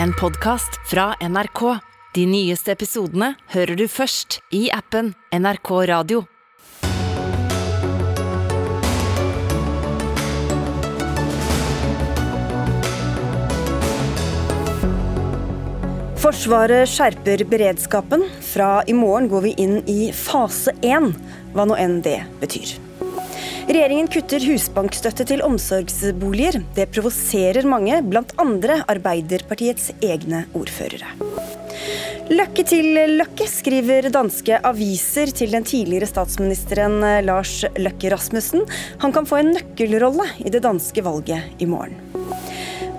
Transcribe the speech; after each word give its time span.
en 0.00 0.12
podkast 0.12 0.70
fra 0.90 1.14
NRK. 1.20 1.78
De 2.14 2.26
nyeste 2.26 2.72
episodene 2.72 3.32
hører 3.54 3.76
du 3.76 3.86
først 3.88 4.40
i 4.52 4.66
appen 4.72 5.14
NRK 5.32 5.70
Radio. 5.90 6.24
Forsvaret 16.22 16.86
skjerper 16.88 17.42
beredskapen. 17.50 18.24
Fra 18.52 18.84
i 18.86 18.94
morgen 18.96 19.28
går 19.32 19.48
vi 19.48 19.56
inn 19.60 19.80
i 19.90 20.12
fase 20.16 20.74
én, 20.86 21.10
hva 21.52 21.66
nå 21.68 21.76
enn 21.80 22.00
det 22.06 22.20
betyr. 22.40 22.76
Regjeringen 23.72 24.08
kutter 24.12 24.42
husbankstøtte 24.44 25.24
til 25.30 25.40
omsorgsboliger. 25.46 26.58
Det 26.76 26.84
provoserer 26.92 27.64
mange, 27.64 28.02
bl.a. 28.04 28.44
Arbeiderpartiets 28.92 29.94
egne 30.04 30.42
ordførere. 30.52 31.08
Løkke 32.28 32.66
til 32.68 32.90
Løkke, 33.16 33.48
skriver 33.48 34.10
danske 34.12 34.60
aviser 34.68 35.32
til 35.32 35.56
den 35.56 35.64
tidligere 35.64 36.10
statsministeren 36.10 37.00
Lars 37.24 37.62
Løkke 37.80 38.12
Rasmussen. 38.12 38.68
Han 39.00 39.16
kan 39.16 39.30
få 39.30 39.40
en 39.40 39.54
nøkkelrolle 39.56 40.28
i 40.44 40.52
det 40.52 40.66
danske 40.68 41.08
valget 41.08 41.56
i 41.56 41.70
morgen. 41.72 41.96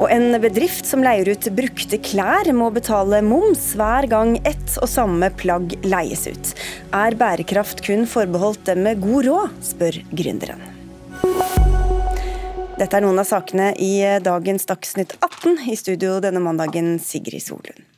Og 0.02 0.10
en 0.12 0.34
bedrift 0.42 0.88
som 0.90 1.04
leier 1.06 1.30
ut 1.36 1.48
brukte 1.56 2.00
klær, 2.02 2.50
må 2.56 2.72
betale 2.74 3.22
moms 3.26 3.70
hver 3.78 4.10
gang 4.12 4.36
ett 4.42 4.78
og 4.82 4.90
samme 4.90 5.30
plagg 5.40 5.78
leies 5.86 6.26
ut. 6.28 6.54
Er 6.92 7.18
bærekraft 7.20 7.86
kun 7.86 8.08
forbeholdt 8.10 8.66
dem 8.72 8.88
med 8.88 9.04
god 9.06 9.30
råd, 9.30 9.60
spør 9.74 10.02
gründeren. 10.12 10.73
Dette 11.24 12.98
er 12.98 13.06
noen 13.06 13.22
av 13.22 13.28
sakene 13.30 13.72
i 13.80 13.94
dagens 14.26 14.66
Dagsnytt 14.68 15.16
18. 15.22 15.60
I 15.72 15.78
studio 15.80 16.20
denne 16.24 16.42
mandagen, 16.44 16.98
Sigrid 17.00 17.46
Solund. 17.46 17.93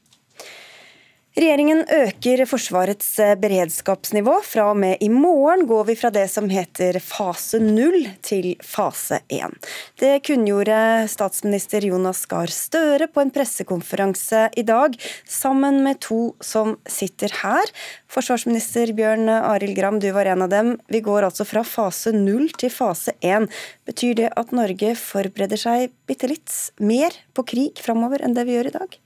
Regjeringen 1.36 1.82
øker 1.92 2.46
Forsvarets 2.48 3.10
eh, 3.20 3.34
beredskapsnivå. 3.36 4.38
Fra 4.48 4.70
og 4.72 4.78
med 4.80 5.02
i 5.04 5.10
morgen 5.12 5.66
går 5.68 5.90
vi 5.90 5.96
fra 6.00 6.08
det 6.16 6.30
som 6.32 6.48
heter 6.48 6.96
fase 7.04 7.60
null 7.60 8.06
til 8.24 8.54
fase 8.64 9.20
én. 9.28 9.52
Det 10.00 10.22
kunngjorde 10.24 10.78
statsminister 11.12 11.84
Jonas 11.90 12.24
Gahr 12.32 12.48
Støre 12.48 13.10
på 13.12 13.20
en 13.20 13.34
pressekonferanse 13.36 14.46
i 14.56 14.64
dag, 14.64 14.96
sammen 15.28 15.82
med 15.84 16.00
to 16.08 16.22
som 16.40 16.78
sitter 16.88 17.36
her. 17.42 17.68
Forsvarsminister 18.08 18.96
Bjørn 18.96 19.28
Arild 19.28 19.76
Gram, 19.76 20.00
du 20.00 20.14
var 20.16 20.32
en 20.32 20.48
av 20.48 20.56
dem. 20.56 20.78
Vi 20.88 21.04
går 21.04 21.28
altså 21.28 21.44
fra 21.44 21.68
fase 21.68 22.16
null 22.16 22.48
til 22.56 22.72
fase 22.72 23.12
én. 23.20 23.52
Betyr 23.84 24.22
det 24.24 24.32
at 24.40 24.56
Norge 24.56 24.96
forbereder 25.04 25.60
seg 25.60 25.92
bitte 26.08 26.32
litt 26.32 26.62
mer 26.80 27.26
på 27.36 27.44
krig 27.44 27.84
framover 27.84 28.24
enn 28.24 28.40
det 28.40 28.48
vi 28.48 28.56
gjør 28.56 28.72
i 28.72 28.80
dag? 28.80 29.02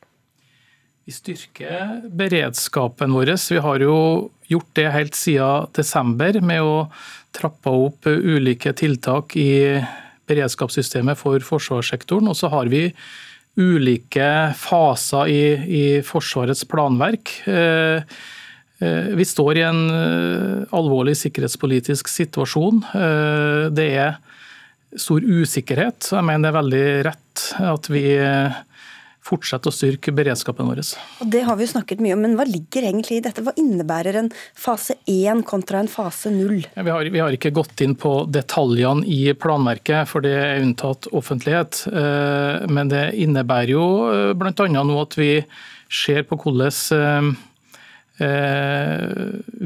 Vi 1.09 1.13
styrker 1.13 2.03
beredskapen 2.05 3.15
vår. 3.17 3.31
Vi 3.49 3.57
har 3.57 3.81
jo 3.81 3.93
gjort 4.45 4.67
det 4.77 4.91
helt 4.93 5.15
siden 5.17 5.71
desember 5.73 6.37
med 6.45 6.61
å 6.61 6.83
trappe 7.33 7.73
opp 7.73 8.05
ulike 8.05 8.75
tiltak 8.77 9.33
i 9.33 9.81
beredskapssystemet 10.29 11.17
for 11.17 11.41
forsvarssektoren. 11.41 12.29
Og 12.29 12.37
så 12.37 12.51
har 12.53 12.69
vi 12.69 12.83
ulike 13.57 14.29
faser 14.61 15.33
i, 15.33 15.41
i 15.79 15.83
Forsvarets 16.05 16.61
planverk. 16.69 17.33
Eh, 17.49 18.05
eh, 18.77 19.09
vi 19.17 19.29
står 19.33 19.63
i 19.63 19.65
en 19.65 19.83
eh, 19.89 20.77
alvorlig 20.77 21.17
sikkerhetspolitisk 21.25 22.13
situasjon. 22.19 22.85
Det 23.73 23.91
er 24.05 24.21
stor 24.93 25.25
usikkerhet. 25.25 26.13
Jeg 26.13 26.21
mener 26.21 26.51
det 26.51 26.53
er 26.53 26.61
veldig 26.61 26.87
rett 27.09 27.51
at 27.73 27.95
vi 27.97 28.09
fortsette 29.25 29.69
å 29.69 29.73
styrke 29.73 30.13
beredskapen 30.15 30.67
vår. 30.69 30.81
Og 31.23 31.31
Det 31.31 31.41
har 31.45 31.57
vi 31.57 31.65
jo 31.65 31.73
snakket 31.73 32.01
mye 32.03 32.15
om, 32.15 32.23
men 32.23 32.37
hva 32.39 32.45
ligger 32.47 32.87
egentlig 32.87 33.19
i 33.19 33.23
dette? 33.25 33.43
Hva 33.45 33.53
innebærer 33.59 34.19
en 34.21 34.31
fase 34.57 34.95
1 35.09 35.43
kontra 35.49 35.81
en 35.83 35.91
fase 35.91 36.31
0? 36.33 36.55
Ja, 36.75 36.85
vi, 36.85 36.93
har, 36.93 37.09
vi, 37.11 37.21
har, 37.21 37.35
ikke 37.35 37.53
gått 37.55 37.83
inn 37.85 37.97
på 37.99 38.23
detaljene 38.31 39.05
i 39.07 39.33
planverket, 39.37 40.07
for 40.09 40.25
det 40.25 40.33
er 40.37 40.63
unntatt 40.63 41.09
offentlighet. 41.15 41.83
Eh, 41.91 42.65
men 42.71 42.91
det 42.91 43.09
innebærer 43.19 43.75
jo 43.75 43.85
eh, 44.09 44.31
bl.a. 44.39 44.71
nå 44.71 44.97
at 45.03 45.19
vi 45.19 45.31
ser 45.89 46.25
på 46.29 46.37
hvordan 46.39 47.33
eh, 48.23 49.17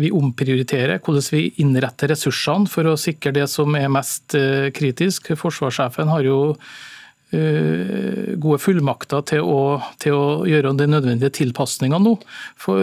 vi 0.02 0.10
omprioriterer, 0.14 1.02
hvordan 1.04 1.30
vi 1.36 1.46
innretter 1.62 2.14
ressursene 2.14 2.70
for 2.72 2.90
å 2.90 2.98
sikre 3.00 3.36
det 3.38 3.48
som 3.52 3.76
er 3.78 3.92
mest 3.92 4.36
kritisk. 4.78 5.34
Forsvarssjefen 5.40 6.12
har 6.12 6.26
jo 6.26 6.40
gode 7.34 8.60
fullmakter 8.62 9.24
til 9.30 9.48
å, 9.48 9.60
til 10.02 10.16
å 10.18 10.26
gjøre 10.48 10.74
de 10.78 10.88
nødvendige 10.90 11.34
tilpasningene 11.40 12.02
nå, 12.04 12.16
for, 12.60 12.80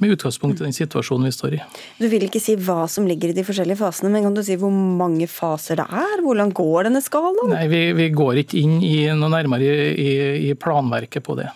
med 0.00 0.16
utgangspunkt 0.16 0.60
i 0.60 0.66
den 0.66 0.76
situasjonen 0.76 1.28
vi 1.28 1.34
står 1.36 1.56
i. 1.58 1.62
Du 2.00 2.08
vil 2.12 2.26
ikke 2.26 2.42
si 2.42 2.56
hva 2.60 2.84
som 2.90 3.08
ligger 3.08 3.32
i 3.32 3.36
de 3.36 3.44
forskjellige 3.46 3.80
fasene, 3.80 4.12
men 4.12 4.26
kan 4.26 4.36
du 4.36 4.42
si 4.46 4.58
hvor 4.60 4.72
mange 4.72 5.28
faser 5.30 5.80
det 5.80 5.88
er? 5.88 6.24
Hvordan 6.24 6.54
går 6.56 6.88
denne 6.88 7.04
skalaen? 7.04 7.54
Nei, 7.54 7.66
Vi, 7.70 7.82
vi 7.98 8.10
går 8.14 8.44
ikke 8.44 8.60
inn 8.60 8.78
i 8.84 8.96
noe 9.14 9.32
nærmere 9.32 9.66
i, 9.66 9.90
i, 9.94 10.14
i 10.50 10.54
planverket 10.58 11.24
på 11.26 11.38
det. 11.40 11.50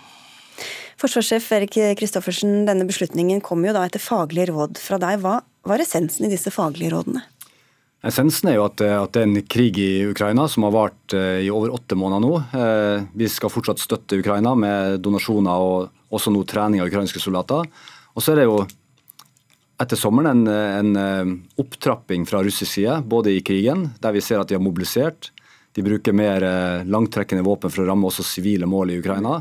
Forsvarssjef 1.01 1.51
Erik 1.57 1.77
Kristoffersen, 1.99 2.63
denne 2.69 2.87
beslutningen 2.89 3.43
kom 3.45 3.65
jo 3.67 3.75
da 3.77 3.83
etter 3.85 4.01
faglige 4.01 4.53
råd 4.53 4.79
fra 4.81 4.97
deg. 5.03 5.19
Hva 5.21 5.41
var 5.69 5.83
essensen 5.83 6.29
i 6.29 6.33
disse 6.33 6.53
faglige 6.55 6.95
rådene? 6.95 7.25
Essensen 8.05 8.51
er 8.51 8.59
jo 8.59 8.67
at, 8.67 8.83
at, 8.85 9.15
det 9.15 9.23
er 9.23 9.29
en 9.31 9.43
krig 9.49 9.79
i 9.81 10.05
Ukraina 10.05 10.45
som 10.51 10.67
har 10.67 10.75
vart 10.75 11.15
eh, 11.17 11.41
i 11.47 11.51
over 11.53 11.73
åtte 11.73 11.97
måneder 11.97 12.21
nå. 12.21 12.33
Eh, 12.61 13.05
vi 13.17 13.29
skal 13.33 13.53
fortsatt 13.53 13.81
støtte 13.81 14.19
Ukraina 14.21 14.53
med 14.59 14.99
donasjoner 15.05 15.65
og 15.65 16.15
også 16.15 16.33
nå 16.35 16.43
trening 16.49 16.83
av 16.83 16.91
ukrainske 16.91 17.23
soldater. 17.23 17.65
Og 18.13 18.21
så 18.21 18.35
er 18.35 18.43
det 18.43 18.49
jo 18.51 18.59
etter 19.81 19.99
sommeren 19.99 20.45
en, 20.45 20.53
en 20.53 21.01
eh, 21.01 21.33
opptrapping 21.65 22.29
fra 22.29 22.45
russisk 22.45 22.77
side, 22.77 23.01
både 23.09 23.33
i 23.33 23.41
krigen, 23.47 23.89
der 24.05 24.13
vi 24.15 24.23
ser 24.25 24.43
at 24.43 24.53
de 24.53 24.59
har 24.59 24.65
mobilisert. 24.65 25.33
De 25.75 25.83
bruker 25.83 26.15
mer 26.15 26.45
langtrekkende 26.87 27.43
våpen 27.43 27.73
for 27.73 27.83
å 27.83 27.89
ramme 27.89 28.07
også 28.07 28.23
sivile 28.23 28.69
mål 28.71 28.93
i 28.93 28.99
Ukraina. 29.01 29.41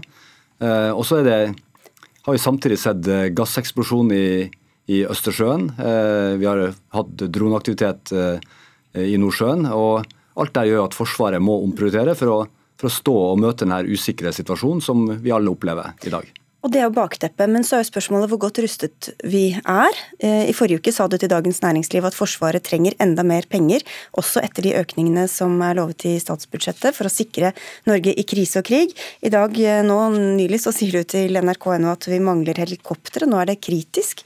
Og 0.97 1.03
så 1.05 1.19
har 1.21 2.31
vi 2.33 2.41
samtidig 2.41 2.79
sett 2.81 3.05
gasseksplosjon 3.37 4.09
i, 4.17 4.25
i 4.91 5.03
Østersjøen. 5.07 5.69
Eh, 5.79 6.35
vi 6.41 6.49
har 6.49 6.65
hatt 6.95 7.25
droneaktivitet 7.31 8.13
eh, 8.17 8.43
i 8.99 9.17
Nordsjøen. 9.21 9.67
og 9.71 10.03
Alt 10.39 10.55
det 10.57 10.69
gjør 10.71 10.87
at 10.87 10.97
Forsvaret 10.97 11.43
må 11.43 11.59
omprioritere 11.63 12.15
for 12.19 12.33
å, 12.33 12.39
for 12.79 12.89
å 12.89 12.93
stå 12.93 13.17
og 13.31 13.41
møte 13.43 13.63
denne 13.65 13.83
usikre 13.85 14.33
situasjonen 14.35 14.83
som 14.83 15.05
vi 15.21 15.33
alle 15.33 15.53
opplever 15.53 15.93
i 16.03 16.13
dag. 16.13 16.31
Og 16.63 16.71
Det 16.71 16.79
er 16.79 16.85
jo 16.87 16.95
bakteppet, 16.95 17.49
men 17.51 17.65
så 17.67 17.75
er 17.75 17.81
jo 17.81 17.89
spørsmålet 17.89 18.29
hvor 18.31 18.39
godt 18.45 18.61
rustet 18.63 19.09
vi 19.27 19.49
er. 19.51 19.97
Eh, 20.23 20.47
I 20.47 20.55
forrige 20.55 20.79
uke 20.79 20.93
sa 20.95 21.09
du 21.11 21.17
til 21.19 21.31
Dagens 21.31 21.59
Næringsliv 21.59 22.07
at 22.07 22.15
Forsvaret 22.15 22.63
trenger 22.63 22.95
enda 23.03 23.25
mer 23.27 23.43
penger, 23.51 23.83
også 24.15 24.39
etter 24.43 24.63
de 24.63 24.77
økningene 24.79 25.27
som 25.31 25.59
er 25.59 25.75
lovet 25.81 26.07
i 26.07 26.15
statsbudsjettet, 26.23 26.95
for 26.95 27.09
å 27.09 27.11
sikre 27.11 27.51
Norge 27.89 28.15
i 28.15 28.23
krise 28.23 28.63
og 28.63 28.69
krig. 28.71 28.95
I 29.19 29.31
dag 29.33 29.59
nå 29.83 29.99
nylig 30.39 30.61
så 30.63 30.71
sier 30.75 31.03
du 31.03 31.11
til 31.15 31.35
NRK.no 31.35 31.91
at 31.91 32.07
vi 32.07 32.23
mangler 32.23 32.63
helikoptre, 32.63 33.27
nå 33.27 33.43
er 33.43 33.51
det 33.51 33.59
kritisk. 33.59 34.23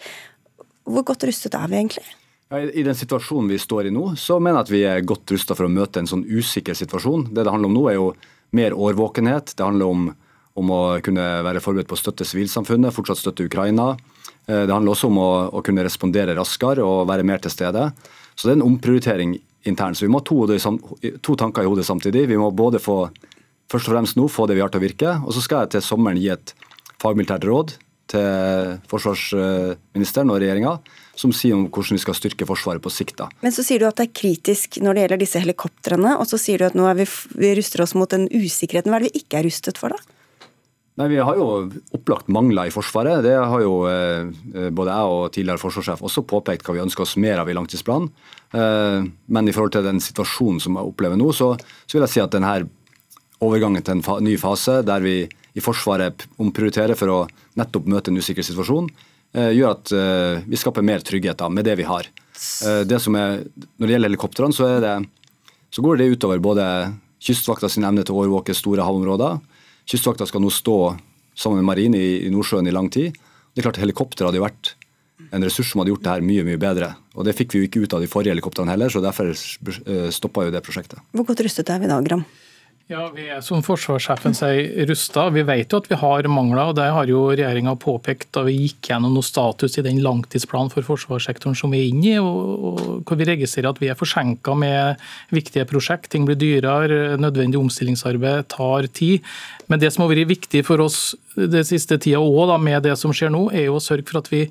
Hvor 0.87 1.03
godt 1.07 1.27
rustet 1.27 1.55
er 1.57 1.67
vi 1.67 1.79
egentlig? 1.81 2.07
I 2.47 2.83
den 2.83 2.95
situasjonen 2.95 3.49
vi 3.51 3.59
står 3.59 3.89
i 3.89 3.91
nå, 3.91 4.13
så 4.15 4.37
mener 4.39 4.61
jeg 4.61 4.65
at 4.65 4.71
vi 4.71 4.83
er 4.87 5.07
godt 5.07 5.33
rusta 5.35 5.55
for 5.57 5.67
å 5.67 5.71
møte 5.71 5.99
en 5.99 6.07
sånn 6.07 6.23
usikker 6.23 6.77
situasjon. 6.79 7.25
Det 7.35 7.43
det 7.43 7.51
handler 7.51 7.67
om 7.67 7.75
nå, 7.75 7.81
er 7.91 7.97
jo 7.97 8.05
mer 8.55 8.71
årvåkenhet. 8.71 9.51
Det 9.57 9.65
handler 9.65 9.91
om, 9.91 10.05
om 10.55 10.71
å 10.71 10.79
kunne 11.03 11.25
være 11.43 11.59
forberedt 11.63 11.89
på 11.89 11.97
å 11.97 11.99
støtte 11.99 12.27
sivilsamfunnet, 12.27 12.95
fortsatt 12.95 13.19
støtte 13.19 13.49
Ukraina. 13.49 13.89
Eh, 14.47 14.63
det 14.63 14.71
handler 14.71 14.93
også 14.93 15.09
om 15.11 15.19
å, 15.19 15.31
å, 15.59 15.63
kunne 15.65 15.83
respondere 15.83 16.37
raskere 16.37 16.85
og 16.87 17.09
være 17.11 17.25
mer 17.27 17.43
til 17.43 17.51
stede. 17.51 17.89
Så 18.37 18.47
det 18.47 18.53
er 18.53 18.61
en 18.61 18.69
omprioritering 18.69 19.35
internt. 19.67 19.99
Så 19.99 20.07
vi 20.07 20.13
må 20.13 20.23
ha 20.23 20.29
to, 20.29 21.11
to 21.19 21.35
tanker 21.35 21.67
i 21.67 21.71
hodet 21.73 21.83
samtidig. 21.89 22.29
Vi 22.31 22.39
må 22.39 22.47
både 22.55 22.79
få 22.79 23.09
først 23.67 23.89
og 23.89 23.97
fremst 23.97 24.15
nå 24.15 24.29
få 24.31 24.47
det 24.47 24.55
vi 24.55 24.63
har 24.63 24.71
til 24.71 24.79
å 24.79 24.85
virke, 24.87 25.17
og 25.19 25.35
så 25.35 25.43
skal 25.43 25.65
jeg 25.65 25.75
til 25.75 25.83
sommeren 25.83 26.21
gi 26.21 26.31
et 26.31 26.55
fagmilitært 27.03 27.43
råd 27.49 27.75
til 28.11 28.77
forsvarsministeren 28.91 30.33
og 30.33 30.41
regjeringa, 30.41 30.75
som 31.17 31.33
sier 31.33 31.57
om 31.57 31.65
hvordan 31.67 31.97
vi 31.97 32.03
skal 32.03 32.17
styrke 32.17 32.47
Forsvaret 32.47 32.83
på 32.83 32.91
sikt. 32.93 33.23
Men 33.41 33.55
så 33.55 33.65
sier 33.65 33.81
du 33.81 33.87
at 33.89 33.97
det 33.99 34.09
er 34.09 34.17
kritisk 34.19 34.79
når 34.83 34.93
det 34.93 35.05
gjelder 35.05 35.23
disse 35.23 35.41
helikoptrene, 35.41 36.13
og 36.17 36.29
så 36.29 36.39
sier 36.41 36.61
du 36.61 36.67
at 36.69 36.77
nå 36.77 36.85
vi, 36.99 37.07
vi 37.39 37.55
ruster 37.57 37.83
oss 37.83 37.95
mot 37.97 38.11
den 38.13 38.29
usikkerheten. 38.29 38.93
Hva 38.93 39.01
er 39.01 39.07
det 39.07 39.15
vi 39.15 39.23
ikke 39.23 39.41
er 39.41 39.49
rustet 39.49 39.81
for, 39.81 39.95
da? 39.95 40.17
Nei, 40.97 41.11
Vi 41.13 41.17
har 41.21 41.37
jo 41.37 41.67
opplagt 41.93 42.29
mangler 42.33 42.69
i 42.69 42.73
Forsvaret. 42.73 43.21
Det 43.21 43.35
har 43.37 43.61
jo 43.61 43.83
eh, 43.85 44.69
både 44.73 44.95
jeg 44.95 45.17
og 45.17 45.27
tidligere 45.35 45.61
forsvarssjef 45.61 46.01
også 46.09 46.23
påpekt 46.25 46.65
hva 46.65 46.73
vi 46.73 46.81
ønsker 46.81 47.05
oss 47.05 47.13
mer 47.21 47.43
av 47.43 47.51
i 47.51 47.53
langtidsplanen. 47.53 48.09
Eh, 48.57 49.05
men 49.05 49.49
i 49.49 49.53
forhold 49.53 49.75
til 49.75 49.85
den 49.85 50.01
situasjonen 50.01 50.63
som 50.63 50.79
jeg 50.79 50.89
opplever 50.89 51.19
nå, 51.19 51.29
så, 51.37 51.51
så 51.85 51.97
vil 51.97 52.07
jeg 52.07 52.15
si 52.15 52.23
at 52.23 52.33
denne 52.33 52.55
overgangen 53.43 53.83
til 53.85 53.99
en 53.99 54.23
ny 54.25 54.35
fase 54.41 54.79
der 54.85 55.03
vi 55.03 55.17
i 55.57 55.63
Forsvaret 55.63 56.27
omprioriterer 56.41 56.97
for 56.97 57.11
å 57.11 57.19
nettopp 57.57 57.89
møte 57.89 58.11
en 58.11 58.21
usikker 58.21 58.45
situasjon, 58.45 58.89
eh, 59.33 59.51
gjør 59.57 59.73
at 59.73 59.93
eh, 59.95 60.45
vi 60.45 60.59
skaper 60.59 60.85
mer 60.85 61.01
trygghet 61.05 61.39
da, 61.39 61.49
med 61.49 61.65
det 61.65 61.77
vi 61.79 61.87
har. 61.87 62.05
Eh, 62.05 62.83
det 62.85 62.99
er, 62.99 63.09
når 63.09 63.85
det 63.85 63.95
gjelder 63.95 64.11
helikoptrene, 64.11 64.53
så, 64.53 64.69
det, 64.83 64.93
så 65.73 65.85
går 65.85 65.99
det 65.99 66.11
utover 66.13 66.41
både 66.43 66.65
Kystvakta 67.27 67.69
sin 67.73 67.85
evne 67.87 68.03
til 68.05 68.13
å 68.13 68.21
overvåke 68.21 68.53
store 68.53 68.85
havområder. 68.85 69.39
Kystvakta 69.89 70.27
skal 70.29 70.43
nå 70.43 70.51
stå 70.53 70.77
sammen 71.37 71.63
med 71.63 71.69
marine 71.71 71.97
i, 71.97 72.11
i 72.27 72.33
Nordsjøen 72.33 72.69
i 72.69 72.73
lang 72.75 72.91
tid. 72.93 73.17
Det 73.53 73.63
er 73.63 73.65
klart 73.65 73.79
Helikopter 73.81 74.27
hadde 74.27 74.37
jo 74.37 74.45
vært 74.45 74.75
en 75.33 75.43
ressurs 75.43 75.71
som 75.71 75.81
hadde 75.81 75.91
gjort 75.95 76.05
det 76.05 76.13
her 76.13 76.25
mye 76.25 76.45
mye 76.45 76.59
bedre. 76.61 76.91
Og 77.17 77.25
Det 77.25 77.33
fikk 77.35 77.55
vi 77.55 77.63
jo 77.63 77.67
ikke 77.67 77.81
ut 77.83 77.95
av 77.97 78.03
de 78.05 78.09
forrige 78.11 78.35
helikoptrene 78.35 78.69
heller, 78.69 78.93
så 78.93 79.01
derfor 79.01 79.33
stoppa 80.13 80.45
jo 80.45 80.53
det 80.53 80.61
prosjektet. 80.63 81.01
Hvor 81.17 81.25
godt 81.27 81.41
rustet 81.47 81.73
er 81.73 81.81
vi 81.81 81.89
da, 81.89 81.97
Gram? 82.05 82.21
Ja, 82.87 83.09
Vi 83.11 83.25
er 83.27 83.41
som 83.43 83.59
forsvarssjefen 83.59 84.31
sier 84.31 84.85
rusta. 84.87 85.25
Vi 85.35 85.41
vet 85.43 85.73
jo 85.73 85.81
at 85.81 85.89
vi 85.91 85.97
har 85.99 86.27
mangler. 86.31 86.69
og 86.69 86.75
Det 86.77 86.85
har 86.87 87.09
jo 87.11 87.25
regjeringa 87.33 87.73
påpekt 87.75 88.29
da 88.31 88.45
vi 88.47 88.53
gikk 88.55 88.87
gjennom 88.87 89.11
noe 89.11 89.27
status 89.27 89.75
i 89.75 89.83
den 89.83 89.99
langtidsplanen 89.99 90.71
for 90.71 90.87
forsvarssektoren 90.87 91.57
som 91.59 91.75
vi 91.75 91.81
er 91.81 91.89
inne 91.89 92.13
i. 92.13 92.15
og, 92.17 93.03
hvor 93.03 93.19
Vi 93.19 93.27
registrerer 93.27 93.73
at 93.73 93.81
vi 93.83 93.89
er 93.91 93.99
forsinka 93.99 94.55
med 94.55 94.95
viktige 95.35 95.67
prosjekt. 95.67 96.11
Ting 96.11 96.23
blir 96.23 96.39
dyrere, 96.39 97.17
nødvendig 97.19 97.59
omstillingsarbeid 97.59 98.47
tar 98.55 98.87
tid. 98.87 99.19
Men 99.67 99.79
det 99.79 99.91
som 99.91 100.05
har 100.05 100.15
vært 100.15 100.31
viktig 100.31 100.63
for 100.63 100.79
oss 100.79 101.13
det 101.35 101.67
siste 101.67 101.99
tida 101.99 102.23
òg, 102.23 102.55
med 102.61 102.83
det 102.83 102.95
som 102.95 103.11
skjer 103.11 103.35
nå, 103.35 103.51
er 103.51 103.67
jo 103.67 103.81
å 103.81 103.83
sørge 103.83 104.07
for 104.07 104.23
at 104.23 104.31
vi 104.31 104.47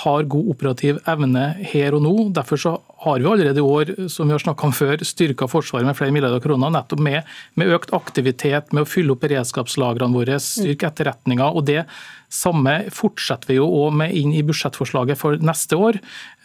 har 0.00 0.24
god 0.24 0.48
operativ 0.54 1.02
evne 1.10 1.50
her 1.68 1.92
og 1.92 2.00
nå. 2.06 2.14
Derfor 2.32 2.60
så 2.60 2.72
har 3.04 3.18
vi 3.20 3.28
allerede 3.28 3.60
i 3.60 3.66
år 3.66 3.92
som 4.12 4.30
vi 4.30 4.32
har 4.32 4.64
om 4.64 4.72
før, 4.72 5.02
styrka 5.04 5.48
Forsvaret 5.50 5.84
med 5.84 5.98
flere 5.98 6.14
milliarder 6.14 6.40
kroner, 6.40 6.72
nettopp 6.72 7.02
med, 7.02 7.28
med, 7.60 7.72
økt 7.76 7.92
aktivitet, 7.92 8.72
med 8.72 8.86
å 8.86 8.88
fylle 8.88 9.12
opp 9.12 9.20
beredskapslagrene 9.26 10.16
våre, 10.16 10.38
styrke 10.40 10.88
etterretninga. 10.88 11.50
og 11.52 11.66
det 11.68 11.84
samme 12.32 12.86
fortsetter 12.94 13.50
vi 13.50 13.58
jo 13.58 13.66
også 13.68 13.96
med 14.00 14.14
inn 14.16 14.32
i 14.32 14.44
budsjettforslaget 14.46 15.20
for 15.20 15.36
neste 15.44 15.76
år. 15.76 15.98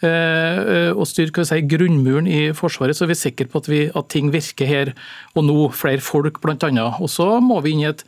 Eh, 0.04 0.90
og 0.92 1.06
styrker 1.08 1.46
si, 1.48 1.62
grunnmuren 1.64 2.28
i 2.28 2.42
Forsvaret, 2.56 2.98
så 2.98 3.06
er 3.06 3.14
vi 3.14 3.20
sikre 3.22 3.48
på 3.48 3.62
at, 3.62 3.70
vi, 3.72 3.80
at 3.88 4.10
ting 4.12 4.28
virker 4.34 4.68
her 4.68 4.92
og 5.32 5.46
nå. 5.48 5.56
Flere 5.72 6.04
folk, 6.04 6.42
bl.a. 6.44 6.90
Og 7.00 7.08
så 7.12 7.30
må 7.40 7.62
vi 7.64 7.72
inn 7.72 7.86
i 7.86 7.92
et 7.94 8.04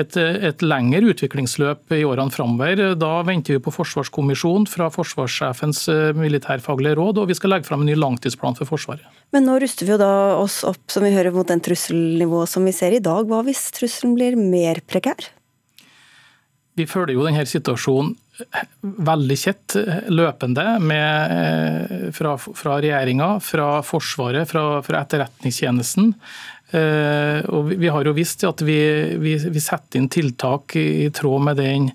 et, 0.00 0.16
et 0.18 0.64
lengre 0.64 1.12
utviklingsløp 1.12 1.94
i 1.94 2.02
årene 2.06 2.34
framover. 2.34 2.82
Da 2.98 3.12
venter 3.26 3.56
vi 3.56 3.62
på 3.62 3.74
forsvarskommisjonen 3.74 4.66
fra 4.70 4.90
forsvarssjefens 4.94 5.84
eh, 5.92 6.08
militærfaglige 6.18 6.98
råd, 6.98 7.22
og 7.22 7.30
vi 7.30 7.38
skal 7.38 7.54
legge 7.54 7.68
fram 7.68 7.84
en 7.84 7.90
ny 7.92 7.98
langtidsplan 7.98 8.58
for 8.58 8.70
Forsvaret. 8.70 9.06
Men 9.34 9.46
nå 9.48 9.58
ruster 9.62 9.86
vi 9.86 9.94
jo 9.94 10.00
da 10.00 10.10
oss 10.40 10.62
opp 10.66 10.90
som 10.90 11.06
vi 11.06 11.14
hører, 11.14 11.34
mot 11.34 11.48
den 11.48 11.62
trusselnivået 11.64 12.50
som 12.50 12.66
vi 12.66 12.74
ser 12.74 12.96
i 12.96 13.02
dag. 13.04 13.26
Hva 13.30 13.44
hvis 13.46 13.68
trusselen 13.76 14.18
blir 14.18 14.38
mer 14.38 14.82
prekær? 14.86 15.30
Vi 16.74 16.86
følger 16.90 17.14
jo 17.14 17.26
denne 17.26 17.46
situasjonen 17.46 18.16
veldig 18.82 19.36
kjett 19.38 19.76
løpende 20.10 20.64
med, 20.82 22.10
fra, 22.16 22.32
fra 22.34 22.78
regjeringa, 22.82 23.28
fra 23.38 23.68
Forsvaret, 23.86 24.48
fra, 24.50 24.80
fra 24.82 25.04
Etterretningstjenesten. 25.04 26.10
Eh, 26.74 27.40
og 27.54 27.70
vi 27.70 27.90
har 27.92 28.06
jo 28.06 28.16
visst 28.16 28.42
at 28.48 28.62
vi, 28.64 28.78
vi, 29.20 29.36
vi 29.38 29.62
setter 29.62 30.00
inn 30.00 30.10
tiltak 30.10 30.74
i 30.80 31.10
tråd 31.14 31.44
med 31.46 31.60
den 31.60 31.90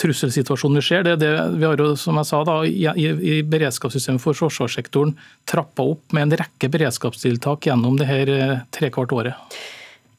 trusselsituasjonen 0.00 0.80
vi 0.80 0.84
ser. 0.84 1.04
Det, 1.06 1.16
det, 1.22 1.30
vi 1.56 1.66
har 1.68 1.80
jo, 1.80 1.92
som 2.00 2.18
jeg 2.20 2.28
sa, 2.28 2.42
da, 2.48 2.58
i, 2.66 3.06
i 3.08 3.38
beredskapssystemet 3.46 4.22
for 4.22 4.36
forsvarssektoren 4.36 5.14
trappa 5.48 5.86
opp 5.94 6.16
med 6.16 6.28
en 6.28 6.40
rekke 6.42 6.70
beredskapstiltak 6.72 7.68
gjennom 7.68 7.96
det 8.00 8.08
her 8.10 8.32
eh, 8.32 8.58
trekvart 8.74 9.14
året. 9.16 9.56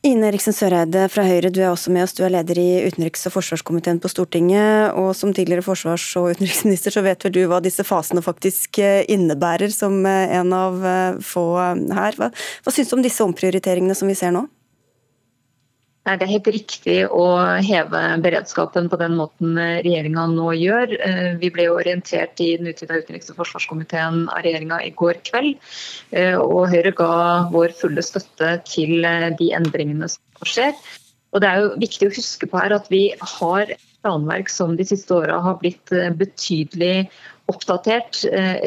Ine 0.04 0.28
Eriksen 0.28 0.52
Søreide 0.52 1.06
fra 1.08 1.24
Høyre, 1.24 1.48
du 1.48 1.62
er 1.62 1.70
også 1.70 1.92
med 1.96 2.04
oss. 2.04 2.12
Du 2.12 2.26
er 2.28 2.34
leder 2.34 2.58
i 2.60 2.82
utenriks- 2.84 3.24
og 3.30 3.38
forsvarskomiteen 3.38 4.02
på 4.04 4.10
Stortinget. 4.12 4.92
Og 5.00 5.14
som 5.16 5.32
tidligere 5.32 5.64
forsvars- 5.64 6.10
og 6.20 6.34
utenriksminister 6.34 6.92
så 6.92 7.06
vet 7.06 7.24
vel 7.24 7.32
du 7.32 7.40
hva 7.48 7.62
disse 7.64 7.86
fasene 7.88 8.20
faktisk 8.26 8.82
eh, 8.84 9.06
innebærer, 9.08 9.72
som 9.72 9.96
eh, 10.04 10.36
en 10.36 10.52
av 10.52 10.84
eh, 10.84 11.22
få 11.24 11.46
her. 11.56 12.20
Hva, 12.20 12.34
hva 12.36 12.76
syns 12.76 12.92
du 12.92 12.98
om 12.98 13.06
disse 13.06 13.24
omprioriteringene 13.24 13.96
som 13.96 14.12
vi 14.12 14.18
ser 14.20 14.36
nå? 14.36 14.44
Nei, 16.04 16.18
Det 16.20 16.26
er 16.26 16.34
helt 16.34 16.48
riktig 16.52 16.96
å 17.16 17.26
heve 17.64 18.00
beredskapen 18.24 18.90
på 18.92 18.98
den 19.00 19.14
måten 19.16 19.56
regjeringa 19.56 20.26
nå 20.34 20.50
gjør. 20.60 20.92
Eh, 21.00 21.30
vi 21.40 21.52
ble 21.56 21.70
orientert 21.72 22.42
i 22.44 22.50
den 22.60 22.68
utvida 22.74 22.98
utenriks- 23.00 23.32
og 23.32 23.38
forsvarskomiteen 23.40 24.26
av 24.28 24.42
regjeringa 24.44 24.82
i 24.84 24.92
går 25.00 25.22
kveld. 25.30 25.56
Eh, 26.12 26.36
og 26.36 26.68
Høyre 26.74 26.92
ga 26.98 27.14
vår 27.54 27.72
fulle 27.80 28.04
støtte 28.04 28.58
til 28.68 29.08
eh, 29.08 29.30
de 29.40 29.54
endringene 29.56 30.12
som 30.12 30.44
skjer. 30.44 30.76
Og 31.32 31.40
Det 31.40 31.50
er 31.50 31.62
jo 31.64 31.72
viktig 31.86 32.10
å 32.10 32.16
huske 32.20 32.52
på 32.52 32.60
her 32.60 32.76
at 32.76 32.92
vi 32.92 33.06
har 33.40 33.72
planverk 34.04 34.52
som 34.52 34.76
de 34.76 34.84
siste 34.84 35.16
åra 35.16 35.40
har 35.40 35.56
blitt 35.62 35.88
betydelig 36.20 37.08
oppdatert, 37.48 38.20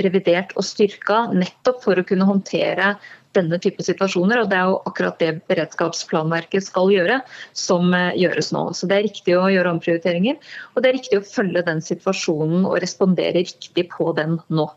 revidert 0.02 0.56
og 0.56 0.64
styrka, 0.64 1.26
nettopp 1.36 1.84
for 1.84 2.00
å 2.00 2.04
kunne 2.08 2.26
håndtere 2.28 2.94
denne 3.36 3.58
type 3.62 3.84
situasjoner. 3.84 4.42
og 4.42 4.50
Det 4.50 4.58
er 4.58 4.70
jo 4.70 4.80
akkurat 4.88 5.18
det 5.20 5.30
beredskapsplanverket 5.50 6.64
skal 6.66 6.90
gjøre, 6.92 7.20
som 7.56 7.92
eh, 7.94 8.16
gjøres 8.18 8.52
nå. 8.56 8.64
Så 8.76 8.88
Det 8.88 8.98
er 8.98 9.06
riktig 9.08 9.36
å 9.36 9.50
gjøre 9.52 9.74
omprioriteringer, 9.76 10.40
og 10.74 10.82
det 10.82 10.90
er 10.90 10.98
riktig 10.98 11.20
å 11.20 11.26
følge 11.26 11.64
den 11.66 11.82
situasjonen 11.84 12.66
og 12.66 12.80
respondere 12.82 13.44
riktig 13.44 13.88
på 13.92 14.10
den 14.16 14.40
nå. 14.48 14.68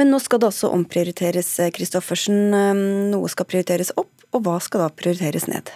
Men 0.00 0.08
nå 0.08 0.18
skal 0.24 0.40
det 0.40 0.48
også 0.48 0.72
omprioriteres, 0.72 1.54
Kristoffersen. 1.76 2.42
Eh, 2.56 2.74
Noe 3.12 3.30
skal 3.32 3.48
prioriteres 3.48 3.92
opp, 4.00 4.12
og 4.32 4.46
hva 4.46 4.58
skal 4.64 4.86
da 4.86 4.92
prioriteres 4.92 5.48
ned? 5.50 5.72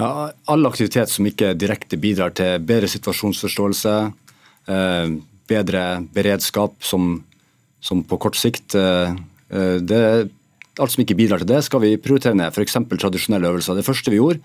Ja, 0.00 0.30
all 0.48 0.64
aktivitet 0.66 1.12
som 1.12 1.26
ikke 1.28 1.52
direkte 1.58 1.98
bidrar 2.00 2.32
til 2.32 2.62
bedre 2.64 2.88
situasjonsforståelse, 2.88 3.94
eh, 4.72 5.16
bedre 5.50 5.84
beredskap 6.14 6.78
som, 6.80 7.18
som 7.84 8.04
på 8.06 8.18
kort 8.22 8.38
sikt, 8.38 8.76
det 9.50 10.30
alt 10.78 10.94
som 10.94 11.02
ikke 11.02 11.18
bidrar 11.18 11.42
til 11.42 11.50
det, 11.50 11.64
skal 11.66 11.82
vi 11.82 11.96
prioritere 12.00 12.38
ned. 12.38 12.54
F.eks. 12.54 12.78
tradisjonelle 12.94 13.50
øvelser. 13.50 13.78
Det 13.78 13.86
første 13.86 14.12
vi 14.12 14.20
gjorde 14.20 14.40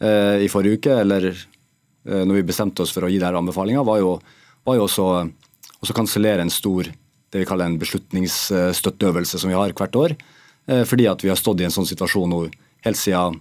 eh, 0.00 0.44
i 0.46 0.50
forrige 0.52 0.78
uke, 0.78 0.98
eller 1.02 1.30
eh, 1.32 2.22
når 2.22 2.38
vi 2.38 2.48
bestemte 2.52 2.84
oss 2.84 2.94
for 2.94 3.06
å 3.06 3.10
gi 3.10 3.18
denne 3.18 3.42
anbefalinga, 3.42 3.82
var 3.86 4.02
var 4.64 4.78
jo 4.78 4.86
også 4.86 5.08
å 5.84 5.96
kansellere 5.96 6.44
en 6.44 6.52
stor 6.52 6.88
det 7.34 7.42
vi 7.42 7.48
kaller 7.48 7.66
en 7.66 7.80
beslutningsstøtteøvelse 7.80 9.40
som 9.42 9.50
vi 9.50 9.56
har 9.58 9.74
hvert 9.74 9.96
år. 9.98 10.14
Eh, 10.70 10.84
fordi 10.86 11.08
at 11.10 11.24
vi 11.24 11.32
har 11.32 11.38
stått 11.40 11.60
i 11.60 11.66
en 11.66 11.74
sånn 11.74 11.88
situasjon 11.88 12.30
nå 12.30 12.44
helt 12.86 13.00
siden 13.00 13.40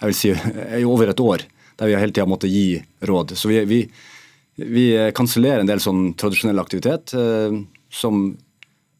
jeg 0.00 0.08
vil 0.08 0.16
si, 0.16 0.30
over 0.88 1.12
et 1.12 1.20
år, 1.20 1.44
der 1.76 1.90
vi 1.90 1.98
hele 2.00 2.14
tida 2.14 2.28
måttet 2.28 2.52
gi 2.52 2.80
råd. 3.04 3.36
Så 3.36 3.50
vi, 3.50 3.60
vi, 3.68 3.80
vi 4.56 4.86
kansellerer 5.16 5.60
en 5.62 5.68
del 5.68 5.82
sånn 5.84 6.14
tradisjonell 6.18 6.62
aktivitet 6.62 7.12
eh, 7.12 7.60
som 7.92 8.30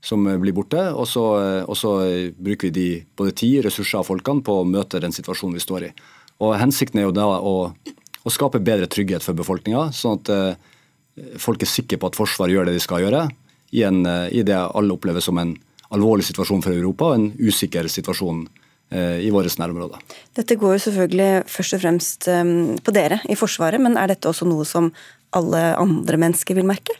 som 0.05 0.25
blir 0.43 0.55
borte. 0.57 0.81
Og 0.97 1.09
så, 1.09 1.25
og 1.65 1.77
så, 1.79 1.95
bruker 2.39 2.71
vi 2.71 2.75
de, 2.77 2.89
både 3.17 3.37
tid, 3.37 3.61
ressurser 3.67 4.01
og 4.01 4.09
folkene 4.09 4.45
på 4.47 4.61
å 4.61 4.69
møte 4.69 5.03
den 5.03 5.15
situasjonen 5.15 5.59
vi 5.59 5.65
står 5.65 5.89
i. 5.91 5.95
Og 6.41 6.57
Hensikten 6.57 7.01
er 7.01 7.09
jo 7.09 7.17
da 7.17 7.27
å, 7.29 7.57
å 7.71 8.33
skape 8.33 8.63
bedre 8.65 8.89
trygghet 8.91 9.25
for 9.25 9.37
befolkninga, 9.37 9.91
sånn 9.97 10.21
at 10.21 10.33
eh, 10.33 10.71
folk 11.41 11.63
er 11.63 11.69
sikre 11.69 12.01
på 12.01 12.09
at 12.09 12.17
Forsvaret 12.17 12.55
gjør 12.55 12.71
det 12.71 12.79
de 12.79 12.85
skal 12.85 13.05
gjøre, 13.05 13.27
i, 13.71 13.83
en, 13.87 14.01
eh, 14.07 14.31
i 14.41 14.45
det 14.47 14.57
alle 14.57 14.97
opplever 14.97 15.25
som 15.25 15.39
en 15.39 15.55
alvorlig 15.95 16.27
situasjon 16.29 16.65
for 16.65 16.75
Europa 16.75 17.11
og 17.11 17.19
en 17.19 17.29
usikker 17.39 17.89
situasjon 17.91 18.45
eh, 18.95 19.21
i 19.27 19.31
våre 19.35 19.51
nærområder. 19.51 20.01
Dette 20.39 20.57
går 20.59 20.77
jo 20.77 20.85
selvfølgelig 20.87 21.31
først 21.51 21.77
og 21.77 21.85
fremst 21.85 22.31
eh, 22.31 22.57
på 22.81 22.97
dere 22.97 23.21
i 23.29 23.39
Forsvaret, 23.39 23.83
men 23.83 23.99
er 24.01 24.15
dette 24.15 24.31
også 24.31 24.49
noe 24.49 24.67
som 24.69 24.93
alle 25.37 25.63
andre 25.79 26.19
mennesker 26.19 26.59
vil 26.59 26.67
merke? 26.67 26.97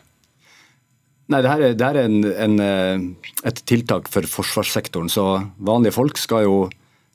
Nei, 1.31 1.45
det 1.45 1.51
her 1.51 1.63
er, 1.63 1.75
det 1.79 1.87
her 1.87 1.97
er 2.01 2.09
en, 2.09 2.23
en, 2.27 2.55
eh, 2.65 3.35
et 3.47 3.61
tiltak 3.71 4.09
for 4.11 4.27
forsvarssektoren. 4.27 5.11
Så 5.13 5.25
vanlige 5.63 5.95
folk 5.95 6.19
skal 6.19 6.43
jo 6.49 6.57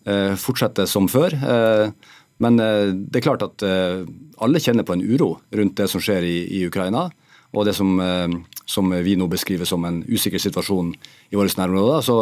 eh, 0.08 0.38
fortsette 0.40 0.86
som 0.88 1.10
før. 1.12 1.36
Eh, 1.36 2.14
men 2.44 2.60
eh, 2.64 2.94
det 2.96 3.20
er 3.20 3.26
klart 3.28 3.44
at 3.44 3.66
eh, 3.68 4.08
alle 4.44 4.62
kjenner 4.64 4.88
på 4.88 4.96
en 4.96 5.04
uro 5.04 5.36
rundt 5.56 5.76
det 5.80 5.90
som 5.92 6.04
skjer 6.04 6.24
i, 6.28 6.38
i 6.60 6.64
Ukraina. 6.68 7.10
Og 7.56 7.68
det 7.68 7.76
som, 7.76 7.92
eh, 8.00 8.40
som, 8.64 8.96
vi 9.04 9.18
nå 9.20 9.28
beskriver 9.32 9.68
som 9.68 9.84
en 9.88 10.02
usikker 10.08 10.40
situasjon 10.40 10.94
i 10.96 11.40
våre 11.40 11.52
nærområder. 11.52 12.08
Så, 12.08 12.18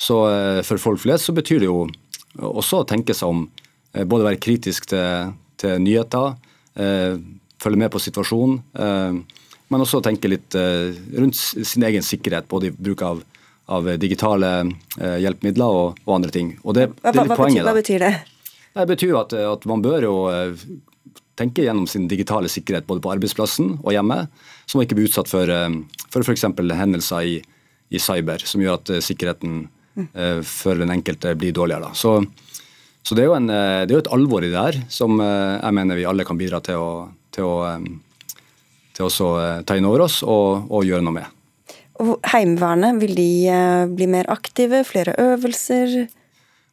så 0.00 0.20
for 0.66 0.82
folk 0.82 1.02
flest 1.02 1.30
så 1.30 1.36
betyr 1.36 1.62
det 1.62 1.70
jo 1.70 1.84
også 2.40 2.82
å 2.82 2.88
tenke 2.88 3.14
seg 3.14 3.30
om. 3.30 3.48
både 4.06 4.24
være 4.24 4.38
kritisk 4.38 4.86
til, 4.86 5.32
til 5.58 5.80
nyheter, 5.82 6.36
følge 7.60 7.80
med 7.80 7.90
på 7.90 7.98
situasjonen 7.98 9.24
men 9.70 9.84
også 9.84 10.00
tenke 10.02 10.30
litt 10.30 10.56
eh, 10.58 10.90
rundt 11.14 11.38
sin 11.38 11.86
egen 11.86 12.02
sikkerhet, 12.02 12.48
både 12.50 12.70
i 12.70 12.74
bruk 12.74 13.04
av, 13.06 13.22
av 13.70 13.86
digitale 14.02 14.50
eh, 14.98 15.18
hjelpemidler 15.22 15.76
og, 15.82 16.00
og, 16.04 16.14
andre 16.16 16.34
ting. 16.34 16.56
Og 16.64 16.74
det, 16.76 16.88
hva, 16.90 17.12
det 17.12 17.20
er 17.20 17.22
litt 17.22 17.32
hva, 17.32 17.38
poenget. 17.38 17.66
Hva 17.68 17.76
betyr 17.78 18.04
det? 18.04 18.14
Det 18.74 18.86
betyr 18.90 19.14
at, 19.20 19.36
at 19.46 19.68
man 19.70 19.84
bør 19.84 20.06
jo 20.08 20.16
eh, 20.32 20.66
tenke 21.38 21.62
gjennom 21.64 21.86
sin 21.90 22.08
digitale 22.10 22.50
sikkerhet 22.50 22.88
både 22.88 23.02
på 23.04 23.14
arbeidsplassen 23.14 23.76
og 23.78 23.94
hjemme, 23.94 24.24
så 24.66 24.78
man 24.78 24.88
ikke 24.88 24.98
blir 24.98 25.08
utsatt 25.08 25.30
for, 25.30 25.54
f.eks. 26.10 26.44
hendelser 26.50 27.30
i, 27.30 27.38
i, 27.94 28.02
cyber 28.02 28.42
som 28.44 28.62
gjør 28.62 28.82
at 28.82 28.92
sikkerheten 29.06 29.62
for 30.46 30.78
den 30.78 30.92
enkelte 30.92 31.32
blir 31.38 31.54
dårligere. 31.56 31.90
Så, 31.98 32.12
så 33.02 33.16
det, 33.16 33.24
er 33.24 33.32
en, 33.34 33.48
det, 33.48 33.88
er 33.88 33.96
jo 33.96 34.02
et 34.04 34.12
alvor 34.14 34.44
i 34.46 34.52
det 34.52 34.60
her 34.60 34.78
som 34.92 35.16
jeg 35.18 35.74
mener 35.76 35.98
vi 35.98 36.06
alle 36.06 36.26
kan 36.28 36.38
bidra 36.38 36.60
til 36.64 36.78
å, 36.78 36.92
til 37.34 37.48
å 37.48 37.56
til 39.00 39.26
å 39.26 39.34
eh, 39.40 39.60
ta 39.66 39.76
inn 39.78 39.88
over 39.88 40.06
oss 40.06 40.20
og, 40.22 40.68
og 40.70 40.86
gjøre 40.86 41.04
noe 41.06 41.16
med. 41.16 41.36
Og 42.00 42.16
Heimevernet, 42.32 42.96
vil 43.02 43.16
de 43.16 43.30
eh, 43.52 43.84
bli 43.90 44.08
mer 44.08 44.28
aktive? 44.32 44.84
Flere 44.88 45.16
øvelser? 45.20 46.08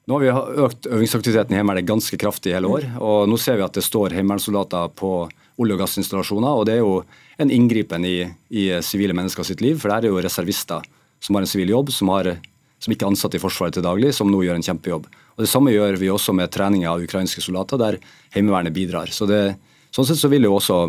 Nå 0.07 0.15
har 0.15 0.23
vi 0.23 0.63
økt 0.63 0.87
øvingsaktiviteten 0.87 1.55
i 1.55 1.59
Heimevernet 1.59 1.87
ganske 1.87 2.19
kraftig 2.19 2.53
i 2.53 2.55
hele 2.55 2.69
år. 2.71 2.85
og 3.03 3.27
Nå 3.27 3.39
ser 3.41 3.59
vi 3.59 3.65
at 3.65 3.75
det 3.75 3.83
står 3.83 4.15
heimevernssoldater 4.15 4.93
på 4.95 5.11
olje- 5.59 5.75
og 5.75 5.81
gassinstallasjoner. 5.81 6.47
og 6.47 6.65
Det 6.65 6.77
er 6.77 6.83
jo 6.83 7.01
en 7.43 7.51
inngripen 7.51 8.05
i, 8.07 8.21
i 8.49 8.69
sivile 8.79 9.15
mennesker 9.17 9.43
sitt 9.43 9.63
liv. 9.63 9.75
For 9.81 9.91
det 9.91 10.07
er 10.07 10.13
jo 10.13 10.23
reservister 10.23 10.85
som 11.19 11.35
har 11.35 11.43
en 11.43 11.51
sivil 11.51 11.73
jobb, 11.75 11.91
som, 11.91 12.13
har, 12.15 12.37
som 12.79 12.93
ikke 12.93 13.03
er 13.03 13.11
ansatt 13.11 13.35
i 13.35 13.41
Forsvaret 13.41 13.75
til 13.75 13.83
daglig, 13.83 14.13
som 14.15 14.31
nå 14.31 14.45
gjør 14.45 14.61
en 14.61 14.67
kjempejobb. 14.69 15.09
Og 15.35 15.43
Det 15.43 15.51
samme 15.51 15.75
gjør 15.75 15.99
vi 15.99 16.13
også 16.13 16.31
med 16.33 16.53
trening 16.55 16.87
av 16.87 17.03
ukrainske 17.03 17.43
soldater, 17.43 17.81
der 17.81 17.99
Heimevernet 18.37 18.73
bidrar. 18.73 19.11
Så 19.11 19.27
det, 19.27 19.57
Sånn 19.91 20.05
sett 20.05 20.19
så 20.19 20.29
vil 20.29 20.45
jo 20.45 20.55
også 20.57 20.85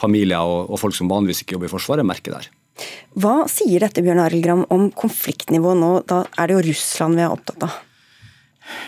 familier 0.00 0.44
og, 0.44 0.70
og 0.70 0.80
folk 0.80 0.96
som 0.96 1.10
vanligvis 1.10 1.42
ikke 1.42 1.56
jobber 1.56 1.70
i 1.70 1.74
Forsvaret, 1.74 2.06
merker 2.06 2.36
der. 2.36 2.48
Hva 3.16 3.46
sier 3.48 3.80
dette 3.80 4.04
Bjørn 4.04 4.20
Arild 4.26 4.44
Gram, 4.44 4.64
om 4.72 4.90
konfliktnivået 4.92 5.80
nå? 5.80 5.92
Da 6.08 6.24
er 6.36 6.48
det 6.48 6.58
jo 6.58 6.64
Russland 6.68 7.16
vi 7.16 7.24
er 7.24 7.32
opptatt 7.32 7.68
av. 7.68 7.82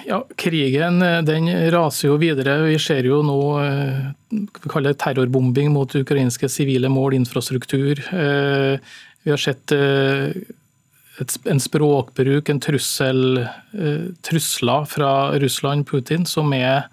Ja, 0.08 0.22
Krigen 0.36 1.02
eh, 1.02 1.20
den 1.26 1.48
raser 1.72 2.10
jo 2.10 2.18
videre. 2.20 2.58
Vi 2.66 2.78
ser 2.82 3.06
jo 3.06 3.20
nå 3.26 3.40
eh, 3.62 4.08
vi 4.32 4.70
kaller 4.70 4.92
det 4.92 5.00
terrorbombing 5.02 5.70
mot 5.74 5.94
ukrainske 5.94 6.50
sivile 6.50 6.90
mål, 6.92 7.16
infrastruktur. 7.20 8.00
Eh, 8.12 8.78
vi 9.24 9.32
har 9.34 9.40
sett 9.42 9.74
en 9.74 11.60
språkbruk, 11.60 12.48
en 12.48 12.60
trussel, 12.62 13.42
trusler 14.24 14.86
fra 14.88 15.10
Russland, 15.42 15.84
Putin, 15.90 16.24
som 16.24 16.54
er, 16.56 16.86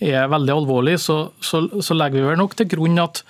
er 0.00 0.30
veldig 0.32 0.54
alvorlig. 0.56 0.98
Så, 1.04 1.18
så, 1.44 1.64
så, 1.80 1.96
legger 1.96 2.20
vi 2.20 2.28
vel 2.32 2.40
nok 2.40 2.56
til 2.58 2.70
grunn 2.72 3.00
at, 3.02 3.22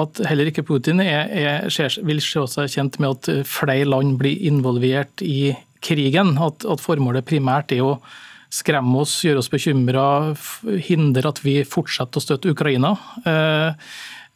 at 0.00 0.22
heller 0.30 0.50
ikke 0.50 0.66
Putin 0.66 1.02
er, 1.04 1.28
er, 1.28 2.00
vil 2.06 2.24
se 2.24 2.46
seg 2.54 2.72
kjent 2.72 3.00
med 3.02 3.16
at 3.16 3.46
flere 3.48 3.88
land 3.88 4.16
blir 4.20 4.40
involvert 4.48 5.24
i 5.24 5.52
krigen. 5.84 6.36
At, 6.40 6.64
at 6.64 6.82
formålet 6.82 7.28
primært 7.28 7.76
er 7.76 7.84
å 7.86 7.94
skremme 8.50 9.04
oss, 9.04 9.20
gjøre 9.24 9.42
oss 9.44 9.50
bekymra, 9.50 10.06
hindre 10.88 11.30
at 11.30 11.40
vi 11.44 11.60
fortsetter 11.66 12.18
å 12.18 12.24
støtte 12.24 12.50
Ukraina. 12.50 12.92
Eh, 13.22 13.86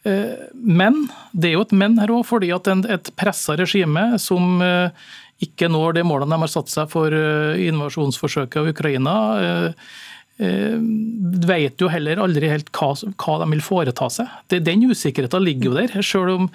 eh, 0.07 0.47
men 0.55 1.05
det 1.33 1.51
er 1.51 1.57
jo 1.57 1.67
et 1.67 1.75
men 1.75 1.99
her 1.99 2.15
òg, 2.15 2.23
fordi 2.29 2.53
at 2.55 2.71
et 2.71 3.11
pressa 3.19 3.59
regime 3.59 4.13
som 4.23 4.63
eh, 4.63 5.11
ikke 5.45 5.69
når 5.69 5.99
de 5.99 6.07
målene 6.07 6.37
de 6.37 6.47
har 6.47 6.53
satt 6.53 6.71
seg 6.71 6.91
for 6.93 7.13
invasjonsforsøket 7.13 8.61
av 8.61 8.69
Ukraina, 8.71 9.15
vet 10.35 11.79
jo 11.79 11.89
heller 11.93 12.19
aldri 12.25 12.49
helt 12.51 12.71
hva, 12.75 12.91
hva, 12.95 13.37
de 13.43 13.47
vil 13.53 13.63
foreta 13.63 14.09
seg. 14.11 14.31
Det, 14.51 14.65
den 14.67 14.83
usikkerheten 14.91 15.45
ligger 15.45 15.71
jo 15.71 15.75
der, 15.77 15.95
selv 16.03 16.33
om, 16.35 16.49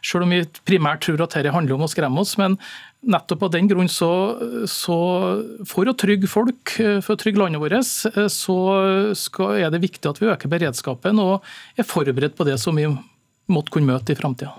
selv 0.00 0.24
om 0.24 0.32
vi 0.32 0.44
primært 0.68 1.04
tror 1.04 1.20
at 1.24 1.36
dette 1.36 1.52
handler 1.52 1.76
om 1.76 1.84
å 1.84 1.90
skremme 1.90 2.22
oss. 2.22 2.36
Men 2.40 2.56
nettopp 3.06 3.44
av 3.46 3.52
den 3.54 3.68
grunn 3.70 3.90
så, 3.92 4.10
så, 4.70 4.96
For 5.68 5.88
å 5.88 5.96
trygge 5.98 6.30
folk, 6.30 6.78
for 7.04 7.14
å 7.14 7.20
trygge 7.20 7.42
landet 7.42 7.62
vårt, 7.62 7.76
så 8.32 8.58
skal, 9.18 9.60
er 9.60 9.74
det 9.74 9.84
viktig 9.84 10.10
at 10.10 10.22
vi 10.22 10.32
øker 10.32 10.52
beredskapen 10.52 11.20
og 11.22 11.44
er 11.76 11.88
forberedt 11.88 12.38
på 12.38 12.48
det 12.48 12.56
som 12.62 12.76
vi 12.78 12.88
måtte 13.52 13.74
kunne 13.74 13.92
møte 13.92 14.14
i 14.14 14.18
framtida. 14.18 14.54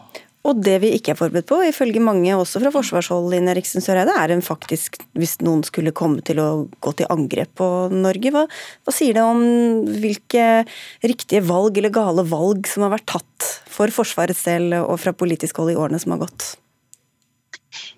Og 0.48 0.62
det 0.64 0.78
vi 0.80 0.94
ikke 0.96 1.12
er 1.12 1.20
forberedt 1.20 1.50
på, 1.50 1.60
ifølge 1.68 2.02
mange 2.04 2.32
også 2.38 2.62
fra 2.64 2.72
forsvarshold, 2.72 3.34
Ine 3.36 3.52
Eriksen 3.52 3.84
Søreide, 3.84 4.16
er 4.16 4.32
en 4.32 4.44
faktisk, 4.46 4.96
hvis 5.20 5.38
noen 5.44 5.66
skulle 5.68 5.96
komme 5.96 6.24
til 6.26 6.40
å 6.40 6.50
gå 6.84 6.94
til 6.96 7.10
angrep 7.12 7.52
på 7.60 7.68
Norge. 7.92 8.32
Hva, 8.32 8.46
hva 8.48 8.96
sier 8.96 9.18
det 9.18 9.26
om 9.28 9.44
hvilke 10.00 10.46
riktige 11.04 11.44
valg 11.48 11.82
eller 11.82 11.92
gale 11.94 12.24
valg 12.28 12.70
som 12.72 12.88
har 12.88 12.96
vært 12.96 13.10
tatt 13.18 13.52
for 13.68 13.92
Forsvarets 13.94 14.46
del 14.48 14.72
og 14.80 14.96
fra 15.04 15.14
politisk 15.16 15.60
hold 15.60 15.76
i 15.76 15.78
årene 15.80 16.00
som 16.02 16.16
har 16.16 16.24
gått? 16.24 16.56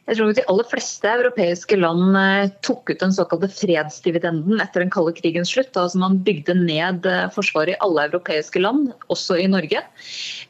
Jeg 0.10 0.18
tror 0.18 0.32
de 0.34 0.44
aller 0.50 0.66
fleste 0.66 1.10
europeiske 1.12 1.78
land 1.78 2.18
eh, 2.18 2.50
tok 2.66 2.90
ut 2.90 3.04
den 3.04 3.14
såkalte 3.14 3.50
fredsdividenden 3.54 4.62
etter 4.64 4.82
den 4.84 4.92
kalde 4.94 5.14
krigens 5.18 5.52
slutt. 5.54 5.78
Altså 5.78 6.02
man 6.02 6.18
bygde 6.26 6.56
ned 6.58 7.06
eh, 7.10 7.28
forsvaret 7.36 7.76
i 7.76 7.80
alle 7.86 8.08
europeiske 8.10 8.62
land, 8.64 8.90
også 9.14 9.38
i 9.44 9.46
Norge. 9.52 9.84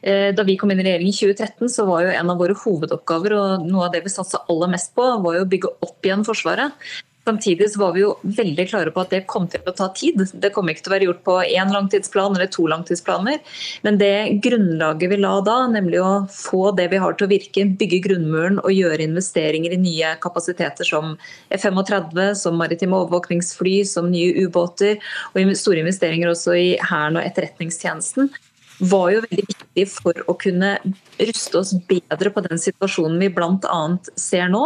Eh, 0.00 0.30
da 0.36 0.46
vi 0.48 0.56
kom 0.60 0.72
inn 0.72 0.80
i 0.80 0.88
regjering 0.88 1.12
i 1.12 1.18
2013, 1.18 1.68
så 1.76 1.86
var 1.90 2.06
jo 2.06 2.16
en 2.16 2.32
av 2.32 2.40
våre 2.40 2.56
hovedoppgaver 2.62 3.36
og 3.36 3.68
noe 3.68 3.86
av 3.90 3.94
det 3.94 4.02
vi 4.06 4.14
satsa 4.14 4.42
aller 4.48 4.72
mest 4.72 4.94
på, 4.96 5.06
var 5.26 5.36
jo 5.36 5.44
å 5.44 5.52
bygge 5.52 5.76
opp 5.84 6.08
igjen 6.08 6.24
Forsvaret. 6.26 6.90
Samtidig 7.28 7.66
var 7.76 7.92
vi 7.92 8.00
jo 8.00 8.14
veldig 8.24 8.64
klare 8.70 8.90
på 8.94 9.02
at 9.02 9.10
det 9.12 9.26
kom 9.30 9.44
til 9.50 9.66
å 9.68 9.74
ta 9.76 9.90
tid. 9.96 10.22
Det 10.40 10.50
kom 10.54 10.70
ikke 10.72 10.86
til 10.86 10.90
å 10.90 10.94
være 10.94 11.06
gjort 11.08 11.22
på 11.26 11.36
én 11.44 11.72
langtidsplan 11.74 12.34
eller 12.36 12.48
to 12.50 12.64
langtidsplaner. 12.70 13.38
Men 13.84 14.00
det 14.00 14.40
grunnlaget 14.44 15.12
vi 15.12 15.20
la 15.20 15.34
da, 15.44 15.58
nemlig 15.70 16.00
å 16.00 16.24
få 16.32 16.70
det 16.78 16.88
vi 16.94 17.00
har 17.02 17.14
til 17.14 17.28
å 17.28 17.32
virke, 17.34 17.66
bygge 17.80 18.00
grunnmuren 18.08 18.58
og 18.64 18.72
gjøre 18.72 19.04
investeringer 19.04 19.76
i 19.76 19.82
nye 19.84 20.14
kapasiteter 20.24 20.88
som 20.88 21.14
F-35, 21.54 22.22
som 22.40 22.56
maritime 22.58 22.96
overvåkningsfly, 22.98 23.82
som 23.84 24.08
nye 24.10 24.46
ubåter, 24.46 24.96
og 25.34 25.56
store 25.60 25.84
investeringer 25.84 26.32
også 26.32 26.56
i 26.56 26.70
Hæren 26.88 27.20
og 27.20 27.26
Etterretningstjenesten, 27.26 28.32
var 28.80 29.10
jo 29.12 29.22
veldig 29.26 29.44
viktig 29.48 29.84
for 29.92 30.24
å 30.30 30.34
kunne 30.40 30.72
ruste 31.20 31.60
oss 31.60 31.72
bedre 31.88 32.32
på 32.32 32.42
den 32.46 32.60
situasjonen 32.60 33.20
vi 33.20 33.30
bl.a. 33.34 33.80
ser 34.18 34.50
nå. 34.52 34.62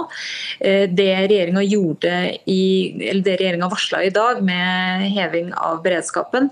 Eh, 0.61 0.87
det 0.91 1.11
regjeringa 1.27 1.65
gjorde 1.67 2.15
i, 2.51 2.65
eller 3.11 3.25
det 3.27 3.37
regjeringa 3.41 3.71
varsla 3.73 4.05
i 4.07 4.15
dag 4.15 4.43
med 4.45 5.09
heving 5.15 5.53
av 5.59 5.83
beredskapen, 5.85 6.51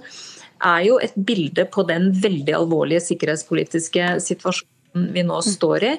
er 0.63 0.87
jo 0.87 0.99
et 1.03 1.15
bilde 1.17 1.67
på 1.71 1.85
den 1.89 2.11
veldig 2.23 2.55
alvorlige 2.61 3.03
sikkerhetspolitiske 3.09 4.17
situasjonen 4.23 5.11
vi 5.15 5.25
nå 5.27 5.41
står 5.47 5.89
i. 5.89 5.93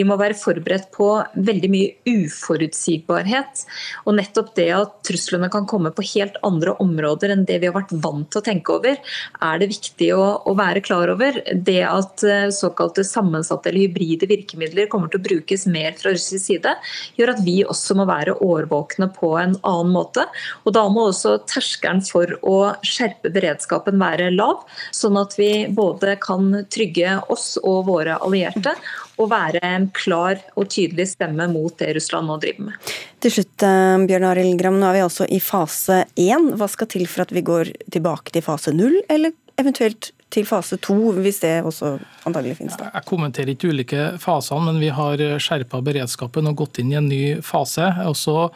Vi 0.00 0.06
må 0.08 0.16
være 0.16 0.36
forberedt 0.38 0.88
på 0.94 1.10
veldig 1.36 1.68
mye 1.68 1.90
uforutsigbarhet. 2.08 3.64
Og 4.06 4.16
nettopp 4.16 4.54
det 4.56 4.70
at 4.72 4.94
truslene 5.04 5.50
kan 5.52 5.66
komme 5.68 5.92
på 5.92 6.04
helt 6.14 6.38
andre 6.46 6.72
områder 6.80 7.34
enn 7.34 7.44
det 7.44 7.58
vi 7.60 7.68
har 7.68 7.76
vært 7.76 7.92
vant 8.00 8.30
til 8.32 8.40
å 8.40 8.46
tenke 8.46 8.78
over, 8.78 8.96
er 8.96 9.60
det 9.60 9.68
viktig 9.74 10.08
å, 10.16 10.24
å 10.48 10.54
være 10.56 10.80
klar 10.84 11.12
over. 11.12 11.36
Det 11.52 11.82
at 11.84 12.24
eh, 12.24 12.48
såkalte 12.54 13.04
sammensatte 13.04 13.68
eller 13.68 13.90
hybride 13.90 14.28
virkemidler 14.30 14.88
kommer 14.88 15.12
til 15.12 15.20
å 15.20 15.26
brukes 15.26 15.66
mer 15.68 15.92
fra 16.00 16.14
russisk 16.14 16.46
side, 16.46 16.72
gjør 17.20 17.34
at 17.34 17.44
vi 17.44 17.58
også 17.66 17.98
må 17.98 18.08
være 18.08 18.38
årvåkne 18.40 19.10
på 19.18 19.34
en 19.42 19.58
annen 19.58 19.92
måte. 19.92 20.24
Og 20.64 20.74
da 20.76 20.86
må 20.92 21.10
også 21.10 21.36
terskelen 21.50 22.00
for 22.06 22.38
å 22.40 22.56
skjerpe 22.86 23.32
beredskapen 23.34 24.00
være 24.00 24.32
lav, 24.32 24.64
sånn 24.96 25.20
at 25.20 25.36
vi 25.36 25.68
både 25.76 26.16
kan 26.24 26.62
trygge 26.72 27.18
oss 27.28 27.52
og 27.60 27.84
våre 27.90 28.16
allierte 28.24 28.78
å 29.20 29.28
være 29.30 29.60
en 29.66 29.88
klar 29.96 30.40
og 30.56 30.70
tydelig 30.72 31.10
stemme 31.12 31.46
mot 31.52 31.74
det 31.80 31.92
Russland 31.96 32.30
nå 32.30 32.38
driver 32.42 32.70
med. 32.70 32.94
Til 33.20 33.34
slutt, 33.36 33.66
eh, 33.66 34.06
Bjørn 34.08 34.28
Arild 34.30 34.58
Gram, 34.60 34.78
nå 34.80 34.88
er 34.88 34.98
vi 34.98 35.04
altså 35.04 35.28
i 35.28 35.40
fase 35.44 36.04
én. 36.16 36.52
Hva 36.56 36.68
skal 36.70 36.90
til 36.90 37.06
for 37.06 37.26
at 37.26 37.34
vi 37.34 37.44
går 37.44 37.72
tilbake 37.92 38.32
til 38.32 38.44
fase 38.46 38.72
null, 38.72 38.96
eller 39.08 39.36
eventuelt 39.60 40.12
til 40.30 40.46
fase 40.46 40.78
to, 40.78 40.94
hvis 41.18 41.40
det 41.42 41.56
også 41.66 41.98
antagelig 42.28 42.60
finnes? 42.60 42.78
da? 42.78 42.90
Jeg 42.94 43.08
kommenterer 43.08 43.52
ikke 43.52 43.72
ulike 43.74 44.04
fasene, 44.22 44.70
men 44.70 44.78
vi 44.80 44.92
har 44.94 45.20
skjerpa 45.42 45.82
beredskapen 45.84 46.48
og 46.48 46.62
gått 46.62 46.78
inn 46.78 46.92
i 46.94 47.00
en 47.00 47.10
ny 47.10 47.24
fase. 47.42 47.90
og 48.06 48.16
så 48.16 48.50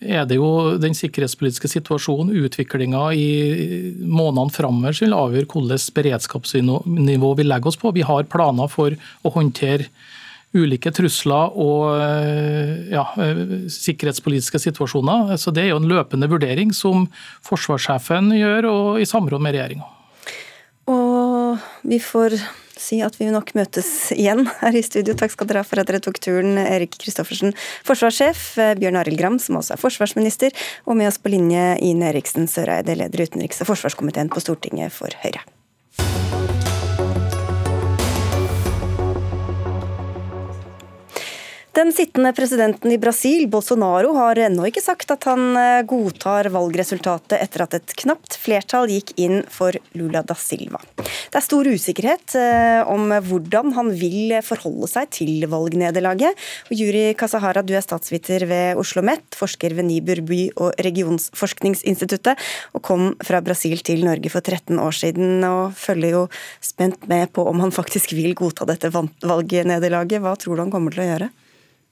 er 0.00 0.26
det 0.30 0.36
jo 0.38 0.76
den 0.78 0.94
sikkerhetspolitiske 0.94 1.70
situasjonen, 1.72 2.30
utviklinga 2.44 3.08
i 3.18 3.28
månedene 3.98 4.54
framover, 4.54 4.94
som 4.94 5.08
vil 5.08 5.16
avgjøre 5.16 5.48
hvilket 5.50 5.96
beredskapsnivå 5.96 7.32
vi 7.38 7.46
legger 7.46 7.72
oss 7.72 7.80
på. 7.80 7.94
Vi 7.96 8.06
har 8.06 8.30
planer 8.30 8.70
for 8.70 8.94
å 8.94 9.34
håndtere 9.34 9.88
ulike 10.56 10.92
trusler 10.94 11.56
og 11.60 11.98
eh, 12.00 12.88
ja, 12.94 13.04
eh, 13.20 13.42
sikkerhetspolitiske 13.72 14.60
situasjoner. 14.68 15.34
Så 15.36 15.52
Det 15.52 15.66
er 15.66 15.72
jo 15.72 15.82
en 15.82 15.90
løpende 15.90 16.30
vurdering 16.30 16.72
som 16.72 17.08
forsvarssjefen 17.44 18.32
gjør, 18.38 18.70
og 18.70 19.02
i 19.02 19.08
samråd 19.08 19.44
med 19.44 19.56
regjeringa. 19.58 19.90
Og 20.88 21.58
vi 21.84 21.98
får 22.00 22.38
si 22.80 23.00
at 23.04 23.18
vi 23.18 23.30
nok 23.32 23.52
møtes 23.58 23.90
igjen 24.14 24.46
her 24.62 24.78
i 24.78 24.84
studio. 24.86 25.16
Takk 25.18 25.34
skal 25.34 25.50
dere 25.50 25.64
ha 25.64 25.68
for 25.68 25.82
at 25.82 25.90
dere 25.90 26.02
tok 26.04 26.20
turen, 26.22 26.56
Erik 26.62 26.96
Kristoffersen, 27.02 27.54
forsvarssjef, 27.88 28.46
Bjørn 28.80 29.00
Arild 29.02 29.20
Gram, 29.20 29.38
som 29.42 29.60
også 29.60 29.76
er 29.76 29.82
forsvarsminister, 29.82 30.56
og 30.86 30.98
med 30.98 31.10
oss 31.10 31.20
på 31.22 31.34
linje 31.34 31.76
Ine 31.84 32.12
Eriksen 32.12 32.50
Søreide, 32.50 32.96
leder 32.98 33.26
utenriks- 33.26 33.62
og 33.64 33.72
forsvarskomiteen 33.74 34.32
på 34.32 34.44
Stortinget 34.44 34.94
for 34.94 35.12
Høyre. 35.24 35.44
Den 41.78 41.92
sittende 41.94 42.32
presidenten 42.34 42.90
i 42.90 42.98
Brasil, 42.98 43.44
Bolsonaro, 43.46 44.10
har 44.16 44.38
ennå 44.48 44.64
ikke 44.66 44.82
sagt 44.82 45.12
at 45.14 45.22
han 45.28 45.54
eh, 45.54 45.84
godtar 45.86 46.48
valgresultatet 46.50 47.36
etter 47.38 47.62
at 47.62 47.76
et 47.78 47.94
knapt 48.02 48.34
flertall 48.34 48.90
gikk 48.90 49.12
inn 49.14 49.44
for 49.46 49.76
Lula 49.94 50.24
da 50.26 50.34
Silva. 50.34 50.80
Det 50.98 51.38
er 51.38 51.46
stor 51.46 51.70
usikkerhet 51.70 52.34
eh, 52.40 52.82
om 52.82 53.14
hvordan 53.28 53.76
han 53.78 53.92
vil 53.94 54.34
forholde 54.42 54.90
seg 54.90 55.14
til 55.20 55.46
valgnederlaget. 55.46 56.34
Juri 56.74 57.12
Kasahara, 57.14 57.62
du 57.62 57.76
er 57.78 57.86
statsviter 57.86 58.48
ved 58.50 58.74
Oslo 58.74 58.98
OsloMet, 58.98 59.38
forsker 59.38 59.78
ved 59.78 59.86
Nibur 59.86 60.24
by- 60.26 60.50
og 60.58 60.74
regionsforskningsinstituttet, 60.82 62.38
og 62.74 62.82
kom 62.82 63.12
fra 63.22 63.38
Brasil 63.44 63.78
til 63.86 64.02
Norge 64.08 64.32
for 64.34 64.42
13 64.42 64.80
år 64.82 64.96
siden, 64.96 65.44
og 65.46 65.76
følger 65.78 66.16
jo 66.16 66.28
spent 66.58 67.06
med 67.06 67.30
på 67.30 67.46
om 67.46 67.60
han 67.62 67.70
faktisk 67.70 68.18
vil 68.18 68.34
godta 68.34 68.66
dette 68.66 68.90
valgnederlaget. 68.90 70.24
Hva 70.24 70.34
tror 70.34 70.56
du 70.56 70.66
han 70.66 70.74
kommer 70.74 70.90
til 70.90 71.06
å 71.06 71.12
gjøre? 71.12 71.36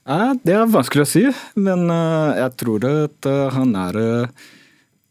Det 0.06 0.54
er 0.54 0.68
vanskelig 0.70 1.02
å 1.02 1.10
si, 1.10 1.25
men 1.58 1.88
eh, 1.90 2.42
jeg 2.42 2.52
tror 2.62 2.84
at 2.86 3.26
eh, 3.26 3.56
han 3.56 3.72
er 3.80 3.98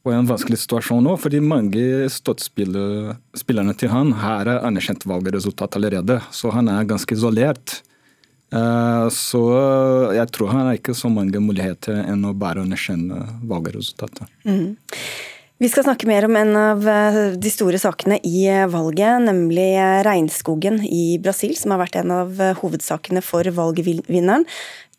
på 0.05 0.13
en 0.13 0.29
vanskelig 0.29 0.61
situasjon 0.61 1.03
nå, 1.03 1.15
fordi 1.17 1.41
mange 1.41 2.05
støttespillerne 2.13 3.73
til 3.75 3.91
han 3.91 4.13
har 4.21 4.51
anerkjent 4.59 5.03
valgresultat 5.09 5.75
allerede. 5.79 6.19
Så 6.31 6.53
han 6.53 6.69
er 6.69 6.87
ganske 6.87 7.17
isolert. 7.17 7.79
Eh, 8.53 9.07
så 9.11 9.43
jeg 10.15 10.31
tror 10.33 10.51
han 10.53 10.67
har 10.69 10.77
ikke 10.77 10.95
så 10.97 11.09
mange 11.11 11.41
muligheter 11.41 12.03
enn 12.05 12.27
å 12.27 12.35
bare 12.37 12.63
anerkjenne 12.65 13.23
valgresultatet. 13.49 14.29
Mm. 14.45 14.75
Vi 15.55 15.69
skal 15.71 15.85
snakke 15.87 16.07
mer 16.07 16.25
om 16.27 16.35
en 16.35 16.51
av 16.59 16.87
eh, 16.91 17.19
de 17.39 17.51
store 17.51 17.79
sakene 17.81 18.19
i 18.27 18.45
eh, 18.51 18.67
valget, 18.69 19.23
nemlig 19.23 19.69
regnskogen 20.05 20.81
i 20.85 21.17
Brasil, 21.23 21.55
som 21.57 21.73
har 21.73 21.81
vært 21.85 21.97
en 22.01 22.13
av 22.13 22.41
hovedsakene 22.61 23.23
for 23.25 23.47
valgvinneren. 23.55 24.45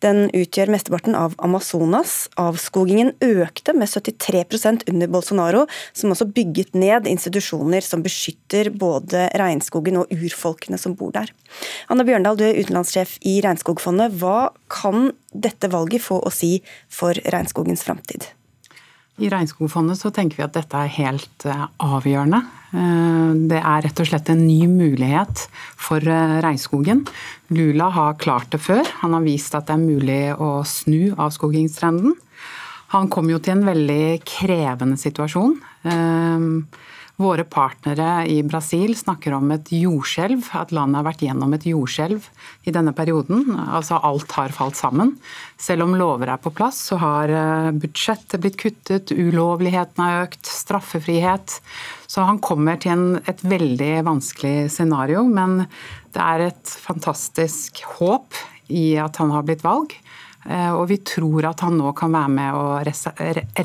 Den 0.07 0.29
utgjør 0.37 0.71
mesteparten 0.71 1.17
av 1.19 1.35
Amazonas. 1.43 2.29
Avskogingen 2.39 3.11
økte 3.25 3.75
med 3.75 3.91
73% 3.91 4.87
under 4.93 5.11
Bolsonaro, 5.11 5.65
som 5.97 6.15
også 6.15 6.29
bygget 6.37 6.77
ned 6.79 7.09
institusjoner 7.11 7.83
som 7.83 8.05
beskytter 8.07 8.71
både 8.71 9.27
regnskogen 9.35 9.99
og 10.03 10.15
urfolkene 10.15 10.79
som 10.79 10.95
bor 10.99 11.11
der. 11.17 11.33
Anna 11.91 12.07
Bjørndal, 12.07 12.39
du 12.39 12.47
er 12.47 12.61
utenlandssjef 12.61 13.19
i 13.27 13.41
Regnskogfondet. 13.43 14.15
Hva 14.21 14.53
kan 14.71 15.11
dette 15.35 15.73
valget 15.73 16.07
få 16.07 16.21
å 16.23 16.35
si 16.35 16.59
for 16.93 17.19
regnskogens 17.27 17.83
framtid? 17.87 18.31
I 19.17 19.31
Regnskogfondet 19.33 19.97
så 19.97 20.11
tenker 20.13 20.37
vi 20.37 20.45
at 20.45 20.57
dette 20.57 20.77
er 20.77 20.93
helt 20.99 21.47
eh, 21.49 21.65
avgjørende. 21.81 22.43
Eh, 22.77 23.31
det 23.49 23.61
er 23.63 23.85
rett 23.87 24.03
og 24.03 24.09
slett 24.11 24.29
en 24.33 24.43
ny 24.45 24.67
mulighet 24.69 25.47
for 25.81 26.05
eh, 26.05 26.37
regnskogen. 26.45 27.07
Lula 27.57 27.89
har 27.97 28.19
klart 28.21 28.53
det 28.53 28.61
før. 28.61 28.85
Han 29.01 29.17
har 29.17 29.25
vist 29.25 29.57
at 29.57 29.71
det 29.71 29.79
er 29.79 29.87
mulig 29.87 30.21
å 30.37 30.51
snu 30.69 31.15
avskogingstrenden. 31.15 32.19
Han 32.93 33.09
kom 33.13 33.33
jo 33.33 33.41
til 33.41 33.57
en 33.57 33.67
veldig 33.67 34.21
krevende 34.29 35.01
situasjon. 35.01 35.57
Våre 37.17 37.47
partnere 37.49 38.27
i 38.29 38.43
Brasil 38.45 38.93
snakker 38.93 39.33
om 39.33 39.49
et 39.55 39.71
jordskjelv, 39.73 40.51
at 40.53 40.73
landet 40.77 40.99
har 40.99 41.07
vært 41.07 41.23
gjennom 41.25 41.55
et 41.57 41.65
jordskjelv 41.65 42.27
i 42.69 42.75
denne 42.77 42.93
perioden. 42.97 43.55
Altså 43.57 43.97
alt 44.05 44.35
har 44.37 44.53
falt 44.53 44.77
sammen. 44.77 45.15
Selv 45.57 45.87
om 45.87 45.95
lover 45.97 46.35
er 46.35 46.43
på 46.45 46.53
plass, 46.53 46.83
så 46.91 46.99
har 47.01 47.33
eh, 47.33 47.71
budsjettet 47.73 48.43
blitt 48.43 48.59
kuttet, 48.61 49.15
ulovligheten 49.17 50.05
har 50.05 50.27
økt, 50.27 50.45
straffefrihet. 50.45 51.57
Så 52.05 52.27
han 52.29 52.43
kommer 52.45 52.77
til 52.85 52.93
en, 52.93 53.07
et 53.25 53.41
veldig 53.41 53.95
vanskelig 54.05 54.69
scenario, 54.77 55.25
men 55.25 55.63
det 56.13 56.21
er 56.21 56.51
et 56.51 56.77
fantastisk 56.85 57.81
håp 57.97 58.37
i 58.69 58.91
at 59.01 59.17
han 59.23 59.33
har 59.33 59.49
blitt 59.49 59.65
valg. 59.65 59.97
Eh, 60.47 60.73
og 60.73 60.87
vi 60.91 60.99
tror 61.03 61.49
at 61.50 61.62
han 61.65 61.76
nå 61.79 61.91
kan 61.99 62.12
være 62.15 62.33
med 62.33 62.57
å 62.57 62.67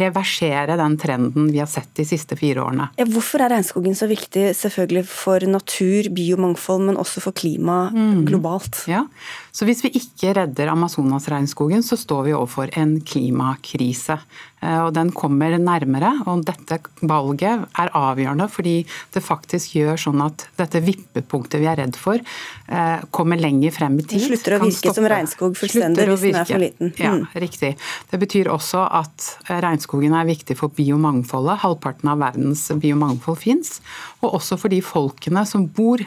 reversere 0.01 0.77
den 0.79 0.97
trenden 1.01 1.51
vi 1.51 1.61
har 1.61 1.69
sett 1.69 1.91
de 1.97 2.05
siste 2.07 2.37
fire 2.39 2.63
årene. 2.63 2.89
Hvorfor 3.11 3.43
er 3.45 3.53
regnskogen 3.53 3.97
så 3.97 4.09
viktig 4.09 4.49
selvfølgelig 4.57 5.05
for 5.09 5.45
natur, 5.45 6.09
biomangfold, 6.15 6.87
men 6.89 6.99
også 7.01 7.23
for 7.23 7.37
klima 7.37 7.83
mm. 7.93 8.23
globalt? 8.29 8.83
Ja, 8.89 9.05
så 9.51 9.67
Hvis 9.67 9.83
vi 9.85 9.93
ikke 9.99 10.33
redder 10.37 10.71
Amazonas-regnskogen, 10.71 11.83
så 11.85 11.97
står 11.99 12.29
vi 12.29 12.35
overfor 12.37 12.71
en 12.79 12.97
klimakrise. 13.05 14.17
Eh, 14.61 14.79
og 14.85 14.93
Den 14.93 15.11
kommer 15.15 15.57
nærmere, 15.57 16.11
og 16.29 16.45
dette 16.45 16.79
valget 17.01 17.65
er 17.81 17.93
avgjørende 17.97 18.47
fordi 18.51 18.75
det 19.13 19.23
faktisk 19.25 19.75
gjør 19.77 19.99
sånn 19.99 20.21
at 20.25 20.45
dette 20.59 20.83
vippepunktet 20.85 21.61
vi 21.61 21.69
er 21.71 21.79
redd 21.81 21.97
for, 21.99 22.21
eh, 22.69 23.01
kommer 23.11 23.41
lenger 23.41 23.73
frem 23.73 23.97
i 23.99 24.05
tid. 24.05 24.19
Det 24.19 24.29
slutter 24.29 24.57
å 24.57 24.61
virke 24.65 24.93
som 24.93 25.09
regnskog 25.09 25.57
fullstendig 25.57 26.07
hvis 26.07 26.21
den 26.27 26.35
er 26.35 26.45
for 26.45 26.65
liten. 26.65 26.93
Mm. 26.93 27.01
Ja, 27.01 27.13
riktig. 27.41 27.75
Det 28.11 28.19
betyr 28.19 28.51
også 28.53 28.85
at 28.85 29.31
regnskogen 29.49 30.13
er 30.13 30.29
viktig 30.29 30.57
for 30.57 30.69
biomangfoldet. 30.69 31.61
Halvparten 31.65 32.09
av 32.11 32.19
verdens 32.19 32.67
biomangfold 32.69 33.37
fins. 33.37 33.79
Og 34.21 34.37
også 34.37 34.59
for 34.59 34.69
de 34.69 34.81
folkene 34.81 35.45
som 35.47 35.65
bor 35.65 35.99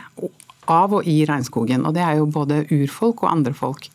av 0.68 0.94
og 0.94 1.06
i 1.06 1.24
regnskogen. 1.28 1.84
Og 1.86 1.94
det 1.94 2.04
er 2.04 2.20
jo 2.20 2.30
både 2.30 2.64
urfolk 2.72 3.24
og 3.24 3.32
andre 3.32 3.54
folk. 3.56 3.90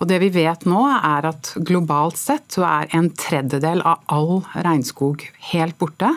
Og 0.00 0.08
det 0.08 0.16
vi 0.22 0.30
vet 0.32 0.64
nå, 0.64 0.80
er 0.88 1.28
at 1.28 1.52
globalt 1.68 2.16
sett 2.16 2.56
så 2.56 2.64
er 2.64 2.88
en 2.96 3.10
tredjedel 3.12 3.82
av 3.84 4.00
all 4.08 4.40
regnskog 4.54 5.26
helt 5.52 5.76
borte. 5.80 6.08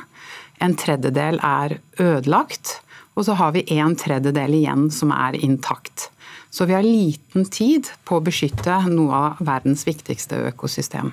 En 0.64 0.78
tredjedel 0.80 1.42
er 1.44 1.78
ødelagt, 2.00 2.80
og 3.14 3.28
så 3.28 3.36
har 3.38 3.52
vi 3.58 3.66
en 3.76 3.98
tredjedel 4.00 4.56
igjen 4.62 4.88
som 4.94 5.12
er 5.12 5.36
intakt. 5.36 6.08
Så 6.54 6.68
vi 6.70 6.76
har 6.78 6.86
liten 6.86 7.48
tid 7.50 7.90
på 8.06 8.20
å 8.20 8.24
beskytte 8.24 8.76
noe 8.94 9.18
av 9.18 9.40
verdens 9.44 9.84
viktigste 9.88 10.38
økosystem. 10.52 11.10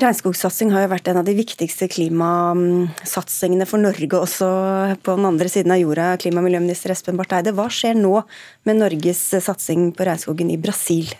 Regnskogsatsing 0.00 0.72
har 0.72 0.86
jo 0.86 0.92
vært 0.94 1.10
en 1.12 1.20
av 1.20 1.26
de 1.28 1.34
viktigste 1.36 1.90
klimasatsingene 1.92 3.68
for 3.68 3.84
Norge, 3.84 4.16
også 4.16 4.48
på 5.04 5.18
den 5.18 5.28
andre 5.28 5.52
siden 5.52 5.76
av 5.76 5.82
jorda. 5.82 6.14
Klima- 6.24 6.40
og 6.40 6.48
miljøminister 6.48 6.96
Espen 6.96 7.20
Barth 7.20 7.36
Eide, 7.36 7.52
hva 7.54 7.68
skjer 7.70 8.00
nå 8.00 8.22
med 8.64 8.80
Norges 8.80 9.20
satsing 9.44 9.92
på 9.94 10.08
regnskogen 10.08 10.50
i 10.50 10.58
Brasil? 10.58 11.12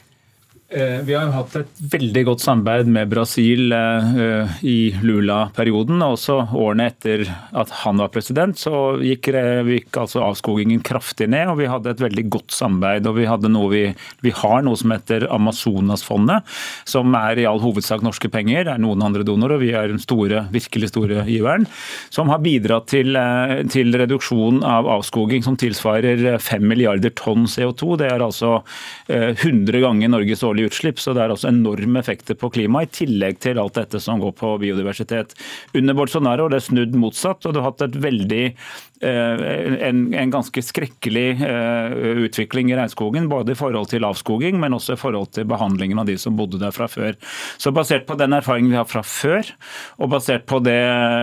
Eh, 0.75 1.03
vi 1.05 1.13
har 1.13 1.27
jo 1.27 1.35
hatt 1.35 1.57
et 1.59 1.81
veldig 1.93 2.23
godt 2.31 2.41
samarbeid 2.41 2.89
med 2.89 3.11
Brasil 3.11 3.75
eh, 3.77 4.53
i 4.65 4.77
Lula-perioden. 5.05 6.01
og 6.01 6.15
Også 6.17 6.37
årene 6.57 6.87
etter 6.89 7.27
at 7.29 7.75
han 7.83 8.01
var 8.01 8.09
president, 8.15 8.57
så 8.57 8.95
gikk, 9.05 9.29
gikk 9.69 9.99
altså 10.01 10.23
avskogingen 10.25 10.81
kraftig 10.85 11.29
ned. 11.29 11.51
og 11.53 11.59
Vi 11.61 11.69
hadde 11.69 11.93
et 11.93 12.01
veldig 12.01 12.25
godt 12.33 12.57
samarbeid. 12.57 13.09
og 13.11 13.19
Vi, 13.19 13.27
noe 13.53 13.69
vi, 13.73 13.83
vi 14.25 14.33
har 14.39 14.65
noe 14.65 14.79
som 14.81 14.95
heter 14.95 15.27
Amazonasfondet, 15.29 16.49
som 16.89 17.13
er 17.21 17.43
i 17.43 17.47
all 17.49 17.61
hovedsak 17.61 18.05
norske 18.07 18.33
penger. 18.33 18.65
Det 18.65 18.77
er 18.79 18.83
noen 18.87 19.05
andre 19.05 19.27
donorer, 19.29 19.59
og 19.59 19.67
vi 19.67 19.75
er 19.77 19.93
den 19.93 20.01
store, 20.01 20.47
virkelig 20.57 20.93
store 20.95 21.27
giveren. 21.29 21.69
Som 22.09 22.33
har 22.33 22.41
bidratt 22.41 22.89
til, 22.95 23.13
eh, 23.21 23.59
til 23.69 23.93
reduksjon 23.93 24.65
av 24.65 24.89
avskoging 24.97 25.45
som 25.45 25.61
tilsvarer 25.61 26.41
5 26.41 26.65
milliarder 26.65 27.13
tonn 27.13 27.45
CO2. 27.45 28.01
Det 28.01 28.09
er 28.09 28.25
altså 28.25 28.63
100 29.13 29.83
ganger 29.83 30.09
Norges 30.09 30.41
årlige 30.41 30.62
årlige 30.63 30.71
utslipp. 30.71 31.01
Så 31.01 31.15
det 31.15 31.23
er 31.23 31.33
også 31.33 31.51
enorme 31.51 32.01
effekter 32.01 32.35
på 32.35 32.51
klimaet, 32.51 32.93
i 32.93 33.05
tillegg 33.05 33.41
til 33.41 33.59
alt 33.59 33.75
dette 33.75 34.01
som 34.01 34.21
går 34.21 34.33
på 34.33 34.59
biodiversitet. 34.63 35.35
Under 35.75 35.95
Bolsonaro 35.95 36.47
er 36.47 36.57
det 36.57 36.63
snudd 36.63 36.95
motsatt, 36.95 37.47
og 37.47 37.55
du 37.55 37.61
har 37.61 37.71
hatt 37.71 37.83
et 37.83 37.97
veldig 38.03 38.55
Eh, 39.03 39.89
en, 39.89 40.15
en, 40.15 40.31
ganske 40.31 40.63
skrekkelig 40.63 41.43
eh, 41.43 41.95
utvikling 42.23 42.71
i 42.71 42.77
regnskogen. 42.79 43.27
Både 43.29 43.53
i 43.53 43.59
forhold 43.59 43.91
til 43.91 44.07
avskoging, 44.07 44.61
men 44.63 44.77
også 44.77 44.95
i 44.95 45.01
forhold 45.01 45.33
til 45.35 45.49
behandlingen 45.51 45.99
av 45.99 46.07
de 46.07 46.15
som 46.21 46.37
bodde 46.39 46.61
der 46.63 46.71
fra 46.75 46.87
før. 46.91 47.19
Så 47.59 47.75
Basert 47.75 48.07
på 48.07 48.15
den 48.21 48.37
erfaringen 48.37 48.71
vi 48.71 48.79
har 48.79 48.87
fra 48.87 49.03
før, 49.03 49.49
og 49.99 50.13
basert 50.13 50.45
på 50.47 50.61
det 50.63 50.79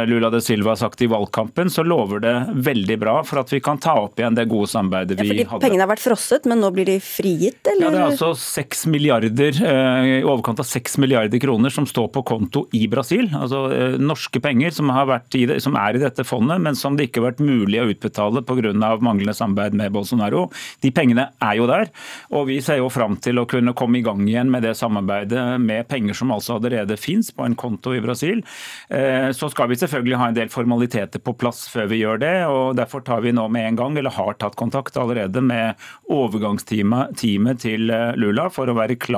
Lula 0.10 0.32
de 0.34 0.42
Silva 0.44 0.74
har 0.74 0.82
sagt 0.82 1.06
i 1.06 1.08
valgkampen, 1.08 1.72
så 1.72 1.86
lover 1.88 2.20
det 2.26 2.34
veldig 2.68 2.98
bra 3.00 3.16
for 3.24 3.40
at 3.44 3.54
vi 3.54 3.62
kan 3.64 3.80
ta 3.80 3.96
opp 4.02 4.20
igjen 4.20 4.36
det 4.36 4.50
gode 4.52 4.68
samarbeidet 4.72 5.16
vi 5.16 5.24
ja, 5.24 5.32
fordi 5.32 5.48
hadde. 5.54 5.64
Pengene 5.64 5.86
har 5.86 5.92
vært 5.94 6.04
frosset, 6.04 6.50
men 6.52 6.60
nå 6.60 6.74
blir 6.76 6.90
de 6.90 6.98
frigitt, 7.04 7.62
eller? 7.64 7.86
Ja, 7.86 7.94
det 7.96 8.02
er 8.02 8.08
altså 8.10 8.34
6 8.36 8.86
milliarder, 8.92 9.29
eh, 9.38 10.08
i 10.20 10.24
overkant 10.24 10.62
av 10.62 10.68
6 10.68 10.98
milliarder 11.02 11.40
kroner 11.42 11.74
som 11.74 11.88
står 11.90 12.10
på 12.16 12.24
konto 12.28 12.66
i 12.76 12.86
Brasil. 12.92 13.30
Altså 13.36 13.68
norske 14.00 14.42
penger 14.44 14.74
som, 14.76 14.92
i 15.36 15.46
det, 15.50 15.60
som 15.64 15.78
er 15.80 15.98
i 15.98 16.04
dette 16.04 16.26
fondet, 16.28 16.62
men 16.64 16.78
som 16.78 16.98
det 16.98 17.10
ikke 17.10 17.22
har 17.22 17.32
vært 17.32 17.44
mulig 17.46 17.82
å 17.82 17.90
utbetale 17.92 18.44
pga. 18.46 18.74
manglende 19.00 19.34
samarbeid 19.34 19.78
med 19.78 19.94
Bolsonaro. 19.96 20.48
De 20.82 20.92
pengene 20.92 21.30
er 21.42 21.56
jo 21.60 21.68
der, 21.70 21.90
og 22.34 22.48
vi 22.50 22.60
ser 22.64 22.80
jo 22.82 22.90
fram 22.90 23.18
til 23.22 23.40
å 23.40 23.48
kunne 23.50 23.76
komme 23.78 24.00
i 24.00 24.04
gang 24.06 24.26
igjen 24.28 24.52
med 24.52 24.64
det 24.66 24.76
samarbeidet 24.80 25.60
med 25.62 25.88
penger 25.90 26.18
som 26.18 26.34
altså 26.36 26.58
allerede 26.58 26.98
fins 27.00 27.32
på 27.36 27.46
en 27.46 27.58
konto 27.60 27.94
i 27.96 28.02
Brasil. 28.04 28.44
Eh, 28.90 29.30
så 29.36 29.50
skal 29.52 29.72
vi 29.72 29.80
selvfølgelig 29.80 30.20
ha 30.20 30.30
en 30.30 30.38
del 30.38 30.52
formaliteter 30.54 31.24
på 31.24 31.36
plass 31.40 31.66
før 31.72 31.90
vi 31.92 32.02
gjør 32.04 32.22
det, 32.24 32.36
og 32.50 32.78
derfor 32.80 33.04
tar 33.06 33.24
vi 33.26 33.34
nå 33.36 33.48
med 33.52 33.72
en 33.72 33.80
gang, 33.80 33.98
eller 34.00 34.16
har 34.16 34.38
tatt 34.40 34.58
kontakt 34.60 34.98
allerede 35.00 35.44
med 35.44 35.80
overgangsteamet 36.10 37.18
til 37.64 37.90
eh, 37.94 38.16
Lula 38.20 38.50
for 38.54 38.70
å 38.70 38.78
være 38.78 39.00
klar 39.00 39.09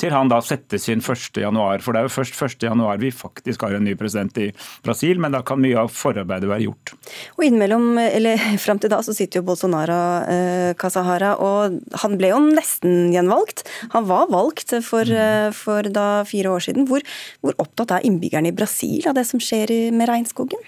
til 0.00 0.14
han 0.14 0.30
da 0.32 0.40
settes 0.44 0.88
inn 0.92 1.02
1.1. 1.02 1.82
For 1.84 1.92
det 1.92 2.02
er 2.02 2.08
jo 2.08 2.14
først 2.14 2.62
1.1 2.66 2.84
vi 3.02 3.12
faktisk 3.14 3.66
har 3.66 3.76
en 3.76 3.84
ny 3.86 3.96
president 3.98 4.36
i 4.40 4.50
Brasil, 4.86 5.20
men 5.22 5.34
da 5.34 5.42
kan 5.46 5.60
mye 5.62 5.78
av 5.80 5.92
forarbeidet 5.94 6.50
være 6.50 6.66
gjort. 6.66 6.94
Og 7.36 7.46
innimellom 7.46 7.96
eller 8.02 8.40
Fram 8.66 8.80
til 8.82 8.90
da 8.92 9.00
så 9.04 9.14
sitter 9.16 9.40
jo 9.40 9.46
Bolsonaro 9.46 9.98
eh, 10.30 10.72
Casahara, 10.78 11.34
og 11.42 11.76
han 12.02 12.16
ble 12.18 12.32
jo 12.32 12.40
nesten 12.44 13.12
gjenvalgt. 13.14 13.64
Han 13.94 14.06
var 14.08 14.30
valgt 14.32 14.74
for, 14.86 15.06
mm. 15.06 15.18
eh, 15.20 15.50
for 15.56 15.86
da 15.92 16.24
fire 16.28 16.54
år 16.56 16.66
siden. 16.68 16.88
Hvor, 16.90 17.04
hvor, 17.44 17.56
opptatt 17.62 17.96
er 17.96 18.08
innbyggerne 18.08 18.52
i 18.52 18.56
Brasil 18.56 19.06
av 19.08 19.16
det 19.18 19.26
som 19.28 19.42
skjer 19.42 19.72
med 19.96 20.10
regnskogen? 20.10 20.66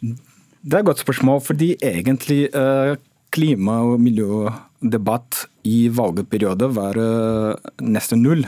Det 0.00 0.74
er 0.74 0.82
et 0.82 0.88
godt 0.88 1.04
spørsmål, 1.04 1.42
fordi 1.46 1.74
egentlig 1.84 2.46
eh, 2.50 2.96
klima- 3.36 3.82
og 3.84 4.00
miljødebatt 4.00 5.44
i 5.68 5.86
valgperiode 5.92 6.68
var 6.72 6.96
eh, 7.00 7.70
nesten 7.84 8.22
null. 8.24 8.46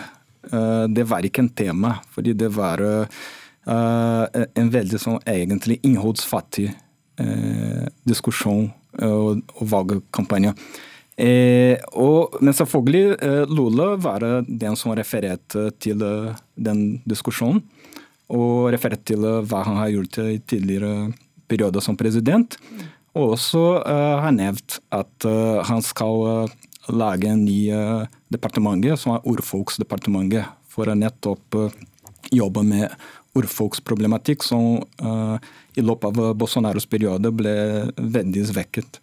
Eh, 0.49 0.85
det 0.89 1.05
var 1.11 1.27
ikke 1.27 1.45
en 1.45 1.53
tema, 1.53 1.97
fordi 2.15 2.35
det 2.39 2.49
var 2.57 2.83
eh, 2.85 3.07
en 3.69 4.71
veldig 4.73 5.01
sånn 5.03 5.19
egentlig 5.29 5.81
innholdsfattig 5.85 6.71
diskusjon 8.07 8.69
og, 9.03 9.41
valgkampanje. 9.67 10.53
Og, 11.99 12.37
men 12.39 12.55
selvfølgelig, 12.55 13.17
Lula 13.51 13.89
var 13.99 14.23
den 14.47 14.79
som 14.79 14.95
refererte 14.95 15.65
til 15.83 16.05
den 16.55 16.85
diskusjonen. 17.03 17.65
og 18.31 18.71
refererte 18.71 19.11
til 19.11 19.27
hva 19.27 19.65
han 19.67 19.83
har 19.83 19.91
gjort 19.91 20.21
i 20.23 20.39
tidligere 20.39 21.11
perioder 21.51 21.83
som 21.83 21.99
president. 21.99 22.55
Og 23.17 23.35
også 23.37 23.63
har 23.87 24.35
nevnt 24.35 24.79
at 24.95 25.27
han 25.69 25.81
skal 25.85 26.51
lage 26.93 27.31
en 27.31 27.45
ny 27.45 27.71
departement, 28.33 28.85
som 29.01 29.17
er 29.17 29.27
Urfolksdepartementet, 29.29 30.45
for 30.69 30.89
å 30.89 30.97
nettopp 30.97 31.57
jobbe 32.35 32.63
med 32.69 32.93
urfolksproblematikk, 33.39 34.45
som 34.47 34.79
i 35.79 35.85
løpet 35.85 36.07
av 36.11 36.37
Bolsonaros 36.39 36.87
periode 36.91 37.33
ble 37.35 37.55
veldig 37.97 38.45
svekket. 38.53 39.01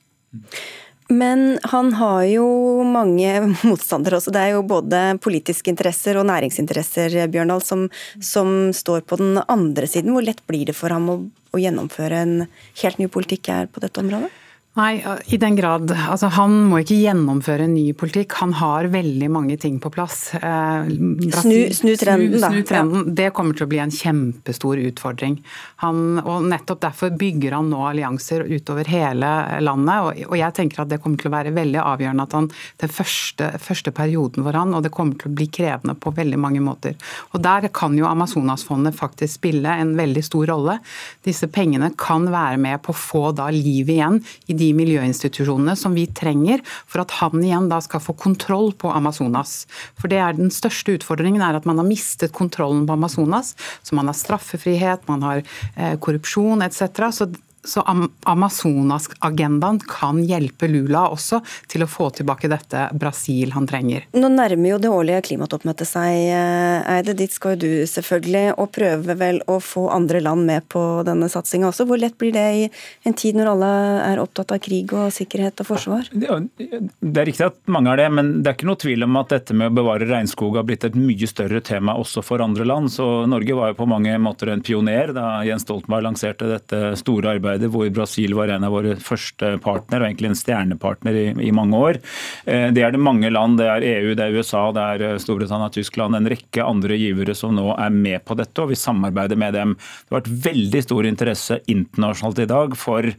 Men 1.07 1.59
han 1.63 1.91
har 1.93 2.23
jo 2.29 2.47
mange 2.87 3.33
motstandere 3.69 4.17
også. 4.19 4.33
Det 4.33 4.41
er 4.41 4.55
jo 4.55 4.63
både 4.65 5.01
politiske 5.21 5.69
interesser 5.73 6.17
og 6.17 6.27
næringsinteresser 6.29 7.17
Bjørndal, 7.33 7.61
som, 7.65 7.87
som 8.21 8.71
står 8.73 9.05
på 9.05 9.19
den 9.21 9.37
andre 9.45 9.89
siden. 9.89 10.15
Hvor 10.15 10.25
lett 10.25 10.41
blir 10.49 10.65
det 10.71 10.77
for 10.77 10.93
ham 10.95 11.11
å, 11.11 11.19
å 11.53 11.61
gjennomføre 11.61 12.23
en 12.25 12.35
helt 12.81 13.01
ny 13.01 13.09
politikk 13.11 13.53
her 13.53 13.69
på 13.69 13.83
dette 13.85 14.01
området? 14.01 14.33
Nei, 14.75 14.99
i 15.31 15.37
den 15.39 15.55
grad. 15.55 15.87
Altså, 15.91 16.27
han 16.35 16.51
må 16.67 16.81
ikke 16.81 16.97
gjennomføre 16.99 17.63
en 17.63 17.77
ny 17.77 17.93
politikk. 17.95 18.33
Han 18.41 18.51
har 18.59 18.89
veldig 18.91 19.29
mange 19.31 19.55
ting 19.61 19.77
på 19.79 19.87
plass. 19.93 20.33
Eh, 20.35 20.89
Brasil, 20.91 21.69
snu, 21.71 21.77
snu, 21.77 21.91
trenden, 21.95 22.35
da. 22.43 22.49
Snu 22.51 22.65
trenden. 22.67 23.05
Det 23.15 23.29
kommer 23.37 23.55
til 23.55 23.63
å 23.63 23.71
bli 23.71 23.79
en 23.79 23.93
kjempestor 23.95 24.81
utfordring. 24.83 25.37
Han, 25.85 26.19
og 26.19 26.49
Nettopp 26.51 26.81
derfor 26.83 27.15
bygger 27.15 27.55
han 27.55 27.69
nå 27.71 27.85
allianser 27.87 28.43
utover 28.51 28.91
hele 28.91 29.29
landet. 29.63 30.09
Og, 30.09 30.19
og, 30.27 30.35
jeg 30.41 30.57
tenker 30.59 30.83
at 30.83 30.91
det 30.91 30.99
kommer 31.05 31.23
til 31.23 31.31
å 31.31 31.35
være 31.37 31.55
veldig 31.55 31.79
avgjørende 31.79 32.27
at 32.27 32.35
han 32.35 32.51
den 32.83 32.93
første, 32.97 33.49
første 33.63 33.95
perioden 33.95 34.43
for 34.43 34.59
han, 34.59 34.75
og 34.75 34.83
det 34.83 34.91
kommer 34.97 35.15
til 35.21 35.31
å 35.31 35.37
bli 35.39 35.47
krevende 35.55 35.95
på 35.95 36.11
veldig 36.19 36.41
mange 36.41 36.65
måter. 36.65 36.99
Og 37.31 37.39
Der 37.47 37.69
kan 37.71 37.95
jo 37.95 38.09
Amazonasfondet 38.11 38.99
faktisk 38.99 39.39
spille 39.39 39.79
en 39.79 39.95
veldig 39.95 40.27
stor 40.27 40.51
rolle. 40.51 40.77
Disse 41.23 41.47
pengene 41.47 41.93
kan 41.95 42.27
være 42.27 42.59
med 42.59 42.83
på 42.83 42.91
å 42.91 43.01
få 43.05 43.25
da 43.39 43.47
liv 43.55 43.95
igjen 43.95 44.19
i 44.51 44.59
de 44.64 44.64
de 44.65 44.73
miljøinstitusjonene 44.77 45.77
som 45.79 45.95
vi 45.97 46.07
trenger 46.17 46.63
for 46.89 47.03
at 47.03 47.13
han 47.21 47.43
igjen 47.43 47.69
da 47.71 47.79
skal 47.83 48.03
få 48.03 48.17
kontroll 48.17 48.73
på 48.77 48.91
Amazonas. 48.91 49.63
For 49.99 50.11
det 50.11 50.21
er 50.21 50.35
Den 50.35 50.51
største 50.51 50.97
utfordringen 50.97 51.43
er 51.45 51.55
at 51.57 51.65
man 51.69 51.79
har 51.79 51.87
mistet 51.87 52.33
kontrollen 52.35 52.85
på 52.87 52.97
Amazonas. 52.97 53.53
Så 53.85 53.95
man 53.95 54.09
har 54.09 54.17
straffefrihet, 54.17 55.07
man 55.07 55.23
har 55.23 55.43
eh, 55.75 55.95
korrupsjon 56.01 56.65
etc. 56.65 56.89
Så 57.15 57.29
så 57.65 57.83
Amazonas-agendaen 58.25 59.79
kan 59.87 60.21
hjelpe 60.23 60.67
Lula 60.69 61.07
også 61.13 61.41
til 61.71 61.83
å 61.85 61.89
få 61.89 62.09
tilbake 62.15 62.49
dette 62.51 62.89
Brasil 62.93 63.51
han 63.55 63.67
trenger. 63.69 64.05
Nå 64.15 64.29
nærmer 64.31 64.75
jo 64.75 64.81
det 64.81 64.91
årlige 64.93 65.21
klimatoppmøtet 65.29 65.89
seg, 65.89 66.11
eh, 66.29 66.95
Eide. 66.95 67.15
Dit 67.17 67.33
skal 67.35 67.55
jo 67.55 67.61
du 67.65 67.71
selvfølgelig, 67.89 68.53
og 68.59 68.71
prøve 68.75 69.15
vel 69.17 69.41
å 69.51 69.59
få 69.63 69.87
andre 69.93 70.21
land 70.21 70.45
med 70.45 70.67
på 70.69 71.03
denne 71.07 71.29
satsinga 71.31 71.69
også. 71.69 71.87
Hvor 71.89 71.99
lett 72.01 72.17
blir 72.17 72.33
det 72.35 72.45
i 72.55 72.69
en 73.05 73.13
tid 73.17 73.35
når 73.37 73.51
alle 73.53 73.71
er 74.05 74.21
opptatt 74.21 74.51
av 74.55 74.59
krig 74.63 74.93
og 74.93 75.11
sikkerhet 75.15 75.61
og 75.63 75.69
forsvar? 75.69 76.09
Det 76.13 77.21
er 77.21 77.27
riktig 77.27 77.47
at 77.47 77.57
mange 77.71 77.91
er 77.93 78.03
det, 78.03 78.09
men 78.13 78.31
det 78.41 78.51
er 78.51 78.57
ikke 78.57 78.69
noe 78.69 78.81
tvil 78.81 79.07
om 79.07 79.19
at 79.21 79.33
dette 79.33 79.57
med 79.57 79.71
å 79.71 79.77
bevare 79.81 80.09
regnskog 80.09 80.59
har 80.59 80.67
blitt 80.67 80.85
et 80.87 80.97
mye 80.99 81.29
større 81.29 81.61
tema 81.65 81.95
også 81.99 82.23
for 82.25 82.43
andre 82.43 82.67
land. 82.67 82.91
Så 82.93 83.25
Norge 83.29 83.57
var 83.57 83.71
jo 83.71 83.79
på 83.79 83.89
mange 83.89 84.15
måter 84.21 84.53
en 84.53 84.63
pioner 84.65 85.13
da 85.15 85.43
Jens 85.47 85.65
Stoltenberg 85.65 86.05
lanserte 86.05 86.49
dette 86.49 86.81
store 86.99 87.35
arbeidet 87.35 87.54
samarbeidet 87.55 87.71
hvor 87.71 87.89
Brasil 87.93 88.33
var 88.35 88.49
en 88.49 88.63
av 88.63 88.73
våre 88.73 88.95
første 88.99 89.57
partner, 89.61 90.01
og 90.01 90.07
egentlig 90.09 90.31
en 90.31 90.39
stjernepartner 90.39 91.13
i, 91.15 91.25
i 91.47 91.51
mange 91.51 91.75
år. 91.77 91.99
Eh, 92.45 92.71
det 92.73 92.83
er 92.83 92.91
det 92.91 92.99
mange 93.01 93.29
land, 93.29 93.57
det 93.57 93.67
er 93.67 93.81
EU, 93.83 94.15
det 94.15 94.25
er 94.25 94.35
USA, 94.35 94.71
det 94.71 94.81
er 94.81 95.03
eh, 95.13 95.19
Storbritannia, 95.19 95.69
Tyskland, 95.69 96.15
en 96.15 96.29
rekke 96.29 96.63
andre 96.63 96.97
givere 96.97 97.35
som 97.35 97.55
nå 97.55 97.75
er 97.77 97.91
med 97.91 98.23
på 98.25 98.35
dette, 98.35 98.61
og 98.61 98.71
vi 98.71 98.79
samarbeider 98.79 99.37
med 99.37 99.53
dem. 99.55 99.75
Det 99.75 100.13
har 100.13 100.21
vært 100.21 100.33
veldig 100.45 100.83
stor 100.83 101.05
interesse 101.05 101.59
internasjonalt 101.67 102.43
i 102.43 102.49
dag 102.49 102.75
for 102.77 103.11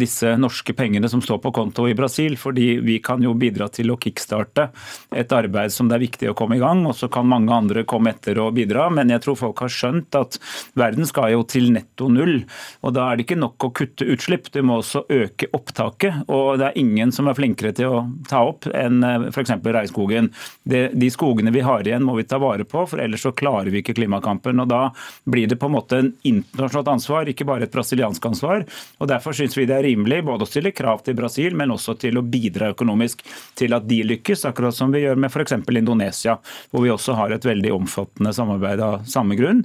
disse 0.00 0.34
norske 0.40 0.74
pengene 0.76 1.08
som 1.08 1.22
står 1.22 1.40
på 1.42 1.52
konto 1.54 1.86
i 1.88 1.96
Brasil. 1.96 2.36
Fordi 2.40 2.76
vi 2.84 2.98
kan 3.04 3.22
jo 3.24 3.34
bidra 3.38 3.68
til 3.72 3.92
å 3.92 3.98
kickstarte 4.00 4.68
et 5.16 5.32
arbeid 5.32 5.72
som 5.72 5.88
det 5.90 5.98
er 5.98 6.04
viktig 6.06 6.30
å 6.30 6.36
komme 6.38 6.58
i 6.58 6.62
gang. 6.62 6.84
Og 6.88 6.96
så 6.98 7.08
kan 7.12 7.28
mange 7.28 7.52
andre 7.54 7.86
komme 7.88 8.12
etter 8.12 8.40
og 8.42 8.54
bidra. 8.56 8.88
Men 8.92 9.12
jeg 9.12 9.24
tror 9.24 9.38
folk 9.40 9.64
har 9.64 9.72
skjønt 9.72 10.18
at 10.18 10.38
verden 10.78 11.08
skal 11.08 11.32
jo 11.34 11.44
til 11.48 11.70
netto 11.74 12.08
null. 12.12 12.42
Og 12.82 12.94
da 12.96 13.08
er 13.08 13.18
det 13.18 13.26
ikke 13.26 13.40
nok 13.40 13.68
å 13.68 13.72
kutte 13.76 14.08
utslipp, 14.12 14.50
det 14.52 14.64
må 14.66 14.80
også 14.80 15.04
øke 15.12 15.48
opptaket. 15.56 16.24
Og 16.32 16.58
det 16.60 16.70
er 16.70 16.80
ingen 16.80 17.12
som 17.14 17.28
er 17.30 17.38
flinkere 17.38 17.74
til 17.76 17.92
å 17.92 18.02
ta 18.28 18.42
opp 18.48 18.68
enn 18.68 19.02
eh, 19.06 19.28
f.eks. 19.32 19.54
regnskogen. 19.62 20.30
de 20.64 21.10
skogene 21.12 21.52
vi 21.54 21.64
har 21.64 21.86
igjen 21.86 22.04
må 22.06 22.16
vi 22.18 22.26
ta 22.28 22.38
vare 22.42 22.64
på, 22.68 22.84
for 22.88 23.02
ellers 23.02 23.24
så 23.26 23.34
klarer 23.36 23.70
vi 23.72 23.82
ikke 23.82 23.96
klimakampen. 23.98 24.60
Og 24.62 24.70
da 24.70 24.82
blir 25.24 25.50
det 25.50 25.58
på 25.60 25.70
en 25.70 25.76
måte 25.76 26.00
en 26.02 26.12
internasjonalt 26.28 26.92
ansvar, 26.96 27.30
ikke 27.30 27.46
bare 27.48 27.68
et 27.68 27.74
brasiliansk 27.74 28.26
ansvar. 28.32 28.66
Og 28.98 29.10
derfor 29.10 29.36
synes 29.36 29.56
vi 29.58 29.61
vi 29.62 29.68
det 29.70 29.78
er 29.78 29.86
rimelig 29.86 30.22
både 30.26 30.46
å 30.46 30.50
stille 30.50 30.74
krav 30.74 31.04
til 31.06 31.16
Brasil, 31.18 31.56
men 31.58 31.72
også 31.74 31.96
til 32.02 32.18
å 32.18 32.24
bidra 32.26 32.72
økonomisk 32.74 33.22
til 33.58 33.76
at 33.76 33.86
de 33.88 34.02
lykkes, 34.12 34.46
akkurat 34.50 34.76
som 34.76 34.92
vi 34.94 35.04
gjør 35.04 35.20
med 35.22 35.32
f.eks. 35.32 35.56
Indonesia, 35.72 36.36
hvor 36.70 36.84
vi 36.84 36.92
også 36.92 37.16
har 37.18 37.34
et 37.34 37.46
veldig 37.46 37.72
omfattende 37.74 38.34
samarbeid 38.36 38.82
av 38.82 38.98
samme 39.10 39.38
grunn. 39.38 39.62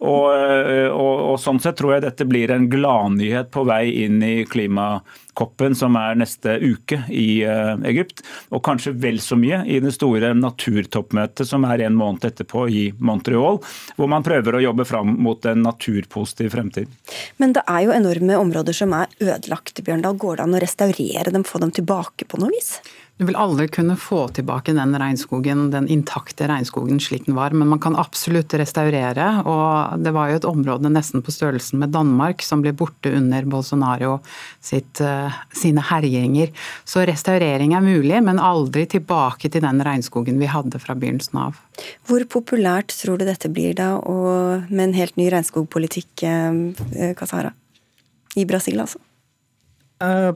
Og, 0.00 0.30
og, 0.30 1.14
og 1.32 1.40
sånn 1.42 1.60
sett 1.62 1.78
tror 1.80 1.96
jeg 1.96 2.06
dette 2.06 2.28
blir 2.28 2.52
en 2.54 2.68
gladnyhet 2.70 3.50
på 3.54 3.66
vei 3.68 3.84
inn 4.04 4.22
i 4.24 4.34
klima 4.48 5.00
koppen 5.40 5.76
som 5.78 5.96
er 5.98 6.18
neste 6.20 6.58
uke 6.60 7.02
i 7.08 7.42
eh, 7.46 7.72
Egypt, 7.90 8.22
og 8.52 8.62
kanskje 8.66 8.94
vel 9.00 9.20
så 9.22 9.38
mye 9.40 9.62
i 9.66 9.80
det 9.82 9.94
store 9.96 10.32
naturtoppmøtet 10.36 11.48
som 11.48 11.64
er 11.68 11.86
en 11.86 11.96
måned 11.98 12.26
etterpå 12.28 12.66
i 12.68 12.84
Montreal, 12.98 13.60
hvor 13.96 14.10
man 14.10 14.26
prøver 14.26 14.58
å 14.58 14.64
jobbe 14.68 14.86
fram 14.88 15.16
mot 15.24 15.44
en 15.48 15.64
naturpositiv 15.64 16.52
fremtid. 16.54 16.90
Men 17.40 17.56
det 17.56 17.64
er 17.66 17.86
jo 17.86 17.94
enorme 17.96 18.38
områder 18.40 18.76
som 18.76 18.94
er 18.96 19.12
ødelagt, 19.20 19.80
Bjørndal. 19.86 20.18
Går 20.20 20.38
det 20.38 20.46
an 20.46 20.56
å 20.58 20.62
restaurere 20.62 21.32
dem, 21.32 21.46
få 21.46 21.62
dem 21.62 21.72
tilbake 21.74 22.28
på 22.28 22.40
noe 22.40 22.52
vis? 22.52 22.76
Du 23.20 23.26
vil 23.28 23.36
aldri 23.36 23.66
kunne 23.68 23.98
få 24.00 24.22
tilbake 24.32 24.72
den 24.72 24.94
regnskogen, 24.96 25.66
den 25.74 25.84
intakte 25.92 26.46
regnskogen 26.48 26.96
slik 27.04 27.26
den 27.26 27.34
var, 27.36 27.52
men 27.52 27.68
man 27.68 27.80
kan 27.84 27.92
absolutt 28.00 28.54
restaurere. 28.56 29.26
og 29.44 30.00
Det 30.00 30.12
var 30.16 30.30
jo 30.30 30.38
et 30.38 30.46
område 30.48 30.88
nesten 30.88 31.20
på 31.20 31.34
størrelsen 31.34 31.82
med 31.82 31.92
Danmark 31.92 32.40
som 32.40 32.62
ble 32.64 32.70
borte 32.72 33.10
under 33.12 33.44
Bolsonaro 33.44 34.22
sitt, 34.64 35.02
eh, 35.04 35.36
sine 35.52 35.84
herjinger. 35.84 36.48
Så 36.88 37.04
restaurering 37.04 37.74
er 37.76 37.84
mulig, 37.84 38.22
men 38.24 38.40
aldri 38.40 38.86
tilbake 38.88 39.50
til 39.50 39.60
den 39.60 39.84
regnskogen 39.84 40.38
vi 40.40 40.48
hadde 40.48 40.80
fra 40.80 40.96
begynnelsen 40.96 41.36
av. 41.42 41.58
Hvor 42.08 42.24
populært 42.24 42.94
tror 43.02 43.18
du 43.18 43.26
dette 43.26 43.50
blir 43.52 43.74
da, 43.74 43.98
og 43.98 44.70
med 44.70 44.86
en 44.88 44.94
helt 44.94 45.18
ny 45.18 45.28
regnskogpolitikk, 45.28 46.24
Kasara? 47.20 47.52
Eh, 47.52 48.40
I 48.40 48.46
Brasil, 48.46 48.80
altså? 48.80 48.96
Uh, 50.00 50.32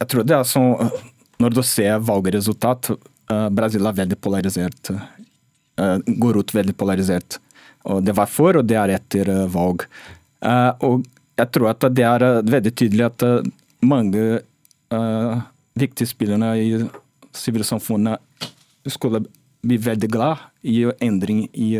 jeg 0.00 0.08
tror 0.08 0.26
det 0.26 0.34
er 0.34 0.42
sånn 0.42 0.74
når 1.38 1.54
du 1.54 1.62
ser 1.66 2.00
valgresultat, 2.02 2.90
uh, 3.30 3.48
Brasil 3.54 3.86
er 3.86 3.98
veldig 4.00 4.18
polarisert. 4.22 4.90
Uh, 5.78 5.98
går 6.06 6.40
ut 6.42 6.54
veldig 6.54 6.74
polarisert. 6.78 7.38
Og 7.88 8.02
det 8.04 8.14
var 8.18 8.30
før, 8.30 8.60
og 8.60 8.68
det 8.68 8.78
er 8.78 8.96
etter 8.98 9.30
uh, 9.30 9.46
valg. 9.52 9.86
og 10.86 11.06
jeg 11.38 11.50
tror 11.54 11.70
at 11.70 11.84
det 11.94 12.04
er 12.06 12.22
veldig 12.46 12.70
tydelig 12.74 13.04
at 13.06 13.22
mange 13.82 14.40
viktige 15.74 16.06
spillere 16.06 16.52
i 16.58 16.68
sivilsamfunnet 17.34 18.46
skulle 18.86 19.24
bli 19.62 19.78
veldig 19.82 20.10
glad 20.10 20.44
i 20.62 20.84
endring 21.02 21.48
i 21.54 21.72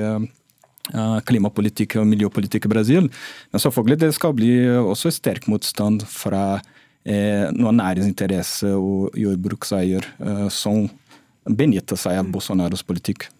klimapolitikk 1.31 1.97
og 1.99 2.07
miljøpolitikk 2.11 2.67
i 2.67 2.73
Brasil. 2.75 3.07
Men 3.51 3.63
selvfølgelig 3.63 4.01
det 4.03 4.13
skal 4.15 4.35
bli 4.35 4.53
også 4.79 5.15
sterk 5.15 5.47
motstand 5.51 6.03
fra 6.07 6.61
eh, 7.09 7.49
noen 7.57 7.81
næringsinteresser 7.81 8.77
og 8.77 9.17
jordbrukseier 9.19 10.07
eh, 10.21 10.47
som 10.53 10.87
benytter 11.49 11.99
seg 11.99 12.21
av 12.21 12.31
Bolsonaros 12.33 12.85
politikk. 12.85 13.31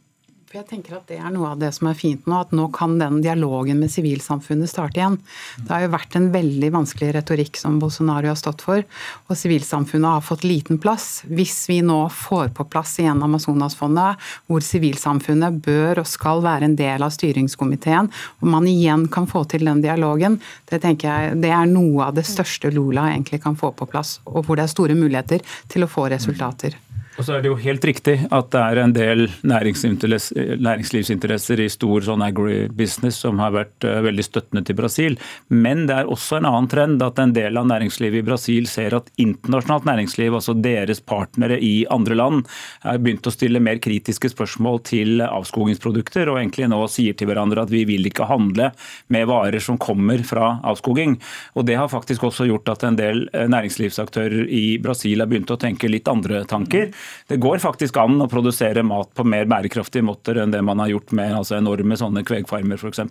For 0.49 0.63
jeg 0.63 0.69
tenker 0.71 0.95
at 0.97 1.11
Det 1.11 1.19
er 1.21 1.33
noe 1.35 1.51
av 1.53 1.59
det 1.61 1.69
som 1.77 1.91
er 1.91 1.97
fint 1.99 2.25
nå, 2.25 2.39
at 2.41 2.55
nå 2.57 2.71
kan 2.73 2.95
den 2.97 3.19
dialogen 3.21 3.83
med 3.83 3.93
sivilsamfunnet 3.93 4.71
starte 4.71 4.97
igjen. 4.97 5.19
Det 5.61 5.69
har 5.69 5.83
jo 5.85 5.91
vært 5.93 6.17
en 6.17 6.31
veldig 6.33 6.71
vanskelig 6.73 7.11
retorikk 7.19 7.61
som 7.61 7.77
Bolsonaro 7.83 8.31
har 8.31 8.39
stått 8.41 8.65
for, 8.65 8.81
og 9.29 9.37
sivilsamfunnet 9.37 10.09
har 10.09 10.25
fått 10.25 10.47
liten 10.49 10.81
plass. 10.81 11.21
Hvis 11.29 11.67
vi 11.69 11.83
nå 11.85 11.99
får 12.09 12.55
på 12.57 12.65
plass 12.73 12.97
igjen 13.03 13.21
Amazonasfondet, 13.29 14.25
hvor 14.49 14.65
sivilsamfunnet 14.65 15.61
bør 15.69 16.01
og 16.01 16.09
skal 16.09 16.41
være 16.47 16.71
en 16.71 16.81
del 16.81 17.05
av 17.05 17.13
styringskomiteen, 17.13 18.09
og 18.41 18.49
man 18.49 18.73
igjen 18.73 19.05
kan 19.13 19.29
få 19.29 19.45
til 19.53 19.69
den 19.69 19.85
dialogen, 19.85 20.41
det 20.73 20.81
tenker 20.81 21.13
jeg 21.13 21.41
det 21.45 21.53
er 21.53 21.69
noe 21.69 22.09
av 22.09 22.17
det 22.17 22.25
største 22.25 22.73
Lula 22.73 23.11
egentlig 23.13 23.45
kan 23.45 23.59
få 23.59 23.75
på 23.77 23.93
plass, 23.93 24.17
og 24.25 24.47
hvor 24.47 24.57
det 24.57 24.65
er 24.65 24.77
store 24.79 24.97
muligheter 24.97 25.45
til 25.69 25.85
å 25.85 25.93
få 25.93 26.09
resultater. 26.09 26.81
Og 27.19 27.27
så 27.27 27.35
er 27.35 27.41
det 27.43 27.51
jo 27.51 27.57
helt 27.59 27.83
riktig 27.83 28.13
at 28.31 28.53
det 28.55 28.61
er 28.63 28.79
en 28.79 28.93
del 28.95 29.25
næringslivsinteresser 29.51 31.59
i 31.65 31.67
stor 31.73 32.05
sånn 32.07 32.23
agribusiness 32.23 33.17
som 33.25 33.41
har 33.43 33.51
vært 33.57 33.83
eh, 33.87 33.99
veldig 34.07 34.23
støttende 34.23 34.63
til 34.67 34.77
Brasil. 34.79 35.19
Men 35.51 35.87
det 35.91 35.97
er 35.97 36.07
også 36.07 36.39
en 36.39 36.47
annen 36.47 36.71
trend 36.71 37.03
at 37.03 37.19
en 37.19 37.35
del 37.35 37.59
av 37.59 37.67
næringslivet 37.67 38.23
i 38.23 38.27
Brasil 38.29 38.71
ser 38.71 38.95
at 39.01 39.11
internasjonalt 39.19 39.83
næringsliv, 39.89 40.31
altså 40.39 40.55
deres 40.55 41.03
partnere 41.03 41.59
i 41.59 41.83
andre 41.91 42.15
land, 42.21 42.47
har 42.85 42.99
begynt 43.03 43.27
å 43.27 43.35
stille 43.35 43.59
mer 43.67 43.83
kritiske 43.83 44.31
spørsmål 44.37 44.79
til 44.87 45.19
avskogingsprodukter, 45.27 46.31
og 46.31 46.39
egentlig 46.39 46.71
nå 46.71 46.79
sier 46.93 47.15
til 47.19 47.27
hverandre 47.33 47.67
at 47.67 47.75
vi 47.75 47.83
vil 47.89 48.07
ikke 48.07 48.31
handle 48.31 48.71
med 49.11 49.27
varer 49.27 49.59
som 49.65 49.75
kommer 49.83 50.23
fra 50.23 50.63
avskoging. 50.63 51.19
Og 51.59 51.67
Det 51.67 51.75
har 51.83 51.91
faktisk 51.91 52.31
også 52.31 52.47
gjort 52.47 52.71
at 52.77 52.87
en 52.87 53.03
del 53.03 53.27
eh, 53.33 53.51
næringslivsaktører 53.51 54.47
i 54.47 54.79
Brasil 54.79 55.19
har 55.19 55.27
begynt 55.27 55.51
å 55.51 55.59
tenke 55.59 55.91
litt 55.91 56.07
andre 56.07 56.47
tanker. 56.47 56.95
Det 57.29 57.41
går 57.43 57.61
faktisk 57.63 57.97
an 58.01 58.21
å 58.23 58.29
produsere 58.31 58.85
mat 58.87 59.11
på 59.17 59.27
mer 59.29 59.49
bærekraftige 59.51 60.07
måter 60.07 60.41
enn 60.43 60.53
det 60.55 60.63
man 60.65 60.81
har 60.83 60.93
gjort 60.93 61.13
med 61.17 61.35
altså 61.41 61.59
enorme 61.59 61.99
sånne 61.99 62.25
kvegfarmer 62.27 62.81
f.eks. 62.81 63.03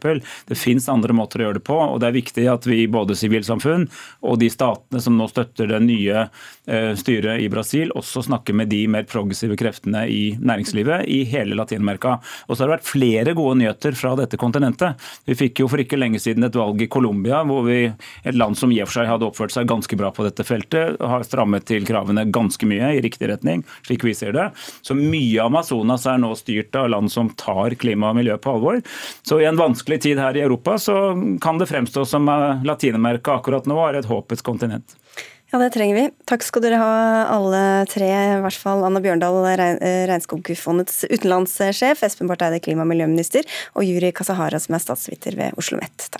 Det 0.48 0.58
finnes 0.58 0.90
andre 0.92 1.16
måter 1.18 1.42
å 1.42 1.48
gjøre 1.48 1.60
det 1.60 1.66
på, 1.68 1.78
og 1.78 2.00
det 2.02 2.10
er 2.10 2.18
viktig 2.18 2.48
at 2.52 2.68
vi 2.70 2.84
både 2.92 3.18
sivilsamfunn 3.18 3.88
og 4.28 4.40
de 4.42 4.50
statene 4.52 5.02
som 5.04 5.18
nå 5.18 5.28
støtter 5.32 5.70
det 5.72 5.82
nye 5.86 6.26
eh, 6.26 6.94
styret 7.00 7.44
i 7.44 7.50
Brasil, 7.52 7.92
også 7.98 8.26
snakker 8.28 8.58
med 8.58 8.72
de 8.72 8.84
mer 8.92 9.08
progressive 9.10 9.58
kreftene 9.60 10.06
i 10.12 10.22
næringslivet 10.40 11.08
i 11.12 11.22
hele 11.30 11.58
Latin-Amerika. 11.58 12.18
Og 12.48 12.56
så 12.56 12.64
har 12.64 12.72
det 12.72 12.78
vært 12.78 12.90
flere 12.90 13.36
gode 13.38 13.60
nyheter 13.62 13.98
fra 13.98 14.14
dette 14.20 14.40
kontinentet. 14.40 14.98
Vi 15.28 15.38
fikk 15.38 15.64
jo 15.64 15.70
for 15.72 15.82
ikke 15.84 16.00
lenge 16.00 16.22
siden 16.24 16.48
et 16.48 16.58
valg 16.58 16.82
i 16.84 16.90
Colombia, 16.92 17.44
hvor 17.48 17.66
vi, 17.68 17.80
et 18.24 18.38
land 18.38 18.58
som 18.60 18.74
i 18.74 18.82
og 18.84 18.90
for 18.90 19.00
seg 19.00 19.12
hadde 19.12 19.28
oppført 19.28 19.56
seg 19.56 19.70
ganske 19.70 20.00
bra 20.00 20.12
på 20.16 20.26
dette 20.28 20.46
feltet, 20.48 20.98
har 20.98 21.26
strammet 21.28 21.68
til 21.68 21.86
kravene 21.88 22.28
ganske 22.34 22.70
mye 22.70 22.94
i 22.98 23.04
riktig 23.04 23.30
retning 23.32 23.64
slik 23.88 24.06
vi 24.06 24.16
ser 24.18 24.36
det. 24.36 24.50
Så 24.86 24.98
mye 24.98 25.42
av 25.42 25.52
Amazonas 25.52 26.06
er 26.10 26.20
nå 26.22 26.34
styrt 26.38 26.76
av 26.78 26.92
land 26.94 27.12
som 27.14 27.32
tar 27.40 27.78
klima 27.80 28.12
og 28.12 28.20
miljø 28.20 28.38
på 28.42 28.58
alvor. 28.58 28.82
Så 29.28 29.42
i 29.42 29.48
en 29.50 29.60
vanskelig 29.60 30.02
tid 30.06 30.22
her 30.22 30.38
i 30.38 30.44
Europa 30.46 30.78
så 30.82 30.98
kan 31.44 31.62
det 31.62 31.70
fremstå 31.72 32.06
som 32.08 32.28
Latin-Amerika 32.68 33.40
akkurat 33.40 33.68
nå 33.70 33.80
er 33.88 34.02
et 34.02 34.10
håpets 34.12 34.46
kontinent. 34.46 34.98
Ja, 35.48 35.62
det 35.62 35.70
trenger 35.78 35.96
vi. 35.96 36.08
Takk 36.28 36.44
skal 36.44 36.66
dere 36.66 36.80
ha 36.82 36.96
alle 37.32 37.62
tre, 37.88 38.10
i 38.12 38.40
hvert 38.44 38.60
fall 38.60 38.84
Anna 38.84 39.00
Bjørndal, 39.04 39.40
Regnskogfondets 40.10 41.06
utenlandssjef, 41.08 42.04
Espen 42.04 42.28
Barth 42.28 42.44
Eide, 42.50 42.60
klima- 42.60 42.84
og 42.84 42.92
miljøminister, 42.92 43.48
og 43.80 43.88
Juri 43.88 44.12
Kasahara, 44.12 44.60
som 44.60 44.76
er 44.76 44.84
statsviter 44.84 45.40
ved 45.40 45.56
Oslo 45.56 45.80
OsloMet. 45.80 46.17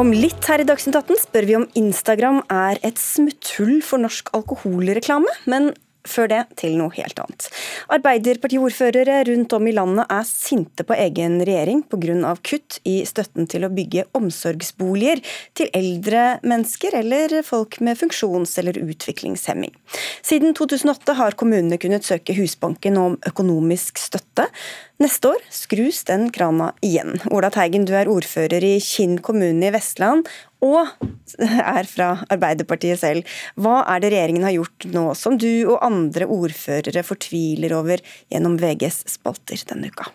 Om 0.00 0.14
litt 0.16 0.46
her 0.48 0.62
i 0.62 0.64
Dagsnytt 0.64 0.96
18 0.96 1.18
spør 1.26 1.44
vi 1.44 1.54
om 1.58 1.66
Instagram 1.76 2.38
er 2.48 2.78
et 2.86 2.96
smutthull 2.96 3.82
for 3.84 4.00
norsk 4.00 4.30
alkoholreklame, 4.32 5.28
men 5.44 5.74
før 6.08 6.30
det 6.30 6.38
til 6.56 6.78
noe 6.78 6.88
helt 6.94 7.18
annet. 7.20 7.50
Arbeiderpartiordførere 7.92 9.18
rundt 9.28 9.52
om 9.52 9.68
i 9.68 9.74
landet 9.76 10.08
er 10.08 10.24
sinte 10.24 10.86
på 10.88 10.96
egen 10.96 11.36
regjering 11.44 11.82
pga. 11.84 12.32
kutt 12.40 12.80
i 12.88 13.04
støtten 13.04 13.44
til 13.46 13.68
å 13.68 13.72
bygge 13.76 14.06
omsorgsboliger 14.16 15.20
til 15.52 15.68
eldre 15.76 16.40
mennesker 16.48 16.96
eller 17.02 17.42
folk 17.44 17.76
med 17.84 18.00
funksjons- 18.00 18.56
eller 18.58 18.80
utviklingshemming. 18.80 19.76
Siden 20.22 20.56
2008 20.56 21.12
har 21.20 21.36
kommunene 21.36 21.76
kunnet 21.76 22.08
søke 22.08 22.32
Husbanken 22.40 22.96
om 22.96 23.18
økonomisk 23.28 24.00
støtte. 24.00 24.48
Neste 25.00 25.30
år 25.32 25.44
skrus 25.48 26.02
den 26.04 26.26
krana 26.28 26.74
igjen. 26.84 27.14
Ola 27.32 27.48
Teigen, 27.48 27.86
du 27.88 27.94
er 27.96 28.08
ordfører 28.12 28.60
i 28.60 28.74
Kinn 28.84 29.14
kommune 29.24 29.64
i 29.64 29.72
Vestland, 29.72 30.26
og 30.60 30.90
er 31.40 31.86
fra 31.88 32.08
Arbeiderpartiet 32.28 33.00
selv. 33.00 33.30
Hva 33.56 33.78
er 33.88 34.02
det 34.02 34.10
regjeringen 34.12 34.44
har 34.44 34.52
gjort 34.58 34.84
nå, 34.92 35.04
som 35.16 35.38
du 35.40 35.48
og 35.70 35.78
andre 35.86 36.28
ordførere 36.28 37.00
fortviler 37.06 37.72
over 37.78 38.04
gjennom 38.28 38.58
VGs 38.60 39.06
spalter 39.14 39.62
denne 39.70 39.88
uka? 39.88 40.10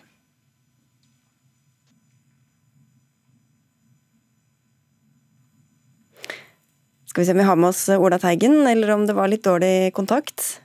Skal 7.10 7.24
vi 7.24 7.26
se 7.26 7.34
om 7.34 7.42
vi 7.42 7.48
har 7.50 7.58
med 7.58 7.72
oss 7.72 7.82
Ola 7.90 8.22
Teigen, 8.22 8.60
eller 8.70 8.94
om 8.94 9.02
det 9.10 9.18
var 9.18 9.34
litt 9.34 9.42
dårlig 9.50 9.90
kontakt? 9.98 10.60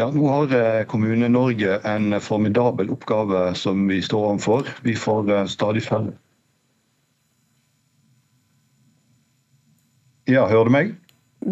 Ja, 0.00 0.06
Nå 0.10 0.28
har 0.28 0.52
eh, 0.56 0.84
Kommune-Norge 0.88 1.74
en 1.84 2.20
formidabel 2.20 2.88
oppgave 2.90 3.54
som 3.54 3.82
vi 3.88 3.98
står 4.02 4.30
overfor. 4.30 4.68
Vi 4.80 4.94
får 4.96 5.28
eh, 5.34 5.46
stadig 5.52 5.82
færre 5.84 6.14
Ja, 10.30 10.46
hører 10.46 10.70
du 10.70 10.72
meg? 10.72 10.94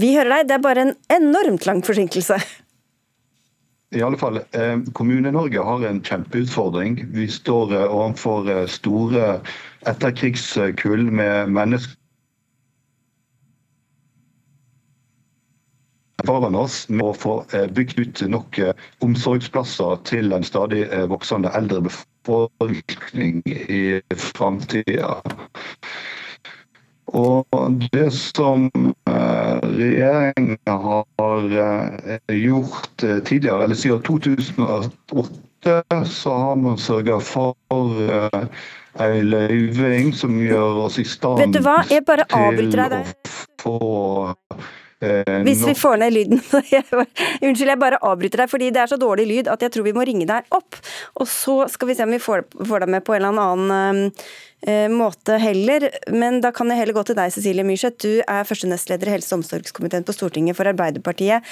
Vi 0.01 0.15
hører 0.15 0.39
deg, 0.39 0.49
det 0.49 0.57
er 0.57 0.65
bare 0.65 0.87
en 0.87 0.95
enormt 1.13 1.67
lang 1.69 1.83
forsinkelse. 1.85 2.39
I 3.93 4.05
alle 4.07 4.21
fall, 4.21 4.41
eh, 4.57 4.81
Kommune-Norge 4.97 5.69
har 5.69 5.85
en 5.91 6.01
kjempeutfordring. 6.09 7.03
Vi 7.13 7.29
står 7.29 7.75
overfor 7.83 8.49
store 8.79 9.43
etterkrigskull 9.93 11.11
med 11.11 11.53
mennesker 11.53 11.99
foran 16.26 16.54
oss 16.59 16.88
med 16.88 17.07
å 17.07 17.14
få 17.14 17.44
eh, 17.54 17.66
bygd 17.70 17.98
ut 17.98 18.22
nok 18.31 18.59
eh, 18.62 18.72
omsorgsplasser 19.04 19.98
til 20.09 20.33
en 20.35 20.46
stadig 20.46 20.87
eh, 20.88 21.07
voksende 21.11 21.52
eldre 21.54 21.81
befolkning 21.87 23.42
i 23.46 24.00
framtida. 24.16 25.20
Og 27.16 27.44
det 27.94 28.11
som 28.12 28.68
regjeringen 29.09 30.59
har 30.68 31.46
gjort 32.28 33.04
tidligere, 33.24 33.64
eller 33.64 33.78
siden 33.81 34.02
2008, 34.04 34.92
så 36.04 36.35
har 36.37 36.61
man 36.61 36.76
sørga 36.76 37.16
for 37.24 37.57
ei 39.00 39.24
løyving 39.24 40.12
som 40.12 40.37
gjør 40.37 40.85
oss 40.85 41.00
i 41.00 41.09
stand 41.09 41.40
der. 41.40 41.48
å 43.00 43.09
få 43.64 43.81
Hvis 44.99 45.63
vi 45.63 45.75
får 45.79 46.01
ned 46.03 46.15
lyden. 46.15 46.41
Unnskyld, 47.47 47.71
jeg 47.71 47.79
bare 47.79 48.01
avbryter 48.03 48.43
deg, 48.43 48.51
fordi 48.51 48.71
det 48.75 48.83
er 48.83 48.91
så 48.91 48.99
dårlig 48.99 49.29
lyd 49.31 49.51
at 49.53 49.63
jeg 49.63 49.75
tror 49.75 49.87
vi 49.87 49.95
må 49.95 50.07
ringe 50.09 50.27
deg 50.27 50.49
opp. 50.55 50.79
Og 51.21 51.29
så 51.31 51.61
skal 51.71 51.91
vi 51.91 51.99
se 51.99 52.07
om 52.07 52.15
vi 52.15 52.23
får, 52.23 52.49
får 52.59 52.85
deg 52.85 52.95
med 52.97 53.07
på 53.07 53.15
en 53.15 53.29
eller 53.29 53.53
annen 53.55 54.09
eh, 54.67 54.89
måte 54.91 55.39
heller. 55.43 55.87
Men 56.11 56.41
da 56.43 56.51
kan 56.55 56.71
jeg 56.73 56.83
heller 56.83 56.99
gå 56.99 57.05
til 57.07 57.19
deg, 57.19 57.35
Cecilie 57.35 57.67
Myrseth. 57.67 58.01
Du 58.03 58.25
er 58.25 58.49
første 58.49 58.71
nestleder 58.71 59.11
i 59.11 59.15
helse- 59.15 59.31
og 59.37 59.45
omsorgskomiteen 59.45 60.09
på 60.09 60.17
Stortinget 60.17 60.59
for 60.59 60.71
Arbeiderpartiet. 60.71 61.47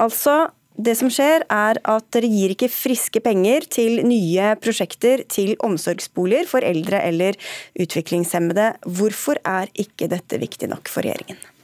Altså, 0.00 0.46
det 0.78 0.94
som 0.94 1.10
skjer 1.10 1.42
er 1.50 1.80
at 1.90 2.08
dere 2.14 2.30
gir 2.30 2.54
ikke 2.54 2.70
friske 2.70 3.20
penger 3.20 3.66
til 3.66 4.00
nye 4.06 4.54
prosjekter 4.62 5.26
til 5.28 5.56
omsorgsboliger 5.66 6.48
for 6.48 6.64
eldre 6.64 7.02
eller 7.04 7.36
utviklingshemmede. 7.76 8.70
Hvorfor 8.86 9.42
er 9.44 9.68
ikke 9.74 10.08
dette 10.08 10.40
viktig 10.40 10.70
nok 10.70 10.88
for 10.88 11.04
regjeringen? 11.04 11.57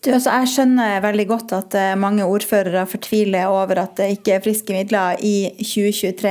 Du, 0.00 0.08
altså, 0.14 0.32
jeg 0.32 0.48
skjønner 0.48 1.02
veldig 1.04 1.24
godt 1.28 1.50
at 1.52 1.74
eh, 1.76 1.90
mange 2.00 2.24
ordførere 2.24 2.86
fortviler 2.88 3.50
over 3.52 3.82
at 3.82 3.98
det 3.98 4.06
ikke 4.14 4.32
er 4.32 4.40
friske 4.40 4.72
midler 4.72 5.18
i 5.20 5.50
2023. 5.58 6.30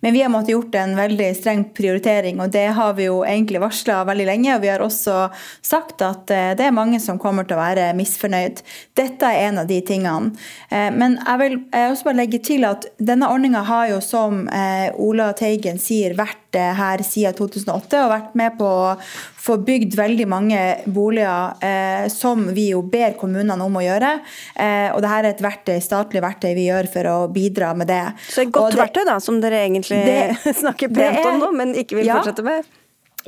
Men 0.00 0.14
vi 0.16 0.22
har 0.24 0.30
måttet 0.32 0.54
gjort 0.54 0.78
en 0.80 0.94
veldig 0.96 1.26
streng 1.36 1.66
prioritering, 1.76 2.40
og 2.40 2.54
det 2.54 2.70
har 2.78 2.94
vi 2.96 3.10
jo 3.10 3.18
egentlig 3.20 3.60
varsla 3.60 3.98
veldig 4.08 4.28
lenge. 4.30 4.54
Og 4.54 4.64
vi 4.64 4.70
har 4.72 4.80
også 4.80 5.26
sagt 5.60 6.00
at 6.08 6.32
eh, 6.32 6.54
det 6.56 6.64
er 6.70 6.78
mange 6.78 7.02
som 7.04 7.20
kommer 7.20 7.44
til 7.44 7.58
å 7.58 7.60
være 7.60 7.90
misfornøyd. 8.00 8.64
Dette 8.96 9.28
er 9.28 9.50
en 9.50 9.60
av 9.60 9.68
de 9.68 9.82
tingene. 9.92 10.32
Eh, 10.72 10.88
men 10.96 11.20
jeg 11.20 11.42
vil 11.44 11.58
også 11.82 12.08
bare 12.08 12.20
legge 12.22 12.40
til 12.48 12.64
at 12.64 12.88
denne 12.96 13.28
ordninga 13.28 13.60
har 13.68 13.90
jo, 13.92 14.00
som 14.00 14.46
Ola 14.48 15.34
Teigen 15.36 15.76
sier, 15.80 16.16
vært 16.16 16.41
her 16.60 17.02
siden 17.06 17.36
2008 17.38 18.02
og 18.02 18.10
vært 18.12 18.34
med 18.38 18.58
på 18.58 18.66
å 18.66 18.96
få 19.42 19.56
bygd 19.66 19.96
veldig 19.98 20.26
mange 20.30 20.60
boliger 20.86 21.56
eh, 21.64 22.06
som 22.12 22.44
vi 22.54 22.68
jo 22.72 22.82
ber 22.86 23.16
kommunene 23.18 23.64
om 23.64 23.78
å 23.78 23.84
gjøre. 23.84 24.12
Eh, 24.54 24.88
og 24.92 25.00
dette 25.02 25.18
er 25.18 25.30
et 25.32 25.42
verktøy, 25.44 25.78
statlig 25.82 26.22
verktøy 26.24 26.52
vi 26.58 26.68
gjør 26.68 26.90
for 26.92 27.10
å 27.10 27.16
bidra 27.32 27.72
med 27.78 27.90
det. 27.90 28.04
Så 28.28 28.44
et 28.44 28.54
godt 28.54 28.76
det, 28.76 28.82
verktøy 28.84 29.02
da, 29.08 29.18
som 29.22 29.40
dere 29.42 29.64
egentlig 29.66 30.04
det, 30.06 30.20
snakker 30.62 30.92
pent 30.94 31.26
om 31.32 31.42
nå, 31.42 31.50
men 31.58 31.74
ikke 31.78 31.98
vil 32.00 32.12
ja, 32.12 32.20
fortsette 32.20 32.46
med? 32.46 32.70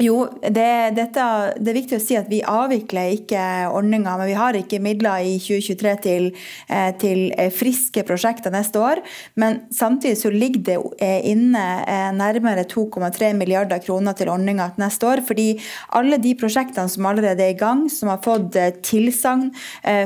Jo, 0.03 0.25
det, 0.43 0.95
dette, 0.97 1.25
det, 1.55 1.71
er 1.71 1.77
viktig 1.77 1.99
å 2.01 2.03
si 2.03 2.17
at 2.19 2.27
vi 2.27 2.41
avvikler 2.43 3.13
ikke 3.15 3.43
ordninga, 3.71 4.17
men 4.19 4.27
vi 4.27 4.35
har 4.35 4.57
ikke 4.59 4.81
midler 4.83 5.23
i 5.23 5.37
2023 5.39 5.93
til, 6.03 6.25
eh, 6.67 6.91
til, 6.99 7.21
eh, 7.39 7.53
friske 7.55 8.03
prosjekter 8.03 8.51
neste 8.51 8.81
år. 8.83 8.99
Men 9.39 9.61
samtidig 9.71 10.19
så 10.19 10.33
ligger 10.35 10.65
det 10.67 10.79
eh, 10.99 11.21
inne 11.31 11.63
nærmere 12.19 12.65
2,3 12.67 13.31
milliarder 13.39 13.79
kroner 13.79 14.17
til 14.19 14.33
ordninga 14.33 14.73
neste 14.83 15.07
år. 15.07 15.23
Fordi 15.29 15.61
alle 15.95 16.19
de 16.19 16.35
prosjektene 16.35 16.91
som 16.91 17.07
allerede 17.07 17.47
er 17.47 17.55
i 17.55 17.59
gang, 17.59 17.87
som 17.89 18.11
har 18.11 18.19
fått 18.19 18.59
tilsagn 18.83 19.53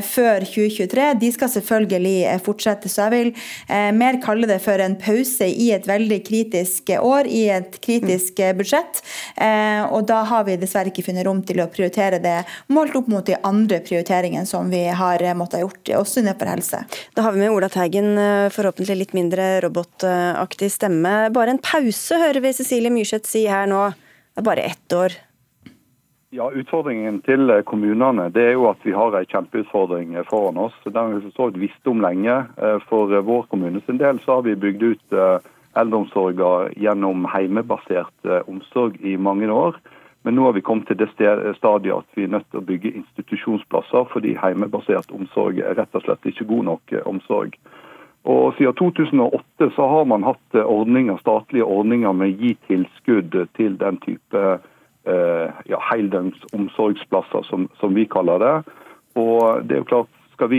før 0.04 0.44
2023, 0.44 1.14
de 1.20 1.30
skal 1.32 1.48
selvfølgelig 1.48 2.40
fortsette. 2.44 2.90
Så 2.90 3.06
jeg 3.06 3.12
vil 3.14 3.94
mer 3.96 4.18
kalle 4.22 4.48
det 4.48 4.60
for 4.64 4.80
en 4.82 4.96
pause 4.96 5.46
i 5.48 5.70
et 5.72 5.86
veldig 5.88 6.20
kritisk 6.26 6.92
år, 6.98 7.28
i 7.28 7.48
et 7.54 7.80
kritisk 7.84 8.40
budsjett. 8.58 9.02
Eh, 9.78 9.92
og 9.92 10.06
da 10.08 10.22
har 10.28 10.46
vi 10.48 10.56
dessverre 10.60 10.92
ikke 10.92 11.06
funnet 11.06 11.26
rom 11.28 11.42
til 11.46 11.62
å 11.62 11.68
prioritere 11.72 12.20
det 12.22 12.38
målt 12.74 12.96
opp 12.98 13.10
mot 13.12 13.26
de 13.26 13.38
andre 13.46 13.80
prioriteringene 13.84 14.48
som 14.48 14.70
vi 14.72 14.84
har 14.88 15.24
måttet 15.38 15.60
ha 15.60 15.66
gjort, 15.66 15.94
også 16.02 16.22
innenfor 16.22 16.52
helse. 16.52 16.82
Da 17.16 17.26
har 17.26 17.34
vi 17.34 17.44
med 17.44 17.54
Ola 17.54 17.70
Teigen, 17.72 18.16
eh, 18.18 18.50
forhåpentlig 18.54 18.98
litt 18.98 19.14
mindre 19.16 19.60
robotaktig 19.64 20.70
stemme. 20.72 21.30
Bare 21.32 21.54
en 21.56 21.62
pause, 21.62 22.18
hører 22.18 22.40
vi 22.40 22.52
Cecilie 22.52 22.92
Myrseth 22.92 23.28
si 23.28 23.46
her 23.46 23.66
nå. 23.66 23.88
Det 24.34 24.44
er 24.44 24.50
bare 24.50 24.68
ett 24.70 24.94
år. 24.94 25.16
Ja, 26.30 26.50
Utfordringen 26.52 27.22
til 27.24 27.48
kommunene 27.64 28.26
det 28.30 28.42
er 28.50 28.52
jo 28.52 28.66
at 28.68 28.82
vi 28.84 28.92
har 28.92 29.14
en 29.16 29.24
kjempeutfordring 29.24 30.12
foran 30.28 30.58
oss. 30.60 30.74
Den 30.84 30.94
har 30.94 31.14
vi 31.14 31.30
forstått 31.30 31.56
visst 31.56 31.88
om 31.88 32.02
lenge. 32.04 32.46
Eh, 32.58 32.78
for 32.88 33.08
vår 33.08 33.48
kommune 33.48 33.80
sin 33.86 33.98
del 33.98 34.20
så 34.20 34.38
har 34.38 34.42
vi 34.42 34.54
bygd 34.54 34.82
ut 34.82 35.16
eldreomsorgen 35.76 36.74
gjennom 36.76 37.26
heimebasert 37.32 38.26
eh, 38.26 38.42
omsorg 38.48 38.98
i 39.00 39.16
mange 39.16 39.50
år. 39.52 39.78
Men 40.26 40.34
nå 40.34 40.48
har 40.48 40.56
vi 40.56 40.64
kommet 40.66 40.88
til 40.88 40.98
det 40.98 41.10
stadiet 41.14 41.94
at 41.94 42.16
vi 42.18 42.26
er 42.26 42.32
nødt 42.34 42.48
til 42.50 42.60
å 42.60 42.68
bygge 42.68 42.94
institusjonsplasser, 43.00 44.08
fordi 44.12 44.34
heimebasert 44.40 45.12
omsorg 45.14 45.60
er 45.62 45.78
rett 45.78 45.94
og 45.94 46.04
slett 46.04 46.26
ikke 46.26 46.48
god 46.48 46.70
nok 46.72 46.96
eh, 46.96 47.04
omsorg. 47.06 47.58
Og 48.28 48.54
Siden 48.58 48.74
2008 48.76 49.70
så 49.76 49.86
har 49.88 50.08
man 50.10 50.26
hatt 50.26 50.58
eh, 50.58 50.66
ordninger, 50.66 51.20
statlige 51.22 51.68
ordninger 51.68 52.12
med 52.12 52.32
å 52.32 52.42
gi 52.42 52.56
tilskudd 52.70 53.38
til 53.58 53.78
den 53.80 54.02
type 54.06 54.48
ja, 55.08 55.78
heldøgns 55.88 56.42
omsorgsplasser, 56.52 57.46
som, 57.48 57.62
som, 57.80 57.94
vi 57.96 58.02
kaller 58.04 58.42
det. 58.42 58.74
Og 59.16 59.62
det 59.64 59.78
er 59.78 59.80
jo 59.80 59.86
klart, 59.88 60.10
Skal 60.34 60.50
vi 60.52 60.58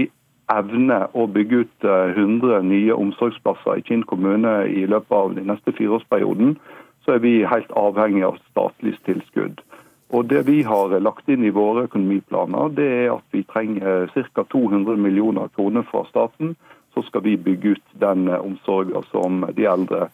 evne 0.53 0.99
å 1.13 1.27
bygge 1.29 1.63
ut 1.63 1.87
100 1.87 2.57
eh, 2.57 2.65
nye 2.65 2.95
omsorgsplasser 2.95 3.79
i 3.79 3.85
Kinn 3.87 4.03
kommune 4.09 4.53
i 4.67 4.85
løpet 4.89 5.15
av 5.15 5.35
den 5.37 5.49
neste 5.51 5.73
fireårsperioden, 5.77 6.57
så 7.05 7.15
er 7.15 7.23
vi 7.23 7.33
helt 7.47 7.71
avhengig 7.77 8.25
av 8.27 8.39
statlig 8.49 8.97
tilskudd. 9.07 9.61
Og 10.09 10.25
Det 10.25 10.41
vi 10.47 10.63
har 10.65 10.95
lagt 10.99 11.29
inn 11.29 11.43
i 11.45 11.53
våre 11.53 11.85
økonomiplaner, 11.85 12.73
det 12.73 12.87
er 13.05 13.11
at 13.13 13.25
vi 13.31 13.43
trenger 13.45 14.09
ca. 14.33 14.43
200 14.43 14.97
millioner 14.97 15.51
kroner 15.53 15.85
fra 15.85 16.01
staten. 16.09 16.55
Så 16.93 17.03
skal 17.05 17.21
vi 17.21 17.37
bygge 17.37 17.75
ut 17.77 17.91
den 18.01 18.25
omsorgen 18.27 19.05
som 19.11 19.45
de 19.53 19.67
eldre 19.69 20.07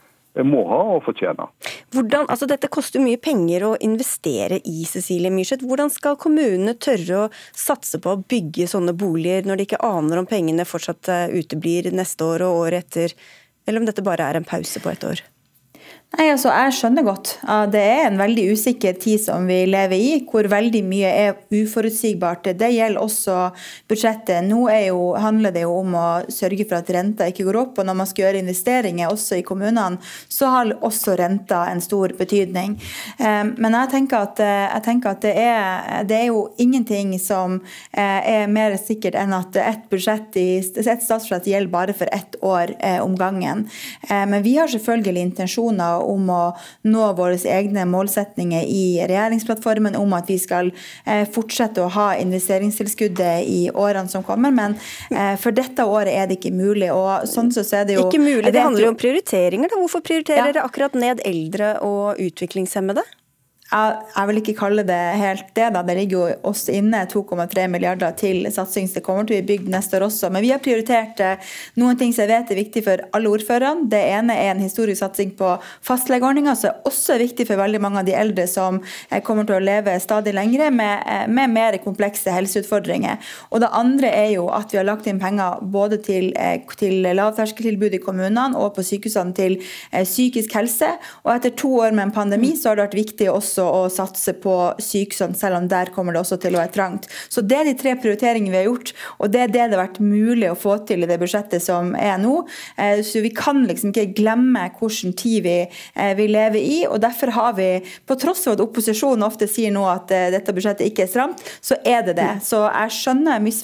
må 0.43 0.65
ha 0.67 0.81
og 0.97 1.03
fortjener. 1.05 1.51
Hvordan, 1.95 2.27
altså 2.27 2.47
dette 2.49 2.69
koster 2.71 3.03
mye 3.03 3.19
penger 3.21 3.63
å 3.67 3.75
investere 3.85 4.59
i, 4.67 4.83
Cecilie 4.89 5.31
Myrseth. 5.31 5.63
Hvordan 5.67 5.93
skal 5.93 6.19
kommunene 6.19 6.75
tørre 6.75 7.21
å 7.25 7.29
satse 7.55 8.01
på 8.03 8.15
å 8.15 8.19
bygge 8.19 8.67
sånne 8.71 8.95
boliger, 8.97 9.47
når 9.47 9.61
de 9.61 9.69
ikke 9.69 9.83
aner 9.85 10.19
om 10.19 10.27
pengene 10.29 10.67
fortsatt 10.67 11.11
eh, 11.13 11.37
uteblir 11.39 11.91
neste 11.95 12.27
år 12.27 12.47
og 12.47 12.65
året 12.65 12.85
etter, 12.85 13.15
eller 13.65 13.81
om 13.81 13.87
dette 13.87 14.05
bare 14.05 14.27
er 14.27 14.41
en 14.41 14.47
pause 14.47 14.81
på 14.83 14.91
et 14.91 15.07
år? 15.07 15.23
Nei, 16.15 16.29
altså, 16.31 16.47
Jeg 16.53 16.73
skjønner 16.77 17.03
godt 17.03 17.31
at 17.43 17.71
det 17.73 17.81
er 17.83 18.05
en 18.07 18.19
veldig 18.19 18.45
usikker 18.55 18.95
tid 19.03 19.19
som 19.19 19.43
vi 19.49 19.57
lever 19.67 19.99
i, 19.99 20.11
hvor 20.29 20.47
veldig 20.47 20.79
mye 20.87 21.09
er 21.11 21.39
uforutsigbart. 21.51 22.47
Det 22.55 22.69
gjelder 22.71 23.01
også 23.01 23.35
budsjettet. 23.89 24.45
Nå 24.47 24.61
jo, 24.85 25.09
handler 25.19 25.51
det 25.51 25.65
jo 25.65 25.73
om 25.81 25.97
å 25.99 26.05
sørge 26.31 26.63
for 26.69 26.77
at 26.79 26.91
renta 26.95 27.27
ikke 27.27 27.43
går 27.49 27.59
opp. 27.59 27.81
og 27.81 27.89
Når 27.89 27.97
man 27.99 28.07
skal 28.07 28.25
gjøre 28.25 28.43
investeringer 28.45 29.11
også 29.11 29.41
i 29.41 29.43
kommunene, 29.43 29.99
så 30.31 30.53
har 30.53 30.71
også 30.87 31.17
renta 31.19 31.65
en 31.73 31.83
stor 31.83 32.15
betydning. 32.15 32.77
Ehm, 33.19 33.51
men 33.59 33.75
jeg 33.81 33.91
tenker 33.97 34.29
at, 34.29 34.39
jeg 34.39 34.85
tenker 34.87 35.11
at 35.11 35.21
det, 35.25 35.35
er, 35.35 36.07
det, 36.07 36.21
er, 36.21 36.29
jo 36.31 36.47
ingenting 36.61 37.17
som 37.19 37.59
eh, 37.91 38.39
er 38.39 38.47
mer 38.47 38.77
sikkert 38.79 39.19
enn 39.19 39.35
at 39.35 39.59
et, 39.59 39.83
budsjett 39.91 40.39
et 40.39 40.79
statsbudsjett 40.87 41.51
gjelder 41.51 41.75
bare 41.75 41.97
for 41.97 42.07
ett 42.15 42.39
år 42.39 42.77
eh, 42.79 43.01
om 43.03 43.19
gangen. 43.19 43.67
Ehm, 44.07 44.31
men 44.31 44.47
vi 44.47 44.55
har 44.61 44.71
selvfølgelig 44.71 45.27
intensjoner 45.33 46.04
om 46.05 46.29
å 46.31 46.43
nå 46.87 47.07
våre 47.17 47.37
egne 47.49 47.85
målsetninger 47.89 48.65
i 48.69 48.85
regjeringsplattformen 49.05 49.97
om 49.99 50.15
at 50.17 50.29
vi 50.31 50.37
skal 50.41 50.71
eh, 51.05 51.25
fortsette 51.29 51.83
å 51.83 51.91
ha 51.95 52.07
investeringstilskuddet 52.21 53.45
i 53.49 53.61
årene 53.73 54.11
som 54.11 54.23
kommer. 54.25 54.53
Men 54.55 54.77
eh, 55.11 55.35
for 55.41 55.55
dette 55.55 55.85
året 55.85 56.13
er 56.13 56.29
det 56.29 56.39
ikke 56.39 56.55
mulig. 56.55 56.91
og 56.93 57.27
sånn 57.29 57.51
så 57.53 57.65
er 57.81 57.89
det 57.89 57.99
jo... 57.99 58.07
Ikke 58.07 58.21
mulig, 58.21 58.53
det 58.53 58.63
handler 58.63 58.87
jo 58.87 58.93
om 58.93 58.99
prioriteringer. 58.99 59.71
da. 59.71 59.81
Hvorfor 59.81 60.03
prioriterer 60.05 60.53
dere 60.53 60.65
akkurat 60.65 60.97
ned 60.97 61.23
eldre 61.25 61.75
og 61.85 62.21
utviklingshemmede? 62.21 63.03
Jeg 63.65 64.29
vil 64.29 64.37
ikke 64.43 64.53
kalle 64.59 64.83
det 64.85 64.99
helt 65.17 65.47
det. 65.57 65.71
da. 65.73 65.81
Det 65.81 65.95
ligger 65.97 66.15
jo 66.15 66.49
også 66.51 66.71
inne 66.77 66.99
2,3 67.09 67.65
milliarder 67.67 68.13
til 68.13 68.45
satsing. 68.53 68.85
Det 68.93 69.01
kommer 69.03 69.25
til 69.25 69.39
å 69.39 69.41
bli 69.41 69.55
bygd 69.55 69.71
neste 69.73 69.97
år 69.97 70.05
også. 70.05 70.29
Men 70.29 70.43
vi 70.45 70.51
har 70.53 70.61
prioritert 70.61 71.19
eh, 71.19 71.41
noen 71.81 71.97
ting 71.97 72.13
som 72.13 72.23
jeg 72.23 72.29
vet 72.29 72.53
er 72.53 72.59
viktig 72.61 72.83
for 72.85 73.01
alle 73.17 73.31
ordførerne. 73.33 73.87
Det 73.89 74.01
ene 74.13 74.35
er 74.37 74.51
en 74.51 74.61
historisk 74.61 75.01
satsing 75.01 75.33
på 75.39 75.55
fastlegeordninga, 75.85 76.53
som 76.55 76.69
er 76.69 76.91
også 76.91 77.17
viktig 77.17 77.47
for 77.49 77.57
veldig 77.57 77.81
mange 77.81 78.03
av 78.03 78.05
de 78.07 78.13
eldre 78.13 78.45
som 78.47 78.77
eh, 79.09 79.23
kommer 79.25 79.49
til 79.49 79.57
å 79.57 79.65
leve 79.65 79.97
stadig 80.03 80.35
lengre 80.37 80.69
med, 80.69 81.01
eh, 81.09 81.25
med 81.25 81.57
mer 81.57 81.79
komplekse 81.81 82.37
helseutfordringer. 82.37 83.17
Og 83.49 83.65
det 83.65 83.71
andre 83.73 84.13
er 84.13 84.29
jo 84.35 84.45
at 84.53 84.69
vi 84.69 84.79
har 84.79 84.87
lagt 84.91 85.09
inn 85.09 85.19
penger 85.19 85.65
både 85.73 85.99
til, 86.05 86.29
til 86.77 87.09
lavterskeltilbud 87.17 87.97
i 87.97 88.03
kommunene 88.05 88.61
og 88.61 88.75
på 88.77 88.85
sykehusene 88.85 89.33
til 89.35 89.57
psykisk 90.05 90.53
helse. 90.53 90.93
Og 91.25 91.33
etter 91.33 91.57
to 91.57 91.73
år 91.81 91.97
med 91.97 92.11
en 92.11 92.17
pandemi 92.21 92.53
så 92.53 92.71
har 92.71 92.77
det 92.77 92.89
vært 92.91 92.99
viktig 93.01 93.33
også 93.33 93.64
også 93.65 94.05
å 94.05 94.05
satse 94.05 94.35
på 94.41 94.55
sykesønn, 94.81 95.35
selv 95.37 95.59
om 95.59 95.69
der 95.71 95.91
kommer 95.95 96.15
det 96.15 96.21
også 96.23 96.37
til 96.41 96.55
å 96.55 96.61
være 96.61 96.73
trangt. 96.75 97.09
Så 97.29 97.43
Det 97.45 97.57
er 97.57 97.67
de 97.67 97.75
tre 97.77 97.95
prioriteringene 97.99 98.51
vi 98.51 98.61
har 98.61 98.67
gjort, 98.69 98.93
og 99.19 99.31
det 99.31 99.41
er 99.41 99.51
det 99.53 99.65
det 99.69 99.77
har 99.77 99.85
vært 99.85 100.01
mulig 100.03 100.49
å 100.51 100.57
få 100.57 100.77
til 100.87 101.03
i 101.03 101.09
det 101.09 101.19
budsjettet 101.21 101.63
som 101.63 101.93
er 101.99 102.17
nå. 102.21 102.41
Eh, 102.77 103.01
så 103.05 103.21
Vi 103.25 103.31
kan 103.35 103.63
liksom 103.67 103.91
ikke 103.91 104.13
glemme 104.17 104.67
hvilken 104.79 105.15
tid 105.17 105.43
vi, 105.43 105.57
eh, 105.95 106.13
vi 106.15 106.27
lever 106.27 106.59
i. 106.59 106.85
og 106.87 107.01
Derfor 107.01 107.31
har 107.31 107.53
vi, 107.53 107.81
på 108.05 108.17
tross 108.19 108.47
av 108.47 108.53
at 108.53 108.63
opposisjonen 108.65 109.25
ofte 109.25 109.47
sier 109.47 109.71
nå 109.71 109.85
at 109.89 110.11
eh, 110.11 110.29
dette 110.31 110.53
budsjettet 110.53 110.87
ikke 110.87 111.05
er 111.05 111.11
stramt, 111.11 111.41
så 111.61 111.77
er 111.85 112.03
det 112.03 112.17
det. 112.17 112.41
Så 112.43 112.63
jeg 112.65 112.91
skjønner 112.91 113.41
mis, 113.41 113.61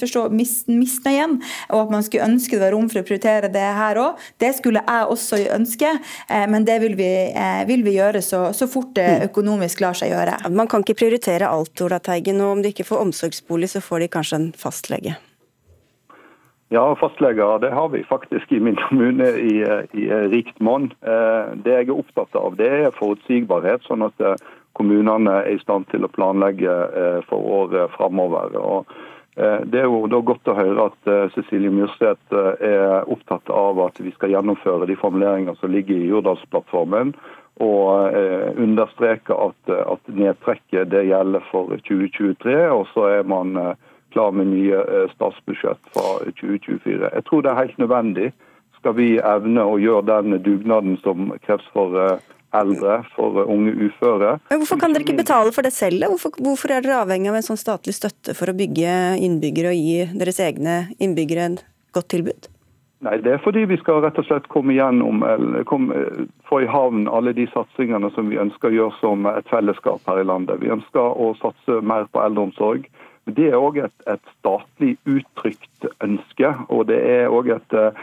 misnøyen, 0.68 1.42
og 1.70 1.86
at 1.86 1.92
man 1.92 2.04
skulle 2.04 2.28
ønske 2.28 2.58
det 2.58 2.66
var 2.66 2.74
rom 2.76 2.90
for 2.90 3.02
å 3.02 3.08
prioritere 3.08 3.52
det 3.52 3.68
her 3.78 4.00
òg. 4.02 4.20
Det 4.42 4.54
skulle 4.58 4.84
jeg 4.86 5.10
også 5.12 5.42
ønske, 5.56 5.90
men 6.52 6.66
det 6.66 6.78
vil 6.84 6.96
vi, 7.00 7.12
vil 7.68 7.84
vi 7.86 7.96
gjøre 7.96 8.22
så, 8.26 8.42
så 8.56 8.68
fort 8.70 8.94
det 8.98 9.08
mm. 9.08 9.26
økonomisk 9.30 9.81
lar 9.82 9.98
seg 9.98 10.13
gjøre. 10.13 10.38
Man 10.54 10.70
kan 10.72 10.86
ikke 10.86 11.00
prioritere 11.02 11.50
alt, 11.50 11.76
Ola 11.82 12.00
Teigen. 12.00 12.41
og 12.41 12.58
Om 12.58 12.63
de 12.63 12.72
ikke 12.72 12.88
får 12.88 13.04
omsorgsbolig, 13.08 13.74
så 13.74 13.84
får 13.84 14.06
de 14.06 14.13
kanskje 14.15 14.39
en 14.39 14.50
fastlege? 14.58 15.17
Ja, 16.72 16.96
fastleger 16.96 17.60
det 17.60 17.74
har 17.76 17.89
vi 17.89 18.04
faktisk 18.04 18.52
i 18.52 18.60
min 18.60 18.76
kommune 18.76 19.26
i, 19.28 19.60
i 19.91 20.06
rikt 20.32 20.60
monn. 20.63 20.86
Eh, 21.04 21.50
det 21.65 21.74
jeg 21.74 21.89
er 21.89 21.98
opptatt 22.00 22.38
av, 22.39 22.56
det 22.56 22.70
er 22.86 22.96
forutsigbarhet, 22.96 23.84
sånn 23.84 24.06
at 24.08 24.24
eh, 24.24 24.38
kommunene 24.80 25.34
er 25.41 25.50
i 25.52 25.60
stand 25.60 25.89
til 25.91 26.08
å 26.08 26.12
planlegge 26.15 26.72
eh, 26.72 27.17
for 27.28 27.44
året 27.60 27.91
framover. 27.98 28.56
Det 29.36 29.80
er 29.80 29.86
jo 29.88 30.08
da 30.12 30.17
godt 30.28 30.50
å 30.52 30.56
høre 30.58 30.86
at 30.89 31.10
Cecilie 31.32 31.72
Myrseth 31.72 32.36
er 32.36 33.08
opptatt 33.08 33.48
av 33.48 33.80
at 33.80 34.02
vi 34.04 34.12
skal 34.12 34.34
gjennomføre 34.34 34.89
de 34.89 34.98
formuleringer 35.00 35.56
som 35.60 35.72
ligger 35.72 35.96
i 35.96 36.10
Jordalsplattformen 36.10 37.13
og 37.62 38.17
eh, 38.17 38.50
understreke 38.58 39.36
at, 39.38 39.71
at, 39.71 40.10
nedtrekket 40.10 40.89
det 40.91 41.06
gjelder 41.10 41.45
for 41.52 41.69
2023. 41.88 42.58
Og 42.74 42.88
så 42.93 43.08
er 43.19 43.28
man 43.30 43.54
eh, 43.60 43.74
klar 44.15 44.34
med 44.36 44.50
nye 44.52 44.82
eh, 44.82 45.08
statsbudsjett 45.13 45.93
fra 45.93 46.08
2024. 46.41 47.12
Jeg 47.13 47.28
tror 47.30 47.45
det 47.45 47.54
er 47.54 47.62
helt 47.62 47.82
nødvendig. 47.82 48.32
Skal 48.80 48.97
vi 48.97 49.10
evne 49.19 49.65
å 49.67 49.78
gjøre 49.78 50.08
den 50.10 50.39
dugnaden 50.41 50.97
som 51.04 51.30
kreves 51.45 51.67
for 51.76 51.93
eldre, 52.58 52.97
for 53.15 53.43
unge 53.45 53.71
uføre. 53.78 54.34
Men 54.50 54.63
Hvorfor 54.63 54.80
kan 54.82 54.95
dere 54.95 55.06
ikke 55.06 55.21
betale 55.21 55.54
for 55.56 55.63
det 55.63 55.71
selv? 55.76 56.08
Hvorfor, 56.12 56.34
hvorfor 56.41 56.74
er 56.74 56.84
dere 56.84 57.04
avhengig 57.06 57.32
av 57.32 57.38
en 57.39 57.45
sånn 57.45 57.62
statlig 57.62 57.93
støtte 57.95 58.36
for 58.36 58.52
å 58.52 58.58
bygge 58.58 58.95
innbyggere 59.21 59.71
og 59.71 59.78
gi 59.78 60.10
deres 60.17 60.41
egne 60.43 60.82
innbyggere 60.97 61.47
et 61.52 61.63
godt 61.95 62.10
tilbud? 62.15 62.50
Nei, 63.02 63.18
Det 63.18 63.32
er 63.34 63.40
fordi 63.42 63.64
vi 63.66 63.78
skal 63.82 64.04
rett 64.04 64.20
og 64.22 64.28
slett 64.28 64.48
komme 64.54 64.76
gjennom, 64.76 65.24
komme, 65.66 66.04
få 66.46 66.60
i 66.62 66.70
havn 66.70 67.08
alle 67.10 67.34
de 67.34 67.48
satsingene 67.50 68.12
som 68.14 68.30
vi 68.30 68.38
ønsker 68.38 68.70
å 68.70 68.76
gjøre 68.76 68.98
som 69.00 69.26
et 69.26 69.50
fellesskap 69.50 70.06
her 70.06 70.22
i 70.22 70.28
landet. 70.30 70.62
Vi 70.62 70.70
ønsker 70.70 71.18
å 71.18 71.32
satse 71.42 71.80
mer 71.82 72.06
på 72.14 72.22
eldreomsorg. 72.22 72.86
Men 73.26 73.38
Det 73.38 73.50
er 73.50 73.58
òg 73.58 73.82
et, 73.82 73.98
et, 74.06 74.22
statlig 74.40 74.98
uttrykt 75.10 75.90
ønske. 76.06 76.54
Og 76.70 76.86
det 76.94 77.02
er 77.02 77.34
òg 77.34 77.50
et, 77.56 77.74
eh, 77.74 77.98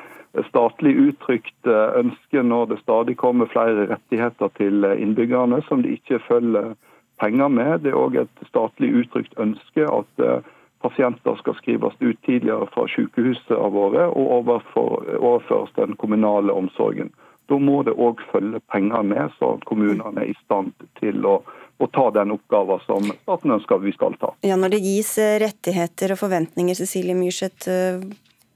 statlig 0.51 0.97
uttrykt 0.99 1.71
eh, 1.71 1.95
ønske 2.03 2.43
når 2.43 2.67
det 2.73 2.83
stadig 2.83 3.17
kommer 3.23 3.47
flere 3.47 3.87
rettigheter 3.95 4.51
til 4.59 4.85
innbyggerne 4.85 5.63
som 5.69 5.83
de 5.83 5.95
ikke 5.95 6.19
følger 6.27 6.75
penger 7.23 7.49
med. 7.49 7.83
Det 7.87 7.95
er 7.95 8.03
òg 8.03 8.19
et 8.25 8.47
statlig 8.51 8.93
uttrykt 8.99 9.39
ønske 9.39 9.87
at 9.87 10.27
eh, 10.27 10.43
pasienter 10.83 11.37
skal 11.41 11.57
skrives 11.59 11.95
ut 12.01 12.19
tidligere 12.27 12.69
fra 12.75 12.87
sykehusene 12.93 13.71
våre 13.75 14.09
og 14.09 14.53
overføres 14.53 15.75
den 15.77 15.97
kommunale 15.97 16.53
omsorgen. 16.53 17.11
Da 17.49 17.57
må 17.57 17.81
det 17.87 17.95
òg 17.97 18.21
følge 18.33 18.61
penger 18.69 19.07
med, 19.09 19.33
så 19.39 19.55
kommunene 19.65 20.21
er 20.21 20.33
i 20.35 20.37
stand 20.45 20.75
til 21.01 21.25
å, 21.25 21.39
å 21.81 21.87
ta 21.89 22.11
den 22.13 22.35
oppgaven 22.35 22.83
som 22.85 23.09
staten 23.15 23.55
ønsker 23.57 23.81
vi 23.81 23.95
skal 23.97 24.19
ta. 24.21 24.35
Ja, 24.45 24.59
Når 24.61 24.77
det 24.77 24.83
gis 24.85 25.15
eh, 25.23 25.39
rettigheter 25.41 26.13
og 26.13 26.21
forventninger, 26.21 26.77
Cecilie 26.77 27.17
Myrseth, 27.17 27.71
eh, 27.73 28.05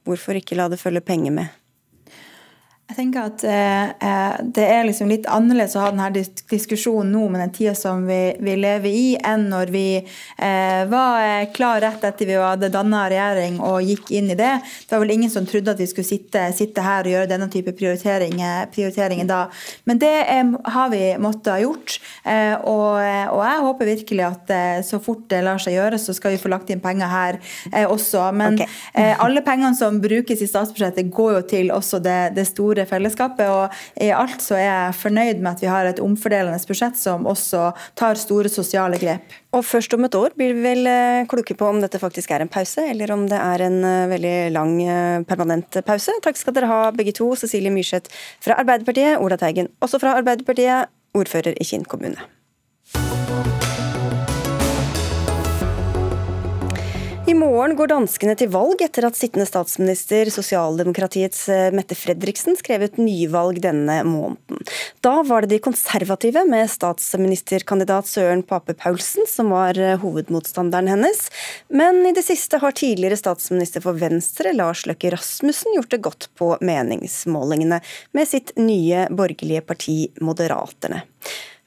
hvorfor 0.04 0.36
ikke 0.36 0.60
la 0.60 0.68
det 0.68 0.80
følge 0.82 1.00
penger 1.08 1.32
med? 1.40 1.61
Jeg 2.92 2.98
tenker 2.98 3.28
at 3.30 3.42
eh, 3.48 3.90
eh, 4.04 4.40
Det 4.52 4.64
er 4.68 4.82
liksom 4.84 5.08
litt 5.08 5.24
annerledes 5.30 5.78
å 5.78 5.84
ha 5.86 5.92
denne 5.94 6.10
diskusjonen 6.50 7.12
nå 7.14 7.22
med 7.32 7.40
den 7.40 7.52
tida 7.54 7.72
som 7.78 8.02
vi, 8.04 8.34
vi, 8.42 8.56
lever 8.60 8.92
i, 8.92 9.14
enn 9.16 9.46
når 9.48 9.70
vi 9.72 9.86
eh, 9.96 10.82
var 10.90 11.22
eh, 11.22 11.46
klar 11.54 11.80
rett 11.80 12.04
etter 12.04 12.28
vi 12.28 12.36
hadde 12.36 12.68
danna 12.74 13.06
regjering 13.08 13.60
og 13.64 13.86
gikk 13.86 14.12
inn 14.18 14.28
i 14.34 14.36
det. 14.36 14.50
Det 14.60 14.92
var 14.92 15.04
vel 15.06 15.14
ingen 15.14 15.32
som 15.32 15.46
trodde 15.48 15.72
at 15.72 15.80
vi 15.80 15.86
skulle 15.88 16.08
sitte, 16.08 16.42
sitte 16.56 16.84
her 16.84 17.08
og 17.08 17.14
gjøre 17.14 17.30
denne 17.30 17.48
type 17.52 17.72
prioriteringer, 17.78 18.68
prioriteringer 18.74 19.30
da. 19.30 19.40
Men 19.88 20.02
det 20.02 20.12
er, 20.26 20.52
har 20.76 20.92
vi 20.92 21.00
måttet 21.22 21.52
ha 21.54 21.56
gjort. 21.62 21.96
Eh, 22.28 22.54
og, 22.58 22.98
og, 22.98 23.40
jeg 23.46 23.64
håper 23.68 23.92
virkelig 23.92 24.26
at 24.26 24.52
eh, 24.52 24.82
så 24.84 25.00
fort 25.02 25.24
det 25.32 25.40
lar 25.46 25.62
seg 25.62 25.78
gjøre, 25.78 26.02
så 26.02 26.12
skal 26.18 26.36
vi 26.36 26.42
få 26.42 26.52
lagt 26.52 26.74
inn 26.74 26.84
penger 26.84 27.08
her 27.14 27.40
også. 27.88 28.28
Men 28.36 28.60
okay. 28.60 29.16
alle 29.22 29.40
pengene 29.46 29.72
som 29.78 30.02
brukes 30.02 30.44
i 30.44 30.50
statsbudsjettet, 30.50 31.08
går 31.14 31.38
jo 31.38 31.42
til 31.54 31.72
også 31.72 32.02
det, 32.04 32.20
det 32.36 32.44
store 32.50 32.71
store 32.72 32.86
fellesskapet. 32.88 33.48
Og 33.52 34.02
i 34.02 34.10
alt 34.14 34.42
så 34.42 34.56
er 34.58 34.66
jeg 34.66 34.98
fornøyd 35.02 35.42
med 35.42 35.52
at 35.54 35.62
vi 35.62 35.70
har 35.70 35.88
et 35.88 36.02
omfordelende 36.02 36.60
budsjett 36.68 36.98
som 36.98 37.26
også 37.28 37.70
tar 37.98 38.20
store 38.20 38.50
sosiale 38.52 39.00
grep. 39.00 39.38
Og 39.52 39.64
først 39.68 39.92
om 39.94 40.04
et 40.06 40.16
år 40.16 40.32
blir 40.36 40.54
vi 40.56 40.64
vel 40.64 40.88
eh, 40.88 41.26
kloke 41.28 41.56
på 41.58 41.68
om 41.68 41.82
dette 41.82 42.00
faktisk 42.00 42.32
er 42.32 42.44
en 42.44 42.52
pause, 42.52 42.84
eller 42.88 43.12
om 43.12 43.26
det 43.28 43.36
er 43.36 43.66
en 43.66 43.80
eh, 43.84 44.08
veldig 44.12 44.36
lang, 44.54 44.76
eh, 44.82 45.24
permanent 45.28 45.82
pause. 45.84 46.14
Takk 46.24 46.40
skal 46.40 46.56
dere 46.56 46.70
ha 46.70 46.80
begge 46.96 47.12
to. 47.18 47.32
Cecilie 47.36 47.72
Myrseth 47.72 48.12
fra 48.42 48.56
Arbeiderpartiet, 48.62 49.18
Ola 49.20 49.36
Teigen 49.40 49.68
også 49.84 50.00
fra 50.02 50.16
Arbeiderpartiet, 50.20 50.92
ordfører 51.18 51.58
i 51.60 51.68
Kinn 51.68 51.84
kommune. 51.84 52.30
I 57.32 57.34
morgen 57.34 57.72
går 57.78 57.88
danskene 57.88 58.34
til 58.36 58.50
valg 58.52 58.82
etter 58.84 59.06
at 59.08 59.16
sittende 59.16 59.46
statsminister, 59.48 60.28
sosialdemokratiets 60.28 61.46
eh, 61.48 61.70
Mette 61.72 61.96
Fredriksen, 61.96 62.58
skrev 62.58 62.82
ut 62.84 62.98
nyvalg 63.00 63.62
denne 63.64 63.94
måneden. 64.04 64.60
Da 65.00 65.14
var 65.24 65.46
det 65.46 65.54
de 65.54 65.62
konservative, 65.64 66.42
med 66.44 66.68
statsministerkandidat 66.68 68.10
Søren 68.10 68.42
Pape 68.44 68.74
Paulsen, 68.76 69.24
som 69.30 69.48
var 69.54 69.80
eh, 69.80 69.96
hovedmotstanderen 70.02 70.90
hennes. 70.92 71.22
Men 71.72 72.02
i 72.04 72.12
det 72.12 72.26
siste 72.26 72.60
har 72.60 72.76
tidligere 72.76 73.16
statsminister 73.16 73.80
for 73.86 73.96
Venstre, 73.96 74.52
Lars 74.52 74.84
Løkke 74.90 75.14
Rasmussen, 75.16 75.72
gjort 75.78 75.94
det 75.94 76.02
godt 76.04 76.28
på 76.36 76.50
meningsmålingene 76.60 77.80
med 78.12 78.28
sitt 78.28 78.52
nye 78.60 79.06
borgerlige 79.08 79.64
parti 79.72 79.96
Moderaterne. 80.20 81.00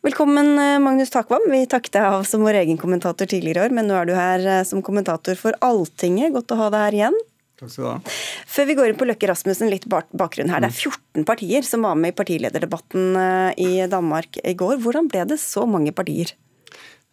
Velkommen, 0.05 0.59
eh, 0.59 0.79
Magnus 0.79 1.09
Takvam. 1.09 1.41
Vi 1.49 1.63
takket 1.65 1.95
deg 1.95 2.03
av 2.05 2.23
som 2.29 2.43
vår 2.45 2.59
egen 2.59 2.77
kommentator 2.77 3.25
tidligere 3.25 3.63
i 3.63 3.65
år, 3.65 3.71
men 3.73 3.87
nå 3.89 3.95
er 3.97 4.05
du 4.05 4.11
her 4.13 4.43
eh, 4.45 4.61
som 4.61 4.83
kommentator 4.85 5.33
for 5.39 5.57
Alltinget. 5.65 6.29
Godt 6.35 6.53
å 6.53 6.57
ha 6.59 6.67
deg 6.69 6.83
her 6.83 6.97
igjen. 6.99 7.17
Takk 7.57 7.71
skal 7.73 7.81
du 7.81 7.87
ha. 7.89 8.13
Før 8.53 8.67
vi 8.69 8.75
går 8.77 8.91
inn 8.91 8.99
på 8.99 9.07
Løkke 9.09 9.31
Rasmussen, 9.31 9.71
litt 9.73 9.89
bakgrunn 9.89 10.53
her. 10.53 10.61
Det 10.61 10.69
er 10.69 10.91
14 10.91 11.25
partier 11.25 11.65
som 11.65 11.89
var 11.89 11.97
med 11.97 12.13
i 12.13 12.17
partilederdebatten 12.21 13.17
eh, 13.23 13.65
i 13.65 13.89
Danmark 13.89 14.37
i 14.45 14.53
går. 14.53 14.77
Hvordan 14.85 15.09
ble 15.09 15.25
det 15.33 15.41
så 15.41 15.65
mange 15.65 15.95
partier? 15.97 16.37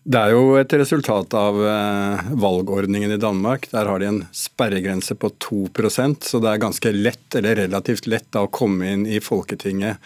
Det 0.05 0.18
er 0.20 0.36
jo 0.36 0.59
et 0.61 0.76
resultat 0.76 1.32
av 1.38 1.57
valgordningen 2.43 3.14
i 3.14 3.20
Danmark. 3.22 3.70
Der 3.70 3.86
har 3.86 4.03
de 4.03 4.09
en 4.11 4.24
sperregrense 4.34 5.14
på 5.14 5.30
2% 5.47 6.26
så 6.26 6.40
det 6.43 6.51
er 6.51 6.64
ganske 6.66 6.93
lett, 6.93 7.28
eller 7.38 7.62
relativt 7.62 8.11
lett, 8.11 8.26
da, 8.34 8.43
å 8.43 8.51
komme 8.51 8.90
inn 8.90 9.07
i 9.07 9.22
Folketinget. 9.22 10.03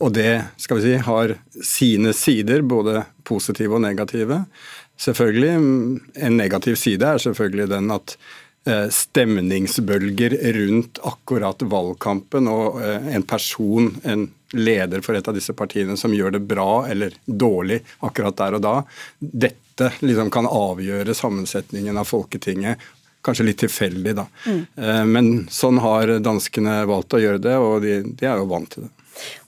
Og 0.00 0.12
det 0.16 0.42
skal 0.56 0.80
vi 0.80 0.82
si, 0.86 0.94
har 1.04 1.34
sine 1.64 2.12
sider, 2.16 2.62
både 2.64 3.04
positive 3.28 3.76
og 3.76 3.82
negative. 3.84 4.44
Selvfølgelig, 5.00 5.50
En 6.14 6.36
negativ 6.36 6.76
side 6.76 7.06
er 7.06 7.18
selvfølgelig 7.18 7.68
den 7.68 7.90
at 7.92 8.16
eh, 8.66 8.88
stemningsbølger 8.88 10.36
rundt 10.56 11.00
akkurat 11.04 11.62
valgkampen 11.62 12.48
og 12.48 12.80
eh, 12.84 13.14
en 13.16 13.22
person, 13.22 13.94
en 14.04 14.28
leder 14.52 15.00
for 15.00 15.14
et 15.14 15.28
av 15.28 15.36
disse 15.36 15.54
partiene 15.54 15.96
som 15.96 16.14
gjør 16.14 16.34
det 16.36 16.42
bra 16.48 16.86
eller 16.90 17.14
dårlig 17.24 17.80
akkurat 18.04 18.36
der 18.36 18.56
og 18.58 18.64
da, 18.64 18.76
dette 19.20 19.92
liksom 20.00 20.32
kan 20.34 20.48
avgjøre 20.48 21.14
sammensetningen 21.14 21.96
av 21.96 22.08
Folketinget. 22.08 22.80
Kanskje 23.24 23.44
litt 23.46 23.60
tilfeldig, 23.60 24.14
da. 24.16 24.24
Mm. 24.48 24.62
Eh, 24.76 25.04
men 25.04 25.30
sånn 25.52 25.80
har 25.84 26.16
danskene 26.24 26.80
valgt 26.88 27.16
å 27.16 27.20
gjøre 27.20 27.44
det, 27.44 27.56
og 27.60 27.84
de, 27.84 28.00
de 28.16 28.28
er 28.28 28.40
jo 28.40 28.48
vant 28.48 28.68
til 28.72 28.88
det. 28.88 28.94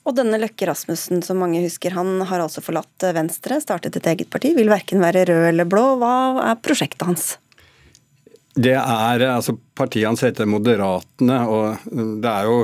Og 0.03 0.17
denne 0.19 0.41
Løkke 0.43 0.67
Rasmussen, 0.67 1.21
som 1.23 1.39
mange 1.39 1.61
husker, 1.63 1.95
han 1.95 2.25
har 2.27 2.43
altså 2.43 2.63
forlatt 2.65 3.07
Venstre, 3.15 3.61
startet 3.63 4.01
et 4.01 4.09
eget 4.11 4.31
parti. 4.33 4.51
Vil 4.57 4.73
verken 4.73 5.03
være 5.03 5.27
rød 5.29 5.49
eller 5.53 5.69
blå. 5.71 5.85
Hva 6.01 6.15
er 6.49 6.59
prosjektet 6.63 7.07
hans? 7.07 7.29
Det 8.53 8.75
er, 8.75 9.27
altså 9.31 9.55
Partiet 9.79 10.11
hans 10.11 10.25
heter 10.27 10.49
Moderatene, 10.51 11.39
og 11.49 11.87
det 12.21 12.33
er 12.33 12.51
jo 12.51 12.57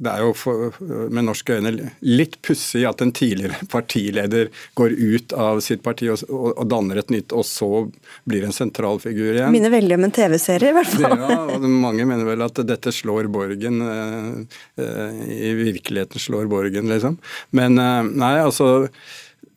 det 0.00 0.12
er 0.12 0.22
jo 0.24 0.32
for, 0.36 0.76
med 1.12 1.26
norske 1.26 1.58
øyne 1.58 1.72
litt 2.06 2.38
pussig 2.46 2.86
at 2.88 3.02
en 3.04 3.12
tidligere 3.16 3.58
partileder 3.74 4.48
går 4.78 4.96
ut 4.96 5.34
av 5.36 5.60
sitt 5.64 5.84
parti 5.84 6.08
og, 6.12 6.24
og, 6.30 6.50
og, 6.54 6.64
danner 6.70 7.02
et 7.02 7.12
nytt, 7.12 7.34
og 7.36 7.44
så 7.46 7.70
blir 8.28 8.46
en 8.46 8.56
sentral 8.56 9.00
figur 9.02 9.34
igjen. 9.34 9.52
Minner 9.52 9.74
veldig 9.74 9.98
om 9.98 10.08
en 10.08 10.16
TV-serie, 10.16 10.72
i 10.72 10.78
hvert 10.78 10.92
fall. 10.94 11.16
Ja, 11.20 11.40
og 11.56 11.68
Mange 11.80 12.06
mener 12.08 12.28
vel 12.28 12.44
at 12.46 12.60
dette 12.66 12.92
slår 12.94 13.28
Borgen. 13.32 13.80
Eh, 13.84 14.60
eh, 14.80 15.24
I 15.50 15.56
virkeligheten 15.58 16.22
slår 16.22 16.48
Borgen, 16.50 16.88
liksom. 16.90 17.18
Men 17.56 17.80
eh, 17.80 18.14
nei, 18.24 18.36
altså 18.40 18.88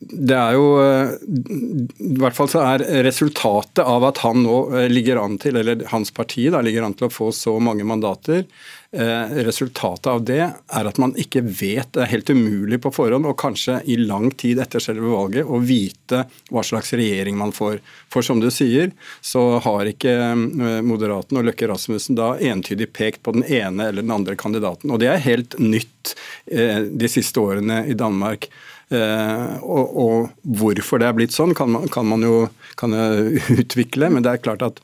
det 0.04 0.36
er 0.36 0.56
jo 0.58 0.64
I 0.84 2.16
hvert 2.20 2.36
fall 2.36 2.48
så 2.52 2.60
er 2.66 2.82
resultatet 3.06 3.80
av 3.80 4.04
at 4.04 4.18
han 4.20 4.42
nå 4.44 4.58
ligger 4.90 5.22
an 5.22 5.38
til, 5.40 5.56
eller 5.56 5.86
hans 5.88 6.12
parti 6.12 6.50
da, 6.52 6.60
ligger 6.60 6.84
an 6.84 6.96
til 6.98 7.08
å 7.08 7.14
få 7.14 7.30
så 7.32 7.54
mange 7.62 7.86
mandater, 7.88 8.42
Eh, 8.44 8.83
resultatet 8.94 10.06
av 10.06 10.22
det 10.26 10.42
er 10.44 10.88
at 10.88 10.98
man 11.02 11.14
ikke 11.18 11.42
vet, 11.42 11.88
det 11.94 12.04
er 12.04 12.10
helt 12.12 12.30
umulig 12.30 12.78
på 12.84 12.92
forhånd, 12.94 13.26
og 13.26 13.38
kanskje 13.40 13.80
i 13.90 13.96
lang 13.98 14.28
tid 14.38 14.60
etter 14.62 14.82
selve 14.82 15.10
valget, 15.10 15.46
å 15.46 15.58
vite 15.58 16.24
hva 16.52 16.62
slags 16.66 16.94
regjering 16.94 17.38
man 17.40 17.54
får. 17.54 17.80
For 18.12 18.26
som 18.26 18.42
du 18.42 18.50
sier, 18.54 18.92
så 19.24 19.58
har 19.64 19.90
ikke 19.90 20.14
eh, 20.14 20.78
Moderaten 20.86 21.40
og 21.40 21.48
Løkke 21.48 21.68
Rasmussen 21.70 22.18
da 22.18 22.34
entydig 22.38 22.92
pekt 22.94 23.24
på 23.26 23.34
den 23.36 23.46
ene 23.48 23.90
eller 23.90 24.04
den 24.04 24.14
andre 24.14 24.38
kandidaten. 24.38 24.92
Og 24.94 25.02
det 25.02 25.10
er 25.10 25.26
helt 25.26 25.58
nytt 25.58 26.14
eh, 26.46 26.84
de 26.86 27.10
siste 27.10 27.42
årene 27.42 27.84
i 27.90 27.98
Danmark. 27.98 28.50
Og 28.94 30.28
hvorfor 30.44 31.00
det 31.00 31.06
er 31.08 31.14
blitt 31.16 31.32
sånn, 31.34 31.54
kan 31.56 31.70
man, 31.72 31.88
kan 31.90 32.04
man 32.06 32.22
jo 32.22 32.34
kan 32.78 32.92
utvikle, 33.62 34.10
men 34.12 34.22
det 34.22 34.34
er 34.34 34.42
klart 34.44 34.62
at 34.62 34.82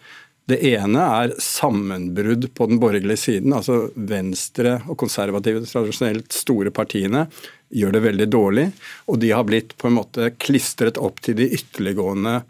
det 0.50 0.58
ene 0.66 1.04
er 1.22 1.32
sammenbrudd 1.42 2.48
på 2.56 2.66
den 2.70 2.80
borgerlige 2.82 3.22
siden. 3.24 3.54
altså 3.56 3.88
Venstre 3.94 4.78
og 4.90 4.98
konservative, 5.00 5.64
tradisjonelt 5.66 6.34
store 6.34 6.72
partiene 6.74 7.26
gjør 7.70 7.94
det 7.94 8.02
veldig 8.04 8.28
dårlig. 8.30 8.66
Og 9.10 9.20
de 9.22 9.32
har 9.34 9.46
blitt 9.48 9.76
på 9.78 9.88
en 9.88 9.98
måte 10.00 10.32
klistret 10.42 10.98
opp 11.00 11.22
til 11.24 11.38
de 11.38 11.48
ytterliggående 11.56 12.40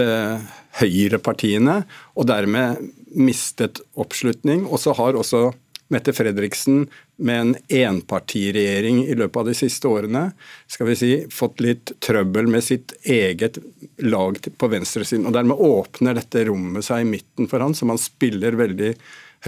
eh, 0.00 0.48
høyrepartiene, 0.80 1.82
og 2.16 2.30
dermed 2.30 2.80
mistet 3.16 3.82
oppslutning. 3.98 4.64
Og 4.68 4.80
så 4.82 4.96
har 4.96 5.18
også 5.18 5.50
Mette 5.90 6.12
Fredriksen 6.14 6.84
med 7.18 7.40
en 7.40 7.54
enpartiregjering 7.80 9.02
i 9.10 9.16
løpet 9.18 9.40
av 9.40 9.48
de 9.50 9.54
siste 9.58 9.90
årene 9.90 10.28
skal 10.70 10.86
vi 10.86 10.96
si, 10.98 11.10
fått 11.34 11.62
litt 11.64 11.92
trøbbel 11.98 12.46
med 12.50 12.62
sitt 12.64 12.94
eget 13.02 13.58
lag 14.06 14.38
på 14.38 14.70
venstresiden. 14.70 15.26
og 15.26 15.34
Dermed 15.34 15.58
åpner 15.58 16.14
dette 16.20 16.44
rommet 16.46 16.86
seg 16.86 17.02
i 17.02 17.10
midten 17.10 17.50
for 17.50 17.64
han, 17.64 17.74
som 17.74 17.90
han 17.90 17.98
spiller 17.98 18.58
veldig 18.60 18.94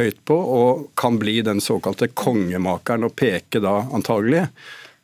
høyt 0.00 0.18
på, 0.26 0.34
og 0.34 0.86
kan 0.98 1.18
bli 1.20 1.38
den 1.46 1.60
såkalte 1.62 2.10
kongemakeren 2.10 3.06
og 3.06 3.14
peke 3.18 3.62
da 3.62 3.78
antagelig 3.94 4.48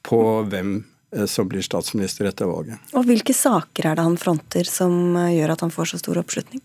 på 0.08 0.20
hvem 0.48 0.74
eh, 1.14 1.26
som 1.30 1.48
blir 1.50 1.62
statsminister 1.62 2.30
etter 2.30 2.50
valget. 2.50 2.82
Og 2.96 3.06
Hvilke 3.06 3.36
saker 3.36 3.92
er 3.92 3.98
det 3.98 4.08
han 4.08 4.18
fronter 4.20 4.66
som 4.66 5.16
eh, 5.16 5.36
gjør 5.36 5.54
at 5.54 5.66
han 5.66 5.74
får 5.74 5.92
så 5.92 6.02
stor 6.02 6.22
oppslutning? 6.24 6.64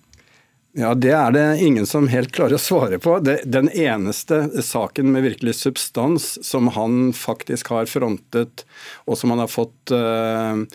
Ja, 0.73 0.93
Det 0.97 1.11
er 1.13 1.31
det 1.31 1.61
ingen 1.61 1.85
som 1.85 2.07
helt 2.09 2.31
klarer 2.33 2.57
å 2.57 2.61
svare 2.61 2.97
på. 3.01 3.19
Det, 3.21 3.43
den 3.45 3.69
eneste 3.69 4.47
saken 4.65 5.11
med 5.13 5.27
virkelig 5.27 5.59
substans 5.59 6.31
som 6.41 6.71
han 6.73 7.11
faktisk 7.13 7.69
har 7.75 7.85
frontet, 7.85 8.65
og 9.05 9.19
som 9.19 9.35
han 9.35 9.43
har 9.43 9.51
fått 9.53 9.93
uh, 9.93 10.65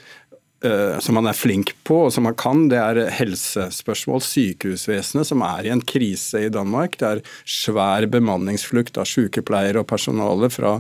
som 1.03 1.19
han 1.19 1.29
er 1.31 1.39
flink 1.39 1.71
på 1.87 1.97
og 2.05 2.13
som 2.15 2.27
han 2.27 2.35
kan, 2.39 2.65
det 2.71 2.79
er 2.79 3.13
helsespørsmål. 3.15 4.23
Sykehusvesenet, 4.23 5.27
som 5.27 5.43
er 5.47 5.67
i 5.67 5.75
en 5.75 5.83
krise 5.83 6.47
i 6.47 6.55
Danmark. 6.55 6.95
Det 6.99 7.11
er 7.11 7.27
svær 7.43 8.07
bemanningsflukt 8.11 8.99
av 9.03 9.07
sykepleiere 9.11 9.83
og 9.83 9.91
personale 9.91 10.51
fra, 10.55 10.79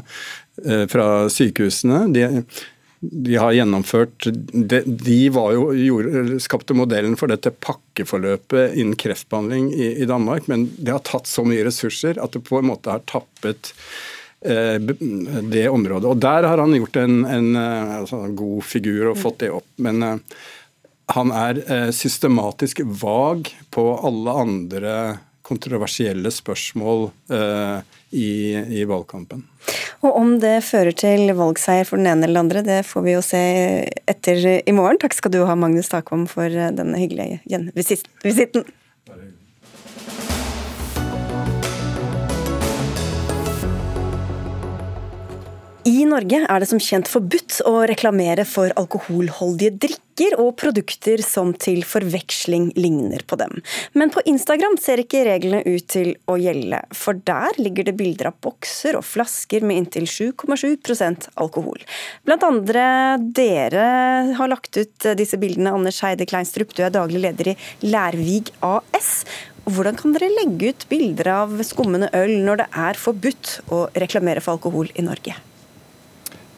uh, 0.62 0.84
fra 0.94 1.08
sykehusene. 1.26 2.04
De, 2.14 2.26
de 3.00 3.36
har 3.38 3.52
gjennomført 3.54 4.26
De, 4.52 4.80
de 4.86 5.16
jo, 5.30 5.68
gjorde, 5.76 6.40
skapte 6.42 6.74
modellen 6.74 7.14
for 7.18 7.30
dette 7.30 7.52
pakkeforløpet 7.62 8.74
innen 8.74 8.98
kreftbehandling 8.98 9.70
i, 9.74 9.92
i, 10.02 10.08
Danmark, 10.08 10.48
men 10.50 10.68
det 10.76 10.94
har 10.96 11.04
tatt 11.06 11.30
så 11.30 11.44
mye 11.46 11.66
ressurser 11.66 12.18
at 12.18 12.34
det 12.34 12.42
på 12.48 12.58
en 12.58 12.70
måte 12.72 12.90
har 12.90 13.04
tappet 13.06 13.72
eh, 14.42 14.78
det 14.82 15.68
området. 15.70 16.10
Og 16.10 16.22
Der 16.22 16.48
har 16.50 16.58
han 16.58 16.74
gjort 16.74 16.98
en, 16.98 17.22
en, 17.24 17.50
eh, 17.56 17.96
altså, 18.00 18.24
god 18.34 18.66
figur 18.66 19.12
og 19.12 19.20
fått 19.22 19.44
det 19.44 19.52
opp. 19.54 19.68
Men 19.84 20.02
eh, 20.02 20.42
han 21.14 21.32
er 21.32 21.62
eh, 21.64 21.90
systematisk 21.94 22.82
vag 22.84 23.52
på 23.74 23.86
alle 24.04 24.38
andre 24.42 24.94
kontroversielle 25.48 26.30
spørsmål 26.34 27.08
eh, 27.34 27.78
i, 28.10 28.30
i, 28.80 28.84
valgkampen. 28.88 29.44
Og 30.04 30.16
Om 30.16 30.36
det 30.42 30.58
fører 30.68 30.94
til 30.96 31.32
valgseier 31.36 31.88
for 31.88 32.00
den 32.00 32.08
ene 32.10 32.28
eller 32.28 32.38
den 32.38 32.44
andre, 32.46 32.64
det 32.66 32.80
får 32.88 33.06
vi 33.06 33.14
jo 33.16 33.22
se 33.24 33.42
etter 34.08 34.44
i 34.60 34.76
morgen. 34.76 35.00
Takk 35.02 35.16
skal 35.16 35.34
du 35.34 35.42
ha, 35.48 35.56
Magnus 35.58 35.90
Takvam, 35.92 36.28
for 36.30 36.48
denne 36.52 37.00
hyggelige 37.00 37.40
gjenvisitten. 37.48 38.68
I 45.86 46.02
Norge 46.08 46.40
er 46.42 46.58
det 46.58 46.66
som 46.66 46.80
kjent 46.82 47.06
forbudt 47.06 47.60
å 47.68 47.84
reklamere 47.86 48.42
for 48.48 48.72
alkoholholdige 48.80 49.76
drikker 49.78 50.34
og 50.42 50.56
produkter 50.58 51.22
som 51.22 51.52
til 51.54 51.84
forveksling 51.86 52.72
ligner 52.74 53.22
på 53.30 53.38
dem. 53.38 53.60
Men 53.94 54.10
på 54.10 54.24
Instagram 54.26 54.74
ser 54.82 55.04
ikke 55.04 55.22
reglene 55.28 55.62
ut 55.62 55.86
til 55.94 56.10
å 56.26 56.34
gjelde, 56.40 56.82
for 56.90 57.22
der 57.30 57.60
ligger 57.62 57.86
det 57.86 57.94
bilder 58.00 58.32
av 58.32 58.40
bokser 58.42 58.98
og 58.98 59.06
flasker 59.06 59.62
med 59.62 59.84
inntil 59.84 60.10
7,7% 60.10 61.30
alkohol. 61.38 61.78
Blant 62.26 62.46
andre 62.48 62.84
dere 63.22 63.88
har 64.34 64.50
lagt 64.50 64.74
ut 64.80 65.10
disse 65.18 65.38
bildene. 65.38 65.76
Anders 65.78 66.02
Heide 66.02 66.26
Kleinstrup, 66.26 66.74
du 66.74 66.82
er 66.82 66.94
daglig 66.94 67.22
leder 67.22 67.54
i 67.54 67.58
Lærvig 67.86 68.50
AS. 68.66 69.22
Hvordan 69.68 69.94
kan 70.00 70.16
dere 70.16 70.32
legge 70.32 70.72
ut 70.72 70.88
bilder 70.90 71.36
av 71.44 71.60
skummende 71.62 72.10
øl 72.18 72.40
når 72.42 72.64
det 72.64 72.72
er 72.88 72.98
forbudt 72.98 73.60
å 73.70 73.86
reklamere 73.94 74.42
for 74.42 74.58
alkohol 74.58 74.90
i 74.98 75.06
Norge? 75.06 75.38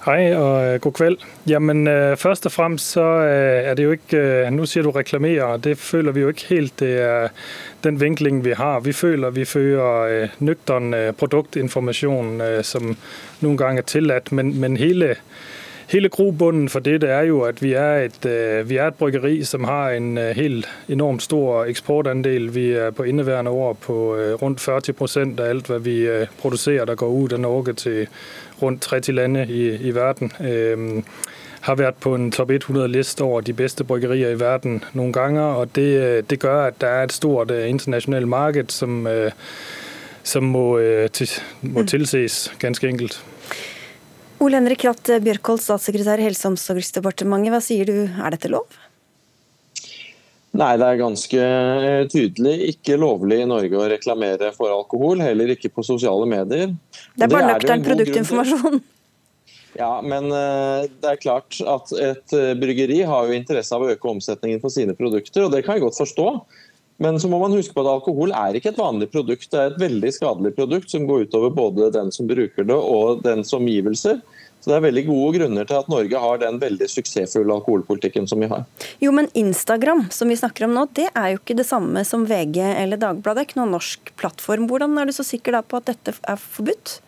Hej 0.01 0.35
og 0.35 0.67
øh, 0.67 0.81
god 0.81 0.93
kveld. 0.93 1.17
Jamen 1.47 1.89
øh, 1.89 2.17
først 2.17 2.47
og 2.47 2.53
fremst 2.53 2.91
så 2.91 3.03
øh, 3.05 3.69
er 3.69 3.75
det 3.75 3.85
jo 3.85 3.91
ikke 3.91 4.49
Nå 4.51 4.65
sier 4.65 4.83
du 4.83 4.91
reklamere, 4.91 5.59
det 5.59 5.79
føler 5.79 6.13
vi 6.13 6.21
jo 6.21 6.29
ikke 6.29 6.47
helt 6.49 6.81
det 6.81 6.95
er 7.01 7.29
den 7.85 8.01
vinklingen 8.01 8.45
vi 8.45 8.55
har. 8.57 8.81
Vi 8.81 8.93
føler 8.93 9.31
vi 9.31 9.45
fører 9.45 10.29
nøktern 10.39 10.95
produktinformasjon 11.21 12.41
som 12.63 12.97
noen 13.41 13.57
ganger 13.61 13.83
er 13.83 13.89
tillatt, 13.93 14.33
men, 14.33 14.55
men 14.61 14.77
hele 14.77 15.15
Hele 15.91 16.09
grobunden 16.09 16.69
for 16.69 16.79
dette 16.87 17.09
er 17.11 17.25
jo 17.27 17.41
at 17.43 17.63
vi 17.63 17.73
er, 17.73 18.05
et, 18.07 18.27
vi 18.69 18.77
er 18.77 18.93
et 18.93 18.95
bryggeri 18.95 19.41
som 19.45 19.65
har 19.65 19.91
en 19.91 20.19
helt 20.19 20.69
enormt 20.89 21.23
stor 21.23 21.65
eksportandel. 21.65 22.55
Vi 22.55 22.69
er 22.73 22.91
på 22.91 23.03
inneværende 23.03 23.51
år 23.51 23.73
på 23.73 23.97
rundt 24.43 24.63
40% 24.63 25.41
av 25.41 25.49
alt 25.49 25.67
hva 25.67 25.81
vi 25.83 25.97
produserer 26.39 26.87
der 26.87 26.95
går 26.95 27.17
ut 27.25 27.35
av 27.35 27.43
Norge 27.43 27.75
til 27.75 28.07
rundt 28.63 28.83
30 28.87 29.19
lande 29.19 29.47
i, 29.51 29.67
i 29.89 29.95
verden. 29.95 30.31
Øh, 30.41 31.03
har 31.61 31.77
vært 31.77 32.01
på 32.01 32.15
en 32.17 32.31
topp 32.33 32.51
100-liste 32.51 33.25
over 33.25 33.41
de 33.41 33.53
beste 33.53 33.85
bryggerier 33.85 34.33
i 34.33 34.41
verden 34.41 34.85
noen 34.93 35.13
ganger. 35.13 35.43
og 35.43 35.77
Det, 35.77 35.91
øh, 36.01 36.23
det 36.31 36.41
gjør 36.41 36.67
at 36.67 36.81
det 36.81 36.89
er 36.89 37.03
et 37.03 37.13
stort 37.13 37.51
øh, 37.51 37.69
internasjonalt 37.69 38.29
marked 38.29 38.69
som, 38.69 39.07
øh, 39.07 39.31
som 40.23 40.43
må, 40.43 40.81
til, 41.13 41.29
må, 41.63 41.83
tilses, 41.83 42.53
ganske 42.59 42.89
enkelt. 42.89 43.25
Ole 44.41 44.57
Henrik 44.57 44.81
Kratt 44.81 45.11
Bjørkholt, 45.21 45.61
statssekretær 45.61 46.21
i 46.23 46.25
Helse- 46.25 46.47
og 46.49 46.55
omsorgsdepartementet. 46.55 47.53
Hva 47.53 47.61
sier 47.65 47.89
du, 47.91 47.97
er 48.09 48.33
dette 48.33 48.49
lov? 48.49 48.79
Nei, 50.57 50.71
det 50.81 50.87
er 50.87 50.97
ganske 50.99 51.41
eh, 51.41 52.07
tydelig 52.11 52.55
ikke 52.73 52.97
lovlig 52.99 53.43
i 53.45 53.47
Norge 53.47 53.77
å 53.79 53.91
reklamere 53.93 54.49
for 54.57 54.73
alkohol. 54.75 55.21
Heller 55.23 55.53
ikke 55.55 55.71
på 55.71 55.85
sosiale 55.87 56.27
medier. 56.27 56.73
Det 57.15 57.27
er 57.27 57.31
bare 57.31 57.53
nøktern 57.53 57.85
produktinformasjon. 57.87 58.81
Ja, 59.79 59.93
men 60.03 60.33
eh, 60.35 60.89
det 61.05 61.13
er 61.13 61.21
klart 61.23 61.61
at 61.63 61.93
et 61.95 62.35
eh, 62.35 62.57
bryggeri 62.59 63.05
har 63.07 63.29
jo 63.29 63.37
interesse 63.37 63.77
av 63.77 63.85
å 63.85 63.93
øke 63.93 64.11
omsetningen 64.11 64.59
for 64.65 64.75
sine 64.75 64.97
produkter, 64.99 65.45
og 65.47 65.55
det 65.55 65.63
kan 65.67 65.79
jeg 65.79 65.85
godt 65.85 66.01
forstå. 66.01 66.27
Men 67.01 67.17
så 67.21 67.31
må 67.33 67.39
man 67.41 67.55
huske 67.57 67.73
på 67.73 67.81
at 67.81 67.95
alkohol 67.95 68.35
er 68.37 68.59
ikke 68.59 68.75
et 68.75 68.81
vanlig 68.81 69.09
produkt, 69.13 69.49
det 69.49 69.61
er 69.61 69.71
et 69.71 69.81
veldig 69.81 70.13
skadelig 70.13 70.53
produkt 70.59 70.93
som 70.93 71.07
går 71.09 71.25
utover 71.31 71.55
både 71.57 71.89
den 71.95 72.13
som 72.13 72.29
bruker 72.29 72.67
det 72.69 72.77
og 72.77 73.23
dens 73.25 73.55
omgivelser. 73.57 74.21
Så 74.61 74.69
Det 74.69 74.77
er 74.77 74.83
veldig 74.85 75.07
gode 75.07 75.39
grunner 75.39 75.65
til 75.65 75.79
at 75.79 75.89
Norge 75.89 76.21
har 76.21 76.41
den 76.43 76.59
veldig 76.61 76.89
suksessfulle 76.93 77.55
alkoholpolitikken 77.57 78.29
som 78.29 78.45
vi 78.45 78.51
har. 78.51 78.67
Jo, 79.01 79.15
men 79.17 79.31
Instagram 79.33 80.11
som 80.13 80.29
vi 80.29 80.37
snakker 80.37 80.67
om 80.67 80.77
nå, 80.77 80.85
det 80.93 81.09
er 81.15 81.33
jo 81.33 81.41
ikke 81.41 81.57
det 81.57 81.65
samme 81.65 82.05
som 82.05 82.27
VG 82.29 82.61
eller 82.61 83.01
Dagbladet. 83.01 83.39
Det 83.39 83.47
er 83.47 83.49
ikke 83.49 83.63
noen 83.63 83.73
norsk 83.79 84.13
plattform. 84.21 84.69
Hvordan 84.69 85.01
er 85.01 85.09
du 85.09 85.17
så 85.17 85.25
sikker 85.25 85.57
da 85.57 85.65
på 85.65 85.81
at 85.81 85.89
dette 85.95 86.13
er 86.21 86.37
forbudt? 86.37 86.99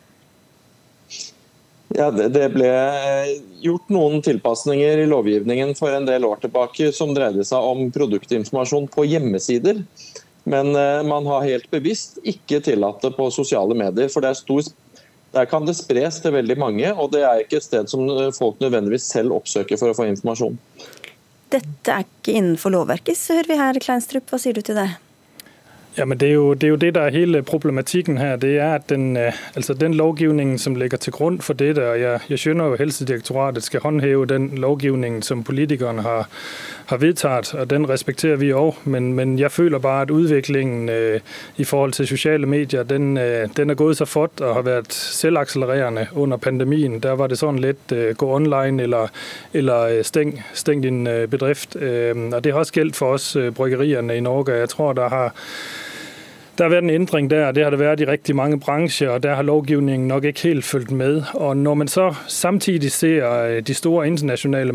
Ja, 1.92 2.08
det 2.10 2.46
ble 2.54 2.70
gjort 3.60 3.90
noen 3.92 4.22
tilpasninger 4.24 5.02
i 5.02 5.08
lovgivningen 5.10 5.74
for 5.76 5.92
en 5.92 6.06
del 6.08 6.24
år 6.24 6.40
tilbake 6.44 6.88
som 6.96 7.12
dreide 7.16 7.44
seg 7.44 7.64
om 7.72 7.90
produktinformasjon 7.92 8.88
på 8.92 9.04
hjemmesider. 9.10 9.82
Men 10.48 10.72
eh, 10.76 11.02
man 11.06 11.26
har 11.28 11.44
helt 11.46 11.68
bevisst 11.70 12.18
ikke 12.26 12.62
tillatt 12.64 13.04
det 13.04 13.12
på 13.18 13.28
sosiale 13.34 13.76
medier. 13.78 14.08
For 14.12 14.24
stor 14.34 14.64
der 15.32 15.46
kan 15.48 15.64
det 15.64 15.78
spres 15.78 16.18
til 16.20 16.34
veldig 16.34 16.58
mange, 16.60 16.88
og 16.92 17.12
det 17.14 17.22
er 17.24 17.40
ikke 17.40 17.56
et 17.60 17.64
sted 17.64 17.88
som 17.88 18.04
folk 18.36 18.58
nødvendigvis 18.60 19.06
selv 19.14 19.32
oppsøker 19.38 19.80
for 19.80 19.92
å 19.92 19.96
få 19.96 20.10
informasjon. 20.10 20.58
Dette 21.52 21.94
er 21.94 22.04
ikke 22.04 22.34
innenfor 22.36 22.72
lovverket, 22.74 23.16
så 23.16 23.38
hører 23.38 23.48
vi 23.48 23.56
her, 23.60 23.80
Kleinstrup. 23.80 24.28
Hva 24.28 24.40
sier 24.40 24.56
du 24.56 24.60
til 24.64 24.76
det? 24.76 24.90
Ja, 25.96 26.04
men 26.04 26.18
det 26.18 26.28
er, 26.28 26.32
jo, 26.32 26.54
det 26.54 26.64
er, 26.64 26.68
jo, 26.68 26.76
det 26.76 26.94
der 26.94 27.00
er 27.00 27.10
hele 27.10 27.42
problematikken 27.42 28.18
her. 28.18 28.36
Det 28.36 28.58
er 28.58 28.74
at 28.74 28.88
den, 28.88 29.16
øh, 29.16 29.32
altså 29.54 29.74
den 29.74 29.94
lovgivningen 29.94 30.58
som 30.58 30.74
ligger 30.74 30.96
til 30.96 31.12
grunn 31.12 31.40
for 31.40 31.52
dette, 31.52 31.88
og 31.90 32.00
jeg, 32.00 32.20
jeg 32.30 32.38
skjønner 32.38 32.64
jo 32.64 32.72
at 32.72 32.78
Helsedirektoratet 32.78 33.62
skal 33.62 33.80
håndheve 33.80 34.26
den 34.26 34.48
lovgivningen 34.48 35.22
som 35.22 35.44
politikerne 35.44 36.02
har, 36.02 36.28
har 36.92 36.98
vedtaget, 36.98 37.54
og 37.54 37.70
den 37.70 37.88
respekterer 37.88 38.36
vi 38.36 38.52
òg. 38.52 38.76
Men, 38.84 39.14
men, 39.14 39.38
jeg 39.38 39.50
føler 39.50 39.78
bare 39.78 40.02
at 40.02 40.10
utviklingen 40.10 40.88
øh, 40.88 41.20
i 41.56 41.64
forhold 41.64 41.92
til 41.92 42.06
sosiale 42.06 42.46
medier 42.46 42.82
den, 42.82 43.16
øh, 43.16 43.48
den 43.56 43.70
er 43.70 43.74
gått 43.74 43.96
så 43.96 44.04
fort 44.04 44.40
og 44.40 44.54
har 44.54 44.62
vært 44.62 44.92
selvakselererende 44.92 46.06
under 46.12 46.36
pandemien. 46.36 47.00
Der 47.00 47.16
var 47.16 47.32
det 47.32 47.40
sånn 47.40 47.60
litt 47.64 47.92
øh, 47.92 48.12
gå 48.16 48.28
online 48.36 48.82
eller, 48.82 49.08
eller 49.52 49.88
øh, 49.96 50.02
steng, 50.04 50.36
steng 50.54 50.82
din 50.84 51.06
øh, 51.06 51.28
bedrift. 51.28 51.76
og 51.76 52.44
Det 52.44 52.52
har 52.52 52.60
også 52.60 52.76
gjeldt 52.76 52.96
for 52.96 53.16
oss 53.16 53.36
bryggeriene 53.56 54.16
i 54.16 54.20
Norge. 54.20 54.52
Jeg 54.52 54.68
tror 54.68 54.92
der 54.92 55.08
har 55.08 55.32
der 56.58 56.64
har 56.64 56.70
vært 56.70 56.84
en 56.84 56.90
endring 56.90 57.30
der, 57.30 57.52
det 57.52 57.62
har 57.64 57.70
det 57.70 57.78
vært 57.78 58.00
i 58.00 58.04
rigtig 58.04 58.36
mange 58.36 58.60
bransjer, 58.60 59.10
og 59.10 59.22
der 59.22 59.34
har 59.34 59.42
lovgivningen 59.42 60.08
nok 60.08 60.24
ikke 60.24 60.42
helt 60.42 60.64
fulgt 60.64 60.90
med. 60.90 61.22
Og 61.34 61.56
når 61.56 61.74
man 61.74 61.88
så 61.88 62.14
samtidig 62.28 62.92
ser 62.92 63.32
øh, 63.32 63.62
de 63.62 63.74
store 63.74 64.06
internasjonale 64.06 64.72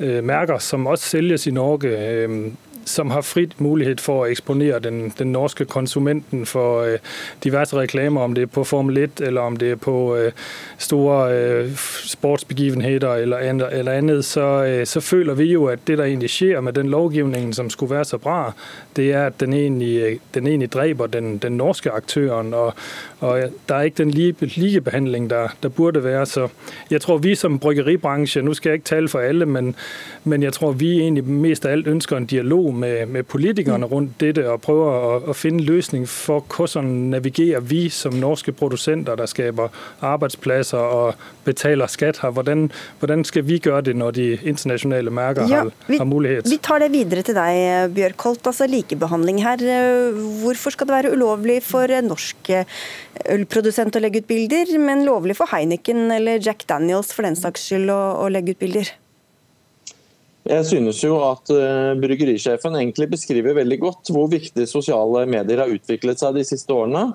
øh, 0.00 0.24
mærker, 0.24 0.58
som 0.58 0.86
også 0.86 1.04
sælges 1.04 1.46
i 1.46 1.50
Norge, 1.50 1.88
øh, 1.88 2.52
som 2.86 3.10
har 3.10 3.22
frit 3.26 3.60
mulighet 3.60 4.00
for 4.00 4.22
å 4.22 4.30
eksponere 4.30 4.78
den, 4.84 5.10
den 5.18 5.32
norske 5.34 5.66
konsumenten 5.66 6.46
for 6.46 6.86
uh, 6.86 7.16
diverse 7.44 7.76
reklamer, 7.76 8.22
om 8.22 8.36
det 8.36 8.46
er 8.46 8.52
på 8.54 8.64
Formel 8.64 9.02
1 9.02 9.20
eller 9.26 9.50
om 9.50 9.56
det 9.58 9.72
er 9.74 9.80
på 9.82 9.96
uh, 10.14 10.46
store 10.78 11.16
uh, 11.66 11.86
sportsbegivenheter 12.06 13.24
eller, 13.26 13.42
eller 13.66 13.98
annet, 13.98 14.24
så, 14.24 14.46
så, 14.86 15.00
føler 15.00 15.34
vi 15.34 15.50
jo 15.52 15.66
at 15.70 15.82
det 15.86 15.98
der 15.98 16.06
egentlig 16.06 16.30
skjer 16.30 16.62
med 16.62 16.78
den 16.78 16.90
lovgivningen 16.90 17.52
som 17.54 17.70
skulle 17.70 17.96
være 17.96 18.10
så 18.12 18.18
bra, 18.22 18.52
det 18.96 19.10
er 19.12 19.26
at 19.26 19.40
den 19.40 19.52
egentlig, 19.52 20.20
den 20.34 20.46
egentlig 20.46 20.72
dreper 20.72 21.06
den, 21.06 21.38
den, 21.38 21.56
norske 21.56 21.90
aktøren. 21.92 22.54
Og, 22.54 22.72
og, 23.20 23.42
der 23.68 23.74
er 23.74 23.82
ikke 23.82 24.02
den 24.04 24.10
likebehandling 24.10 25.30
der, 25.30 25.48
der 25.62 25.68
burde 25.68 26.04
være. 26.04 26.26
Så 26.26 26.48
jeg 26.90 27.00
tror 27.00 27.18
vi 27.18 27.34
som 27.34 27.58
bryggeribranche, 27.58 28.42
nå 28.42 28.54
skal 28.54 28.70
jeg 28.70 28.74
ikke 28.74 28.84
tale 28.84 29.08
for 29.08 29.18
alle, 29.18 29.46
men, 29.46 29.74
men 30.24 30.42
jeg 30.42 30.52
tror 30.52 30.72
vi 30.72 31.00
egentlig 31.00 31.24
mest 31.24 31.66
av 31.66 31.70
alt 31.70 31.86
ønsker 31.86 32.16
en 32.16 32.26
dialog 32.26 32.74
med, 32.74 33.06
med 33.06 33.22
politikerne 33.22 33.86
rundt 33.86 34.20
dette 34.20 34.44
og 34.50 34.60
prøver 34.60 34.84
å, 34.84 35.32
finde 35.32 35.56
finne 35.56 35.62
løsning 35.62 36.08
for 36.08 36.44
hvordan 36.56 36.84
navigerer 37.14 37.60
vi 37.60 37.88
som 37.88 38.16
norske 38.20 38.52
produsenter 38.52 39.16
der 39.16 39.28
skaper 39.30 39.72
arbeidsplasser 40.04 40.78
og 40.78 41.14
betaler 41.44 41.86
skatt 41.86 42.20
her. 42.22 42.30
Hvordan, 42.30 42.70
hvordan, 42.98 43.24
skal 43.24 43.46
vi 43.46 43.58
gjøre 43.58 43.80
det 43.88 43.96
når 43.96 44.10
de 44.10 44.26
internasjonale 44.42 45.10
merker 45.10 45.48
ja, 45.48 45.62
har, 45.64 45.72
har, 45.88 46.04
mulighet? 46.04 46.50
Vi 46.50 46.58
tar 46.62 46.82
det 46.82 46.92
videre 46.92 47.22
til 47.22 47.38
deg, 47.38 47.94
Bjørkholt. 47.96 48.46
Altså 48.46 48.66
likebehandling 48.66 49.42
her. 49.44 49.62
Hvorfor 50.42 50.74
skal 50.74 50.90
det 50.90 50.96
være 50.98 51.14
ulovlig 51.16 51.62
for 51.64 51.90
norske 52.02 52.64
ølprodusent 53.32 53.96
å 53.96 54.02
legge 54.02 54.22
ut 54.22 54.28
bilder, 54.28 54.70
men 54.82 55.04
lovlig 55.06 55.36
for 55.38 55.50
Heineken 55.50 56.10
eller 56.14 56.42
Jack 56.42 56.66
Daniels 56.68 57.12
for 57.14 57.26
den 57.26 57.38
saks 57.38 57.68
skyld 57.68 57.92
å, 57.92 58.00
å 58.22 58.30
legge 58.32 58.54
ut 58.54 58.62
bilder? 58.62 58.92
Jeg 60.46 60.66
synes 60.68 61.00
jo 61.02 61.16
at 61.26 61.50
eh, 61.50 61.96
bryggerisjefen 61.98 62.76
egentlig 62.78 63.08
beskriver 63.16 63.56
veldig 63.56 63.80
godt 63.82 64.12
hvor 64.14 64.28
viktig 64.30 64.68
sosiale 64.70 65.24
medier 65.26 65.64
har 65.64 65.72
utviklet 65.72 66.22
seg 66.22 66.36
de 66.38 66.44
siste 66.46 66.70
årene. 66.70 67.08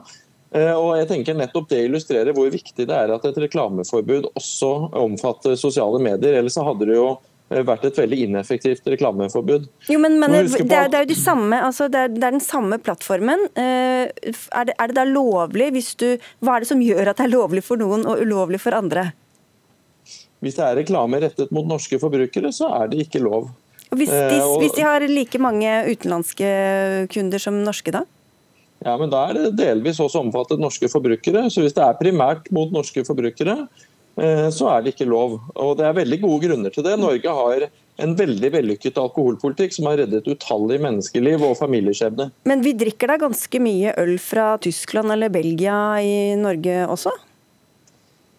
Eh, 0.52 0.74
og 0.76 0.98
jeg 1.00 1.08
tenker 1.08 1.38
nettopp 1.40 1.70
Det 1.72 1.80
illustrerer 1.86 2.36
hvor 2.36 2.50
viktig 2.52 2.84
det 2.90 2.96
er 2.96 3.14
at 3.16 3.28
et 3.30 3.40
reklameforbud 3.46 4.34
også 4.34 4.72
omfatter 5.00 5.56
sosiale 5.60 6.02
medier. 6.04 6.42
Ellers 6.42 6.58
så 6.58 6.66
hadde 6.68 6.90
det 6.90 6.98
jo 6.98 7.14
vært 7.52 7.84
et 7.90 7.98
veldig 8.00 8.18
ineffektivt 8.28 8.86
reklameforbud. 8.94 9.66
Jo, 9.92 10.00
men, 10.00 10.16
men 10.20 10.32
det, 10.32 10.72
er, 10.72 10.88
det 10.88 10.98
er 11.00 11.04
jo 11.06 11.10
de 11.12 11.18
samme, 11.20 11.58
altså 11.68 11.90
det, 11.92 12.00
er, 12.06 12.14
det 12.16 12.24
er 12.24 12.36
den 12.38 12.44
samme 12.46 12.78
plattformen. 12.80 13.44
Eh, 13.60 14.08
Er 14.56 14.66
det, 14.70 14.76
er 14.80 14.88
det 14.88 14.96
da 14.96 15.04
lovlig 15.08 15.72
hvis 15.76 15.92
du 16.00 16.06
Hva 16.42 16.56
er 16.56 16.64
det 16.64 16.70
som 16.72 16.82
gjør 16.82 17.12
at 17.12 17.18
det 17.20 17.26
er 17.28 17.34
lovlig 17.36 17.64
for 17.64 17.78
noen 17.82 18.06
og 18.08 18.22
ulovlig 18.24 18.60
for 18.64 18.72
andre? 18.78 19.10
Hvis 20.42 20.56
det 20.58 20.64
er 20.66 20.80
reklame 20.80 21.20
rettet 21.22 21.52
mot 21.54 21.68
norske 21.70 22.00
forbrukere, 22.02 22.50
så 22.56 22.72
er 22.82 22.88
det 22.90 23.04
ikke 23.06 23.22
lov. 23.22 23.52
Og 23.92 23.98
Hvis 24.00 24.10
de, 24.10 24.16
Eh, 24.16 24.42
og- 24.48 24.60
hvis 24.64 24.74
de 24.76 24.82
har 24.88 25.04
like 25.08 25.38
mange 25.40 25.70
utenlandske 25.92 27.08
kunder 27.14 27.40
som 27.40 27.60
norske, 27.64 27.92
da? 27.92 28.06
Ja, 28.86 28.96
men 28.98 29.10
Da 29.12 29.28
er 29.30 29.34
det 29.34 29.56
delvis 29.60 30.00
også 30.00 30.24
omfattet 30.24 30.58
norske 30.60 30.88
forbrukere. 30.90 31.46
Så 31.52 31.62
hvis 31.62 31.74
det 31.76 31.84
er 31.84 31.94
primært 32.00 32.50
mot 32.52 32.72
norske 32.72 33.04
forbrukere, 33.06 33.68
så 34.54 34.68
er 34.70 34.84
det 34.84 34.92
ikke 34.94 35.10
lov. 35.10 35.40
Og 35.56 35.78
Det 35.80 35.88
er 35.88 35.96
veldig 35.98 36.20
gode 36.22 36.46
grunner 36.46 36.74
til 36.74 36.86
det. 36.86 36.94
Norge 37.02 37.34
har 37.38 37.66
en 38.02 38.14
veldig 38.18 38.52
vellykket 38.54 39.00
alkoholpolitikk 39.02 39.76
som 39.76 39.90
har 39.90 40.02
reddet 40.02 40.30
utallige 40.30 40.84
menneskeliv 40.84 41.44
og 41.46 41.58
familieskjebner. 41.60 42.32
Men 42.50 42.64
vi 42.66 42.76
drikker 42.78 43.12
da 43.12 43.20
ganske 43.22 43.62
mye 43.64 43.96
øl 44.02 44.16
fra 44.22 44.54
Tyskland 44.62 45.14
eller 45.14 45.34
Belgia 45.34 45.76
i 46.02 46.16
Norge 46.40 46.86
også? 46.90 47.14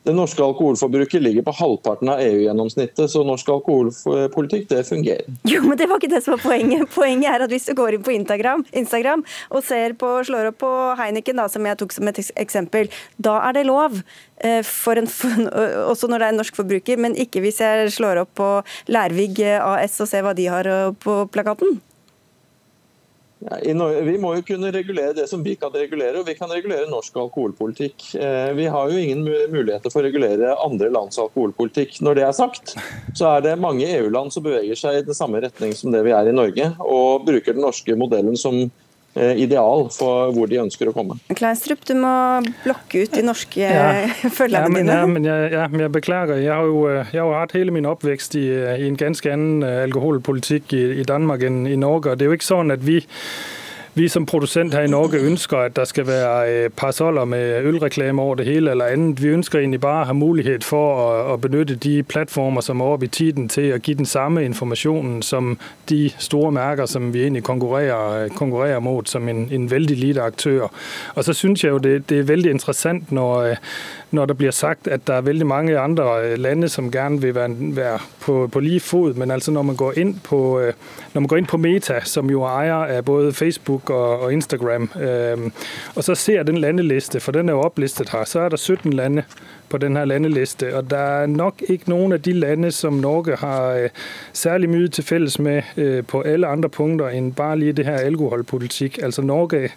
Det 0.02 0.12
norske 0.16 0.42
alkoholforbruket 0.42 1.22
ligger 1.22 1.44
på 1.46 1.54
halvparten 1.54 2.08
av 2.10 2.20
EU-gjennomsnittet, 2.24 3.10
så 3.10 3.22
norsk 3.26 3.52
alkoholpolitikk 3.54 4.66
det 4.72 4.80
fungerer. 4.88 5.28
Jo, 5.46 5.60
men 5.62 5.78
det 5.78 5.86
var 5.90 6.02
ikke 6.02 6.10
det 6.10 6.24
som 6.24 6.34
var 6.34 6.42
poenget. 6.42 6.88
Poenget 6.94 7.30
er 7.30 7.44
at 7.46 7.54
hvis 7.54 7.68
du 7.70 7.74
går 7.78 7.94
inn 7.94 8.02
på 8.02 8.14
Instagram, 8.16 8.64
Instagram 8.82 9.22
og 9.50 9.70
på, 10.00 10.10
slår 10.26 10.50
opp 10.50 10.58
på 10.64 10.72
Heineken, 10.98 11.38
da, 11.38 11.46
som 11.48 11.66
jeg 11.66 11.78
tok 11.78 11.94
som 11.94 12.10
et 12.10 12.18
eksempel, 12.34 12.90
da 13.16 13.38
er 13.46 13.60
det 13.60 13.66
lov. 13.68 14.02
eh, 14.42 14.62
For 14.66 14.98
en, 14.98 15.06
også 15.92 16.10
når 16.10 16.18
det 16.18 16.26
er 16.26 16.34
en 16.34 16.42
norsk 16.42 16.58
forbruker, 16.58 16.98
men 16.98 17.14
ikke 17.14 17.44
hvis 17.44 17.62
jeg 17.62 17.94
slår 17.94 18.24
opp 18.24 18.34
på 18.34 18.50
Lærvig 18.90 19.38
AS 19.44 20.00
og 20.02 20.10
ser 20.10 20.26
hva 20.26 20.34
de 20.34 20.50
har 20.50 20.66
på 20.98 21.22
plakaten. 21.30 21.78
Norge, 23.42 24.02
vi 24.06 24.14
må 24.22 24.34
jo 24.36 24.44
kunne 24.46 24.70
regulere 24.74 25.14
det 25.16 25.24
som 25.30 25.42
vi 25.42 25.56
kan 25.58 25.72
regulere, 25.74 26.20
og 26.20 26.28
vi 26.28 26.36
kan 26.38 26.50
regulere 26.52 26.90
norsk 26.90 27.16
alkoholpolitikk. 27.24 28.04
Eh, 28.14 28.52
Vi 28.54 28.68
har 28.70 28.90
jo 28.90 28.98
ingen 28.98 29.24
muligheter 29.50 29.90
for 29.90 30.02
å 30.02 30.06
regulere 30.06 30.54
andre 30.62 30.90
lands 30.94 31.18
alkoholpolitikk. 31.18 31.98
Når 32.06 32.14
det 32.18 32.26
er 32.28 32.36
sagt, 32.36 32.76
så 33.18 33.32
er 33.32 33.42
det 33.48 33.56
mange 33.58 33.88
EU-land 33.88 34.32
som 34.34 34.46
beveger 34.46 34.78
seg 34.78 35.00
i 35.00 35.04
den 35.08 35.18
samme 35.18 35.42
retning 35.42 35.74
som 35.74 35.90
det 35.90 36.04
vi 36.06 36.14
er 36.14 36.30
i 36.30 36.36
Norge, 36.36 36.70
og 36.86 37.26
bruker 37.26 37.56
den 37.56 37.66
norske 37.66 37.98
modellen 37.98 38.38
som 38.38 38.68
ideal 39.14 39.88
for 39.92 40.30
hvor 40.32 40.46
de 40.48 40.56
ønsker 40.62 40.88
å 40.88 40.92
komme. 40.96 41.18
Kleinstrup, 41.36 41.82
du 41.84 41.94
må 42.00 42.12
blokke 42.64 43.02
ut 43.04 43.12
de 43.12 43.22
norske 43.22 43.60
Ja. 43.60 44.06
følgerne 44.32 44.62
Ja, 44.62 44.68
men, 44.72 44.86
dine. 44.86 44.92
ja, 45.00 45.06
men 45.06 45.24
jeg, 45.28 45.52
ja, 45.52 45.66
men 45.68 45.80
jeg 45.84 45.92
beklager. 45.92 46.36
Jeg 46.40 46.52
har, 46.52 46.64
jo, 46.64 46.86
øh, 46.88 47.04
jeg 47.12 47.20
har 47.22 47.40
hatt 47.40 47.52
hele 47.52 47.70
min 47.76 47.84
oppvekst 47.86 48.34
i, 48.40 48.46
i 48.80 48.86
en 48.88 48.96
ganske 48.96 49.28
annen 49.32 49.62
alkoholpolitikk 49.62 50.72
i, 50.72 50.84
i 51.00 51.04
Danmark 51.04 51.42
enn 51.44 51.66
i 51.68 51.76
Norge. 51.76 52.10
og 52.14 52.18
Det 52.18 52.24
er 52.26 52.32
jo 52.32 52.38
ikke 52.40 52.48
sånn 52.54 52.72
at 52.72 52.80
vi 52.86 53.02
vi 53.94 54.08
som 54.08 54.26
produsent 54.26 54.74
her 54.74 54.80
i 54.80 54.88
Norge 54.88 55.18
ønsker 55.18 55.56
at 55.58 55.76
der 55.76 55.84
skal 55.84 56.06
være 56.06 56.64
øh, 56.64 56.70
parasoller 56.70 57.24
med 57.24 57.64
ølreklame 57.64 58.22
over 58.22 58.34
det 58.34 58.46
hele 58.46 58.70
eller 58.70 58.84
annet. 58.84 59.22
Vi 59.22 59.28
ønsker 59.28 59.58
egentlig 59.58 59.80
bare 59.80 60.04
å 60.04 60.08
ha 60.08 60.12
mulighet 60.16 60.64
for 60.64 61.02
å, 61.32 61.36
benytte 61.36 61.76
de 61.76 62.02
plattformer 62.02 62.64
som 62.64 62.80
er 62.80 62.94
oppe 62.94 63.04
i 63.04 63.12
tiden 63.12 63.50
til 63.52 63.74
å 63.74 63.80
gi 63.82 63.94
den 63.98 64.08
samme 64.08 64.44
informasjonen 64.48 65.20
som 65.22 65.58
de 65.90 66.10
store 66.18 66.52
merker 66.52 66.88
som 66.88 67.12
vi 67.12 67.26
egentlig 67.26 67.44
konkurrerer, 67.44 68.28
konkurrerer 68.36 68.80
mot 68.80 69.08
som 69.08 69.28
en, 69.28 69.48
en 69.52 69.70
veldig 69.70 69.96
lite 69.96 70.22
aktør. 70.22 70.70
Og 71.14 71.24
så 71.24 71.32
synes 71.36 71.64
jeg 71.64 71.76
jo 71.76 71.78
det, 71.78 72.08
det 72.08 72.18
er 72.18 72.30
veldig 72.32 72.50
interessant 72.50 73.12
når, 73.12 73.50
øh, 73.50 73.56
når 74.12 74.26
det 74.26 74.36
blir 74.36 74.50
sagt 74.50 74.88
at 74.88 75.06
det 75.06 75.14
er 75.14 75.20
veldig 75.20 75.46
mange 75.46 75.78
andre 75.78 76.04
øh, 76.24 76.38
lande 76.38 76.68
som 76.68 76.90
gjerne 76.90 77.20
vil 77.20 77.34
være, 77.34 77.98
på, 78.20 78.46
på 78.52 78.60
lige 78.60 78.80
fot, 78.80 79.16
men 79.16 79.30
altså 79.30 79.50
når 79.50 79.62
man 79.62 79.76
går 79.76 79.92
inn 79.96 80.20
på, 80.24 80.60
øh, 80.60 80.72
går 81.28 81.36
inn 81.36 81.46
på 81.46 81.56
Meta, 81.56 82.00
som 82.04 82.30
jo 82.30 82.42
er 82.42 82.60
eier 82.60 82.96
av 82.98 83.02
både 83.02 83.32
Facebook 83.32 83.90
og, 83.90 84.20
og 84.20 84.32
Instagram, 84.32 84.90
øh, 85.00 85.50
og 85.94 86.04
så 86.04 86.14
ser 86.14 86.42
den 86.42 86.58
landeliste, 86.58 87.20
for 87.20 87.32
den 87.32 87.48
er 87.48 87.52
jo 87.52 87.60
opplistet 87.60 88.08
her, 88.08 88.24
så 88.24 88.40
er 88.40 88.48
det 88.48 88.60
17 88.60 88.92
lande 88.92 89.22
på 89.68 89.78
denne 89.78 90.04
landeliste, 90.04 90.76
og 90.76 90.90
det 90.90 90.98
er 90.98 91.26
nok 91.26 91.62
ikke 91.68 91.90
noen 91.90 92.12
av 92.12 92.18
de 92.18 92.32
lande 92.32 92.70
som 92.70 92.92
Norge 92.92 93.36
har 93.36 93.72
øh, 93.72 93.88
særlig 94.32 94.70
mye 94.70 94.88
til 94.88 95.04
felles 95.04 95.38
med 95.38 96.02
på 96.02 96.20
alle 96.20 96.46
andre 96.46 96.68
punkter 96.68 97.08
enn 97.08 97.32
bare 97.32 97.58
lige 97.58 97.72
det 97.72 97.86
her 97.86 97.96
alkoholpolitikk. 97.96 98.98
Altså 99.02 99.22
Norge 99.22 99.70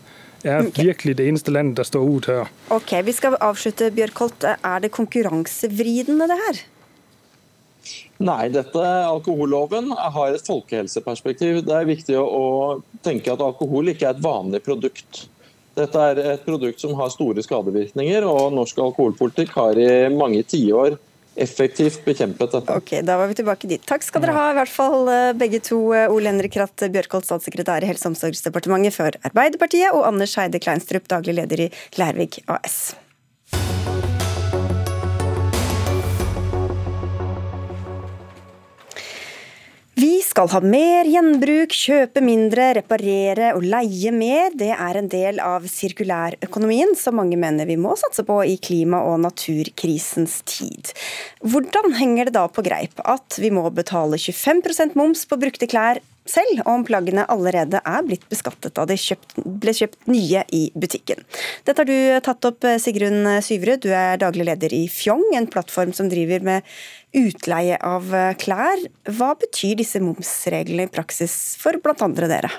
er 0.45 0.69
virkelig 0.75 1.17
det 1.19 1.27
eneste 1.29 1.53
landet 1.53 1.79
der 1.81 1.87
står 1.87 2.05
ut 2.05 2.29
her. 2.31 2.49
Ok, 2.73 2.93
Vi 3.05 3.13
skal 3.15 3.37
avslutte, 3.41 3.91
Bjørkholt. 3.91 4.45
Er 4.45 4.79
det 4.83 4.91
konkurransevridende, 4.95 6.27
det 6.31 6.39
her? 6.45 6.63
Nei, 8.25 8.47
dette 8.49 8.81
alkoholloven 8.81 9.91
har 9.91 10.33
et 10.33 10.47
folkehelseperspektiv. 10.47 11.61
Det 11.67 11.75
er 11.75 11.89
viktig 11.89 12.15
å 12.17 12.81
tenke 13.03 13.33
at 13.33 13.43
alkohol 13.43 13.91
ikke 13.91 14.07
er 14.07 14.15
et 14.15 14.23
vanlig 14.23 14.63
produkt. 14.65 15.25
Dette 15.75 16.05
er 16.11 16.21
et 16.35 16.45
produkt 16.45 16.79
som 16.79 16.95
har 16.95 17.11
store 17.11 17.43
skadevirkninger, 17.43 18.23
og 18.23 18.53
norsk 18.55 18.79
alkoholpolitikk 18.79 19.51
har 19.57 19.75
i 19.75 19.91
mange 20.15 20.45
tiår 20.47 20.95
effektivt 21.35 22.03
bekjempet 22.05 22.51
dette. 22.51 22.75
Ok, 22.75 23.01
Da 23.05 23.17
var 23.17 23.27
vi 23.27 23.37
tilbake 23.39 23.67
dit. 23.67 23.83
Takk 23.85 24.03
skal 24.03 24.21
dere 24.23 24.35
ha, 24.37 24.49
i 24.51 24.57
hvert 24.59 24.71
fall 24.71 25.07
eh, 25.11 25.31
begge 25.37 25.59
to. 25.63 25.79
eh, 25.93 26.09
Ole 26.11 26.31
Henrik 26.31 26.55
Ratt 26.59 26.85
Bjørkholt, 26.91 27.27
statssekretær 27.27 27.83
i 27.83 27.89
Helse- 27.91 28.07
og 28.07 28.15
omsorgsdepartementet 28.15 28.95
for 28.95 29.11
Arbeiderpartiet, 29.27 29.91
og 29.93 30.05
Anders 30.07 30.35
Heide 30.39 30.59
Kleinstrup, 30.63 31.07
daglig 31.11 31.35
leder 31.39 31.67
i 31.67 31.71
Lærvik 31.99 32.41
AS. 32.47 32.95
Vi 39.95 40.17
skal 40.19 40.49
ha 40.51 40.59
mer 40.59 41.07
gjenbruk, 41.07 41.71
kjøpe 41.71 42.19
mindre, 42.19 42.73
reparere 42.75 43.53
og 43.55 43.63
leie 43.63 44.11
mer. 44.11 44.51
Det 44.51 44.73
er 44.75 44.97
en 44.99 45.07
del 45.07 45.39
av 45.39 45.63
sirkulærøkonomien 45.71 46.91
som 46.99 47.15
mange 47.15 47.37
mener 47.39 47.69
vi 47.69 47.77
må 47.79 47.93
satse 47.95 48.25
på 48.27 48.41
i 48.43 48.57
klima- 48.59 49.05
og 49.07 49.21
naturkrisens 49.23 50.41
tid. 50.51 50.91
Hvordan 51.39 51.95
henger 51.95 52.27
det 52.27 52.35
da 52.35 52.43
på 52.51 52.65
greip 52.67 52.99
at 53.07 53.39
vi 53.39 53.53
må 53.55 53.63
betale 53.71 54.19
25% 54.19 54.99
moms 54.99 55.23
på 55.31 55.39
brukte 55.39 55.71
klær 55.71 56.03
selv 56.25 56.61
om 56.69 56.83
plaggene 56.87 57.25
allerede 57.31 57.81
er 57.85 58.05
blitt 58.05 58.25
beskattet 58.31 58.75
da 58.77 58.85
de 58.89 58.97
kjøpt, 58.99 59.37
ble 59.45 59.73
kjøpt 59.77 60.09
nye 60.09 60.43
i 60.55 60.63
butikken. 60.75 61.23
Dette 61.67 61.83
har 61.83 61.89
du 61.89 61.97
tatt 62.25 62.49
opp, 62.49 62.67
Sigrun 62.81 63.29
Syverud. 63.45 63.85
Du 63.85 63.91
er 63.93 64.21
daglig 64.21 64.47
leder 64.49 64.73
i 64.75 64.85
Fjong, 64.91 65.23
en 65.37 65.49
plattform 65.51 65.93
som 65.95 66.09
driver 66.11 66.45
med 66.45 66.75
utleie 67.15 67.77
av 67.79 68.09
klær. 68.41 68.87
Hva 69.07 69.33
betyr 69.39 69.77
disse 69.79 70.01
momsreglene 70.03 70.89
i 70.89 70.91
praksis 70.91 71.55
for 71.61 71.77
bl.a. 71.81 72.09
dere? 72.25 72.53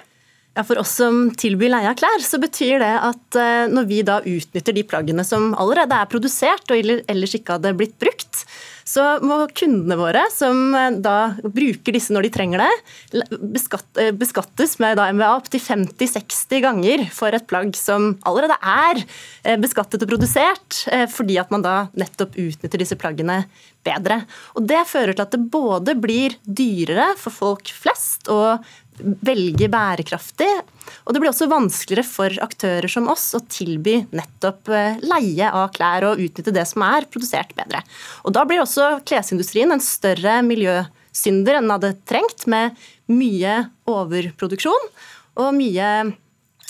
Ja, 0.56 0.62
For 0.64 0.78
oss 0.80 0.94
som 0.96 1.26
tilbyr 1.36 1.68
leie 1.68 1.90
av 1.90 1.98
klær, 2.00 2.22
så 2.24 2.38
betyr 2.40 2.80
det 2.80 2.92
at 3.04 3.36
eh, 3.36 3.66
når 3.68 3.88
vi 3.90 3.98
da 4.06 4.22
utnytter 4.24 4.72
de 4.72 4.86
plaggene 4.88 5.24
som 5.26 5.50
allerede 5.52 5.92
er 5.92 6.08
produsert 6.08 6.72
og 6.72 6.80
ellers 6.80 7.36
ikke 7.36 7.58
hadde 7.58 7.74
blitt 7.76 7.98
brukt, 8.00 8.40
så 8.86 9.18
må 9.20 9.42
kundene 9.52 9.98
våre, 10.00 10.22
som 10.32 10.72
eh, 10.72 10.96
da 11.04 11.34
bruker 11.44 11.92
disse 11.92 12.14
når 12.16 12.24
de 12.24 12.32
trenger 12.38 12.64
det, 12.64 12.70
eh, 13.20 14.14
beskattes 14.16 14.78
med 14.80 14.96
da 14.96 15.10
MVA 15.12 15.34
opptil 15.34 15.60
50-60 15.60 16.64
ganger 16.64 17.04
for 17.12 17.36
et 17.36 17.44
plagg 17.52 17.76
som 17.76 18.14
allerede 18.24 18.56
er 18.56 19.04
beskattet 19.60 20.02
og 20.02 20.08
produsert, 20.10 20.80
fordi 21.12 21.36
at 21.38 21.52
man 21.52 21.62
da 21.62 21.74
nettopp 21.94 22.32
utnytter 22.40 22.80
disse 22.80 22.96
plaggene 22.98 23.42
bedre. 23.86 24.22
Og 24.56 24.66
Det 24.66 24.82
fører 24.88 25.14
til 25.14 25.26
at 25.26 25.36
det 25.36 25.44
både 25.52 25.94
blir 26.00 26.34
dyrere 26.42 27.12
for 27.20 27.34
folk 27.34 27.70
flest 27.70 28.30
å 28.32 28.56
velge 28.98 29.68
bærekraftig, 29.70 30.48
og 31.04 31.14
det 31.14 31.22
blir 31.22 31.30
også 31.30 31.48
vanskeligere 31.50 32.06
for 32.08 32.36
aktører 32.44 32.90
som 32.90 33.08
oss 33.12 33.28
å 33.36 33.42
tilby 33.50 33.98
nettopp 34.16 34.70
eh, 34.72 35.00
leie 35.04 35.50
av 35.50 35.70
klær 35.76 36.08
og 36.10 36.22
utnytte 36.22 36.54
det 36.54 36.66
som 36.68 36.84
er 36.86 37.08
produsert 37.10 37.54
bedre. 37.58 37.82
Og 38.24 38.34
Da 38.36 38.44
blir 38.48 38.62
også 38.62 38.96
klesindustrien 39.08 39.72
en 39.74 39.82
større 39.82 40.38
miljøsynder 40.46 41.58
enn 41.58 41.66
den 41.68 41.74
hadde 41.76 41.94
trengt, 42.08 42.46
med 42.46 42.76
mye 43.10 43.66
overproduksjon 43.90 44.90
og 45.42 45.54
mye 45.56 45.90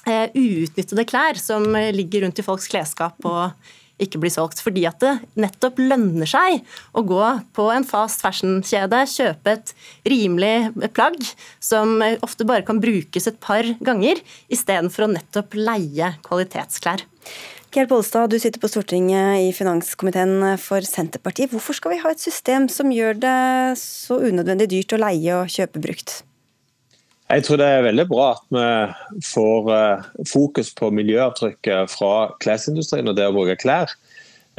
eh, 0.07 0.29
uutnyttede 0.35 1.07
klær 1.09 1.41
som 1.41 1.69
ligger 1.95 2.27
rundt 2.27 2.41
i 2.43 2.47
folks 2.47 2.71
klesskap 2.73 3.29
og 3.29 3.53
ikke 4.03 4.21
blir 4.23 4.33
solgt. 4.33 4.61
Fordi 4.65 4.85
at 4.89 5.01
det 5.03 5.15
nettopp 5.41 5.81
lønner 5.81 6.29
seg 6.29 6.63
å 6.97 7.05
gå 7.07 7.23
på 7.57 7.69
en 7.73 7.87
fast 7.87 8.25
fashion-kjede, 8.25 9.03
kjøpe 9.13 9.57
et 9.57 9.75
rimelig 10.09 10.91
plagg 10.97 11.19
som 11.63 11.99
ofte 12.21 12.47
bare 12.49 12.67
kan 12.67 12.81
brukes 12.83 13.29
et 13.31 13.41
par 13.43 13.67
ganger, 13.85 14.23
istedenfor 14.53 15.07
å 15.07 15.13
nettopp 15.17 15.57
leie 15.59 16.15
kvalitetsklær. 16.27 17.05
Geir 17.75 17.89
Pollestad, 17.91 18.31
du 18.33 18.39
sitter 18.41 18.63
på 18.63 18.71
Stortinget 18.71 19.43
i 19.43 19.51
finanskomiteen 19.53 20.55
for 20.63 20.85
Senterpartiet. 20.87 21.51
Hvorfor 21.53 21.77
skal 21.77 21.93
vi 21.93 21.99
ha 22.01 22.13
et 22.15 22.23
system 22.23 22.71
som 22.73 22.95
gjør 22.95 23.19
det 23.21 23.41
så 23.81 24.17
unødvendig 24.23 24.71
dyrt 24.73 24.97
å 24.97 25.03
leie 25.03 25.35
og 25.43 25.53
kjøpe 25.53 25.83
brukt? 25.85 26.23
Jeg 27.27 27.43
tror 27.43 27.59
det 27.59 27.67
er 27.67 27.87
veldig 27.89 28.05
bra 28.07 28.27
at 28.37 28.45
vi 28.55 29.23
får 29.27 29.71
eh, 29.75 30.05
fokus 30.31 30.69
på 30.79 30.93
miljøavtrykket 30.95 31.91
fra 31.91 32.13
klesindustrien 32.43 33.11
og 33.11 33.17
det 33.19 33.27
å 33.27 33.35
bruke 33.35 33.57
klær. 33.59 33.91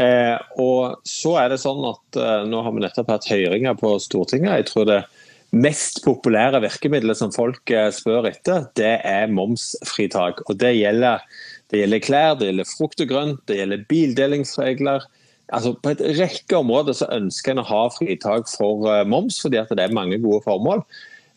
Eh, 0.03 0.35
og 0.59 0.99
så 1.07 1.37
er 1.39 1.53
det 1.53 1.61
sånn 1.63 1.79
at 1.87 2.19
eh, 2.19 2.43
Nå 2.51 2.59
har 2.65 2.75
vi 2.75 2.83
nettopp 2.83 3.13
hatt 3.13 3.29
høringer 3.31 3.79
på 3.79 3.93
Stortinget. 4.03 4.59
Jeg 4.59 4.69
tror 4.73 4.89
det 4.91 4.99
mest 5.55 6.03
populære 6.03 6.59
virkemidlet 6.65 7.21
som 7.21 7.31
folk 7.31 7.71
spør 7.95 8.27
etter, 8.27 8.67
det 8.75 8.97
er 9.07 9.31
momsfritak. 9.31 10.43
Og 10.51 10.59
Det 10.59 10.75
gjelder, 10.75 11.23
det 11.71 11.85
gjelder 11.85 12.03
klær, 12.03 12.35
det 12.35 12.51
gjelder 12.51 12.71
frukt 12.75 12.99
og 12.99 13.13
grønt, 13.13 13.43
det 13.47 13.61
gjelder 13.61 13.87
bildelingsregler. 13.87 15.07
Altså 15.55 15.71
På 15.79 15.95
et 15.95 16.03
rekke 16.19 16.59
områder 16.59 16.99
så 16.99 17.07
ønsker 17.15 17.55
en 17.55 17.63
å 17.63 17.69
ha 17.71 17.85
fritak 17.95 18.51
for 18.51 18.91
moms, 19.07 19.39
fordi 19.39 19.63
at 19.63 19.71
det 19.71 19.87
er 19.87 19.95
mange 19.95 20.19
gode 20.19 20.43
formål. 20.43 20.83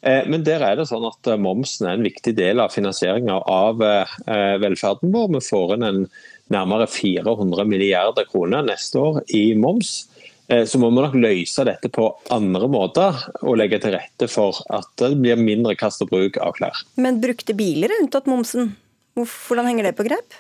Eh, 0.02 0.26
men 0.30 0.44
der 0.46 0.62
er 0.64 0.78
det 0.78 0.88
sånn 0.88 1.04
at 1.08 1.28
eh, 1.28 1.40
momsen 1.40 1.88
er 1.88 1.98
en 1.98 2.06
viktig 2.06 2.32
del 2.38 2.62
av 2.62 2.72
finansieringa 2.72 3.40
av 3.44 3.82
eh, 3.84 4.14
velferden 4.62 5.12
vår. 5.12 5.32
Vi 5.36 5.42
får 5.50 5.74
inn 5.76 5.88
en 5.88 6.04
nærmere 6.50 6.88
400 6.90 7.66
milliarder 7.68 8.28
kroner 8.30 8.64
neste 8.66 9.00
år 9.00 9.20
i 9.36 9.50
moms. 9.54 10.06
Så 10.50 10.80
må 10.82 10.88
vi 10.90 10.98
nok 10.98 11.12
løse 11.14 11.62
dette 11.62 11.86
på 11.94 12.08
andre 12.34 12.66
måter 12.66 13.14
og 13.46 13.54
legge 13.60 13.78
til 13.78 13.92
rette 13.94 14.26
for 14.26 14.56
at 14.74 14.88
det 14.98 15.12
blir 15.20 15.38
mindre 15.38 15.76
kast 15.78 16.02
og 16.02 16.10
bruk 16.10 16.40
av 16.42 16.56
klær. 16.56 16.80
Men 16.98 17.20
brukte 17.22 17.54
biler 17.54 17.94
er 17.94 18.02
unntatt 18.02 18.26
momsen. 18.26 18.72
Hvordan 19.14 19.68
henger 19.70 19.86
det 19.86 19.94
på 20.00 20.08
grep? 20.08 20.34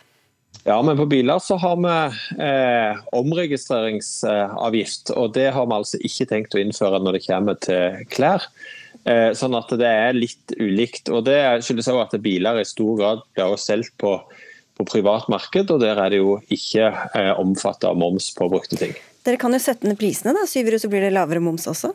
Ja, 0.66 0.82
men 0.82 0.96
På 0.98 1.06
biler 1.06 1.38
så 1.38 1.54
har 1.62 1.78
vi 1.78 1.94
eh, 2.42 2.98
omregistreringsavgift. 3.16 5.14
og 5.14 5.32
Det 5.38 5.46
har 5.54 5.70
vi 5.70 5.78
altså 5.78 6.02
ikke 6.02 6.26
tenkt 6.34 6.58
å 6.58 6.60
innføre 6.64 6.98
når 6.98 7.12
det 7.16 7.26
kommer 7.28 7.54
til 7.62 8.02
klær. 8.10 8.50
Eh, 9.08 9.30
sånn 9.32 9.56
at 9.56 9.70
det 9.80 9.88
er 9.88 10.16
litt 10.16 10.52
ulikt. 10.60 11.08
og 11.08 11.24
Det 11.28 11.40
skyldes 11.64 11.88
også 11.88 12.04
at 12.04 12.22
biler 12.22 12.60
i 12.60 12.66
stor 12.68 12.98
grad 12.98 13.24
blir 13.36 13.56
solgt 13.60 13.94
på, 14.00 14.18
på 14.76 14.88
privatmarked, 14.88 15.72
og 15.72 15.80
der 15.80 16.00
er 16.02 16.12
det 16.12 16.20
jo 16.20 16.36
ikke 16.52 16.90
eh, 16.90 17.32
omfattet 17.40 17.88
av 17.88 17.98
moms 18.00 18.30
på 18.36 18.50
brukte 18.52 18.80
ting. 18.80 18.92
Dere 19.24 19.40
kan 19.40 19.52
jo 19.52 19.60
sette 19.60 19.88
ned 19.88 19.98
prisene, 20.00 20.36
da. 20.36 20.44
du 20.44 20.78
så 20.80 20.92
blir 20.92 21.04
det 21.04 21.14
lavere 21.16 21.42
moms 21.44 21.68
også? 21.68 21.94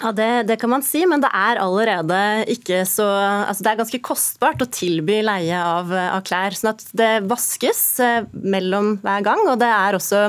Ja, 0.00 0.10
det, 0.10 0.46
det, 0.48 0.56
kan 0.58 0.72
man 0.72 0.82
si, 0.82 1.04
men 1.06 1.22
det 1.22 1.30
er 1.30 1.60
allerede 1.62 2.16
ikke 2.50 2.80
så 2.88 3.04
altså 3.46 3.62
Det 3.62 3.70
er 3.70 3.78
ganske 3.78 4.00
kostbart 4.02 4.64
å 4.64 4.66
tilby 4.66 5.20
leie 5.22 5.54
av, 5.54 5.92
av 5.92 6.24
klær. 6.26 6.56
sånn 6.58 6.72
at 6.72 6.82
det 6.98 7.12
vaskes 7.30 7.84
eh, 8.02 8.26
mellom 8.32 8.96
hver 9.04 9.22
gang. 9.26 9.44
Og 9.50 9.60
det 9.62 9.70
er 9.70 9.98
også 9.98 10.26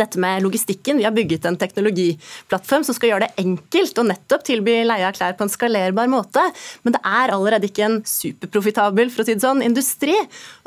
dette 0.00 0.20
med 0.22 0.44
logistikken. 0.44 0.98
Vi 1.00 1.06
har 1.06 1.14
bygget 1.16 1.46
en 1.48 1.58
teknologiplattform 1.60 2.86
som 2.86 2.96
skal 2.96 3.12
gjøre 3.12 3.26
det 3.26 3.44
enkelt 3.44 4.00
å 4.00 4.06
nettopp 4.08 4.46
tilby 4.48 4.78
leie 4.86 5.08
av 5.08 5.16
klær 5.16 5.36
på 5.38 5.46
en 5.46 5.52
skalerbar 5.52 6.10
måte. 6.12 6.44
Men 6.82 6.96
det 6.96 7.02
er 7.08 7.34
allerede 7.34 7.68
ikke 7.68 7.86
en 7.88 8.00
superprofitabel 8.08 9.12
for 9.12 9.24
å 9.24 9.28
si 9.28 9.36
det 9.36 9.44
sånn, 9.44 9.64
industri. 9.66 10.16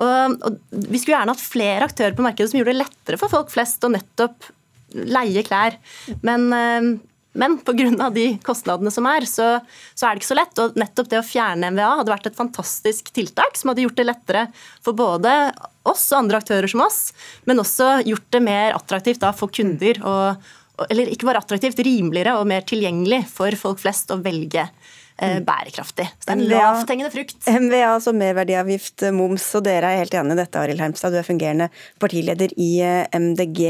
Og, 0.04 0.38
og 0.46 0.62
vi 0.72 1.02
skulle 1.02 1.18
gjerne 1.18 1.36
hatt 1.36 1.44
flere 1.44 1.90
aktører 1.90 2.16
på 2.18 2.26
markedet 2.26 2.52
som 2.52 2.62
gjorde 2.62 2.76
det 2.76 2.84
lettere 2.84 3.22
for 3.22 3.34
folk 3.34 3.52
flest 3.54 3.84
å 3.86 3.92
nettopp 3.94 4.52
leie 4.96 5.44
klær. 5.46 5.80
Men 6.26 6.48
eh, 6.56 6.94
men 7.36 7.58
pga. 7.68 8.10
de 8.16 8.26
kostnadene 8.44 8.92
som 8.94 9.06
er, 9.10 9.28
så, 9.30 9.60
så, 9.94 10.08
er 10.08 10.16
det 10.16 10.24
ikke 10.24 10.32
så 10.32 10.40
lett. 10.40 10.60
Og 10.64 10.78
nettopp 10.80 11.12
det 11.12 11.22
å 11.22 11.28
fjerne 11.28 11.72
MVA 11.76 11.92
hadde 12.02 12.14
vært 12.14 12.30
et 12.32 12.38
fantastisk 12.38 13.12
tiltak 13.16 13.60
som 13.60 13.72
hadde 13.72 13.86
gjort 13.86 14.00
det 14.00 14.08
lettere 14.08 14.46
for 14.86 14.98
både 14.98 15.34
oss 15.86 16.08
og 16.14 16.24
andre 16.24 16.42
aktører 16.42 16.72
som 16.72 16.86
oss, 16.86 17.00
men 17.46 17.62
også 17.62 18.00
gjort 18.08 18.30
det 18.34 18.42
mer 18.46 18.76
attraktivt 18.78 19.22
da, 19.24 19.34
for 19.36 19.54
kunder. 19.54 20.02
Og, 20.08 20.88
eller 20.90 21.12
ikke 21.12 21.28
bare 21.28 21.44
attraktivt, 21.44 21.80
rimeligere 21.86 22.38
og 22.40 22.48
mer 22.50 22.66
tilgjengelig 22.68 23.26
for 23.32 23.56
folk 23.60 23.84
flest 23.84 24.12
å 24.16 24.20
velge 24.24 24.64
eh, 24.66 25.38
mm. 25.38 25.46
bærekraftig. 25.48 26.08
Så 26.16 26.26
det 26.26 26.34
er 26.34 26.40
en 26.40 26.50
lavthengende 26.56 27.14
frukt. 27.14 27.38
MVA, 27.46 27.86
altså 27.94 28.16
merverdiavgift, 28.18 29.10
moms, 29.16 29.48
og 29.60 29.68
dere 29.68 29.94
er 29.94 30.06
helt 30.06 30.18
enig 30.18 30.38
i 30.38 30.42
dette, 30.42 30.62
Arild 30.62 30.84
Hermstad. 30.84 31.16
Du 31.16 31.22
er 31.22 31.28
fungerende 31.28 31.70
partileder 32.02 32.56
i 32.56 32.72
eh, 32.84 33.06
MDG. 33.16 33.66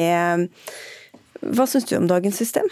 Hva 1.45 1.67
syns 1.69 1.89
du 1.89 1.97
om 1.99 2.07
dagens 2.09 2.37
system? 2.41 2.69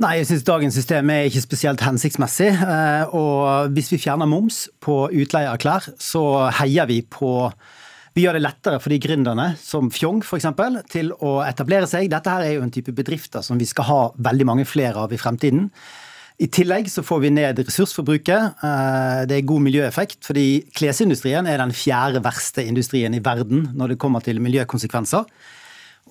Nei, 0.00 0.16
jeg 0.18 0.30
synes 0.30 0.46
dagens 0.48 0.74
system 0.74 1.10
er 1.12 1.28
ikke 1.28 1.44
spesielt 1.44 1.82
hensiktsmessig. 1.84 2.48
Eh, 2.48 3.12
og 3.14 3.74
hvis 3.76 3.92
vi 3.92 4.00
fjerner 4.00 4.26
moms 4.26 4.64
på 4.82 5.04
utleie 5.12 5.50
av 5.50 5.60
klær, 5.62 5.84
så 6.00 6.48
heier 6.62 6.88
vi 6.90 7.02
på 7.04 7.52
vi 8.12 8.26
gjør 8.26 8.36
det 8.36 8.42
lettere 8.44 8.76
for 8.82 8.92
de 8.92 8.98
gründerne, 9.00 9.54
som 9.56 9.86
Fjong 9.88 10.18
f.eks., 10.20 10.48
til 10.92 11.14
å 11.24 11.38
etablere 11.46 11.86
seg. 11.88 12.10
Dette 12.12 12.28
her 12.28 12.44
er 12.44 12.58
jo 12.58 12.64
en 12.66 12.72
type 12.72 12.92
bedrifter 12.92 13.44
som 13.44 13.56
vi 13.60 13.68
skal 13.68 13.88
ha 13.88 14.00
veldig 14.20 14.48
mange 14.50 14.66
flere 14.68 15.00
av 15.00 15.14
i 15.16 15.20
fremtiden. 15.20 15.70
I 16.42 16.48
tillegg 16.52 16.90
så 16.92 17.04
får 17.06 17.22
vi 17.22 17.30
ned 17.32 17.62
ressursforbruket. 17.62 18.60
Eh, 18.66 19.22
det 19.30 19.38
er 19.38 19.48
god 19.48 19.64
miljøeffekt, 19.64 20.20
fordi 20.26 20.46
klesindustrien 20.76 21.48
er 21.48 21.62
den 21.62 21.72
fjerde 21.76 22.20
verste 22.24 22.64
industrien 22.66 23.16
i 23.16 23.22
verden 23.24 23.70
når 23.78 23.94
det 23.94 24.00
kommer 24.02 24.24
til 24.24 24.42
miljøkonsekvenser. 24.44 25.28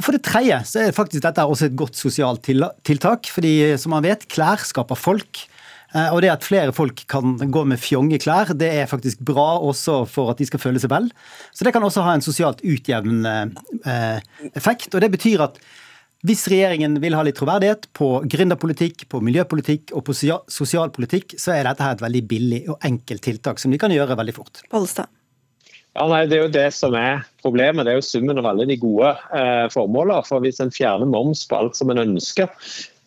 For 0.01 0.15
det 0.15 0.23
tredje 0.25 0.59
så 0.67 0.83
er 0.83 0.95
faktisk 0.95 1.23
dette 1.25 1.45
også 1.45 1.69
et 1.69 1.77
godt 1.77 1.99
sosialt 1.99 2.43
tiltak. 2.43 3.29
fordi 3.31 3.77
som 3.77 3.93
man 3.95 4.03
vet, 4.03 4.27
klær 4.27 4.61
skaper 4.65 4.99
folk. 4.99 5.45
Eh, 5.91 6.07
og 6.13 6.21
det 6.23 6.31
at 6.31 6.47
flere 6.47 6.71
folk 6.75 7.03
kan 7.11 7.35
gå 7.51 7.63
med 7.67 7.81
fjonge 7.81 8.19
klær, 8.23 8.53
det 8.55 8.69
er 8.81 8.89
faktisk 8.89 9.19
bra 9.27 9.59
også 9.59 10.05
for 10.07 10.31
at 10.31 10.39
de 10.39 10.47
skal 10.47 10.61
føle 10.63 10.79
seg 10.79 10.91
vel. 10.93 11.09
Så 11.51 11.67
det 11.67 11.73
kan 11.75 11.83
også 11.83 12.05
ha 12.05 12.15
en 12.15 12.25
sosialt 12.25 12.63
utjevnende 12.63 13.51
eh, 13.85 14.19
effekt. 14.55 14.93
Og 14.95 15.03
det 15.03 15.11
betyr 15.11 15.47
at 15.49 15.59
hvis 16.27 16.45
regjeringen 16.51 16.99
vil 17.01 17.15
ha 17.17 17.23
litt 17.25 17.39
troverdighet 17.39 17.87
på 17.97 18.11
gründerpolitikk, 18.29 19.07
på 19.09 19.23
miljøpolitikk 19.25 19.95
og 19.97 20.05
på 20.05 20.13
sosialpolitikk, 20.13 21.33
så 21.41 21.55
er 21.55 21.65
dette 21.65 21.81
her 21.81 21.97
et 21.97 22.03
veldig 22.05 22.21
billig 22.29 22.61
og 22.69 22.85
enkelt 22.85 23.25
tiltak 23.25 23.61
som 23.61 23.73
de 23.73 23.81
kan 23.81 23.93
gjøre 23.93 24.19
veldig 24.19 24.37
fort. 24.37 24.61
Pollestad. 24.69 25.09
Ja, 25.91 26.05
nei, 26.07 26.23
Det 26.25 26.37
er 26.37 26.45
jo 26.45 26.51
det 26.53 26.69
som 26.75 26.95
er 26.95 27.25
problemet. 27.43 27.85
Det 27.85 27.93
er 27.93 27.99
jo 27.99 28.05
summen 28.07 28.39
av 28.39 28.47
alle 28.53 28.67
de 28.69 28.77
gode 28.79 29.11
eh, 29.35 29.65
formålene. 29.73 30.23
For 30.27 30.43
Hvis 30.43 30.61
en 30.63 30.71
fjerner 30.71 31.09
moms 31.09 31.43
på 31.47 31.57
alt 31.57 31.75
som 31.75 31.91
en 31.91 31.99
ønsker, 32.05 32.47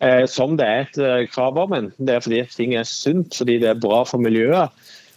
eh, 0.05 0.25
som 0.29 0.53
det 0.59 0.67
er 0.69 0.85
et 0.85 0.99
eh, 1.01 1.23
krav 1.31 1.57
om, 1.57 1.73
enten 1.73 2.05
det 2.05 2.15
er 2.15 2.21
fordi 2.25 2.43
ting 2.53 2.77
er 2.77 2.85
sunt, 2.85 3.33
fordi 3.33 3.57
det 3.63 3.71
er 3.73 3.81
bra 3.81 4.03
for 4.05 4.21
miljøet, 4.21 4.69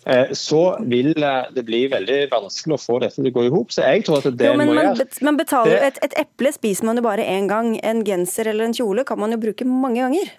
eh, 0.09 0.33
så 0.33 0.62
vil 0.89 1.12
eh, 1.12 1.53
det 1.53 1.66
bli 1.69 1.85
veldig 1.93 2.19
vanskelig 2.33 2.79
å 2.79 2.83
få 2.87 2.99
dette 3.05 3.21
til 3.21 3.29
å 3.29 3.37
gå 3.37 3.47
i 3.51 3.53
hop. 3.53 3.77
Så 3.77 3.85
jeg 3.85 4.09
tror 4.09 4.25
at 4.25 4.33
det 4.33 4.49
jo, 4.49 4.57
men 4.57 4.73
må 4.73 4.81
man, 4.81 4.95
gjøre. 4.95 5.25
Man 5.29 5.41
betaler 5.45 5.77
jo 5.77 5.87
et, 5.93 6.03
et 6.09 6.21
eple 6.25 6.57
spiser 6.57 6.89
man 6.89 6.97
jo 6.97 7.05
bare 7.05 7.29
én 7.37 7.53
gang. 7.53 7.75
En 7.85 8.01
genser 8.07 8.49
eller 8.49 8.71
en 8.71 8.77
kjole 8.81 9.05
kan 9.05 9.21
man 9.21 9.37
jo 9.37 9.43
bruke 9.45 9.69
mange 9.69 10.01
ganger. 10.01 10.33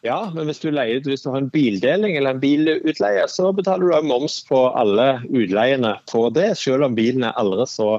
Ja, 0.00 0.30
men 0.32 0.48
hvis 0.48 0.62
du, 0.62 0.70
leier, 0.72 1.02
hvis 1.04 1.26
du 1.26 1.28
har 1.28 1.42
en 1.42 1.50
bildeling 1.52 2.14
eller 2.16 2.32
en 2.32 2.40
bilutleie, 2.40 3.26
så 3.28 3.50
betaler 3.52 3.90
du 3.90 4.06
moms 4.08 4.38
på 4.48 4.62
alle 4.72 5.18
utleiene 5.28 5.98
på 6.08 6.28
det, 6.32 6.54
selv 6.56 6.86
om 6.86 6.94
bilen 6.96 7.26
er 7.28 7.36
aldri 7.40 7.66
så 7.68 7.90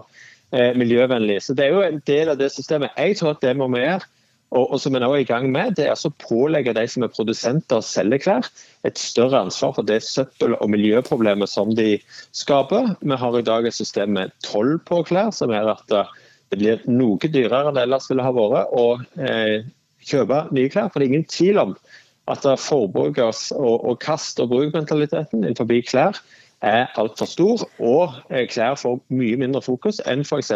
eh, 0.49 0.71
miljøvennlig. 0.77 1.37
Så 1.45 1.53
Det 1.53 1.67
er 1.67 1.75
jo 1.75 1.83
en 1.85 1.99
del 2.09 2.31
av 2.33 2.39
det 2.39 2.49
systemet. 2.55 2.95
Jeg 2.97 3.19
tror 3.19 3.35
at 3.35 3.43
det 3.45 3.53
må 3.59 3.67
vi 3.75 3.83
gjøre, 3.83 4.07
og, 4.51 4.65
og 4.65 4.81
som 4.81 4.97
vi 4.97 5.01
nå 5.03 5.11
er 5.13 5.21
i 5.21 5.27
gang 5.29 5.45
med, 5.53 5.75
det 5.77 5.85
er 5.91 5.93
å 5.93 6.11
pålegge 6.23 6.73
de 6.75 6.87
som 6.89 7.05
er 7.05 7.11
produsenter 7.13 7.79
og 7.79 7.85
selger 7.85 8.23
klær, 8.23 8.49
et 8.87 8.97
større 8.99 9.43
ansvar 9.45 9.75
for 9.77 9.87
det 9.87 9.99
søppel- 10.03 10.57
og 10.57 10.71
miljøproblemet 10.73 11.51
som 11.53 11.75
de 11.77 11.99
skaper. 12.35 12.95
Vi 12.97 13.19
har 13.21 13.37
i 13.37 13.43
dag 13.45 13.67
et 13.69 13.77
system 13.77 14.17
med 14.17 14.33
toll 14.47 14.79
på 14.89 15.03
klær, 15.11 15.29
som 15.37 15.53
gjør 15.53 15.75
at 15.75 15.95
eh, 15.99 16.17
det 16.49 16.59
blir 16.59 16.81
noe 16.89 17.29
dyrere 17.29 17.69
enn 17.69 17.77
det 17.77 17.85
ellers 17.85 18.09
ville 18.09 18.25
ha 18.25 18.33
vært. 18.35 18.73
og 18.73 19.21
eh, 19.21 19.69
kjøpe 20.07 20.45
nye 20.55 20.69
klær. 20.71 20.89
For 20.89 20.99
det 20.99 21.07
er 21.07 21.13
ingen 21.13 21.27
tvil 21.29 21.61
om 21.61 21.75
at 22.27 22.45
forbrukers- 22.59 23.51
og, 23.55 23.85
og 23.85 23.99
kast- 23.99 24.39
og 24.39 24.49
bruk-mentaliteten 24.49 25.43
innenfor 25.43 25.69
klær 25.87 26.19
er 26.61 26.87
altfor 26.95 27.25
stor, 27.25 27.63
og 27.79 28.13
klær 28.49 28.75
får 28.77 28.99
mye 29.09 29.37
mindre 29.41 29.61
fokus 29.65 30.01
enn 30.05 30.21
f.eks. 30.21 30.51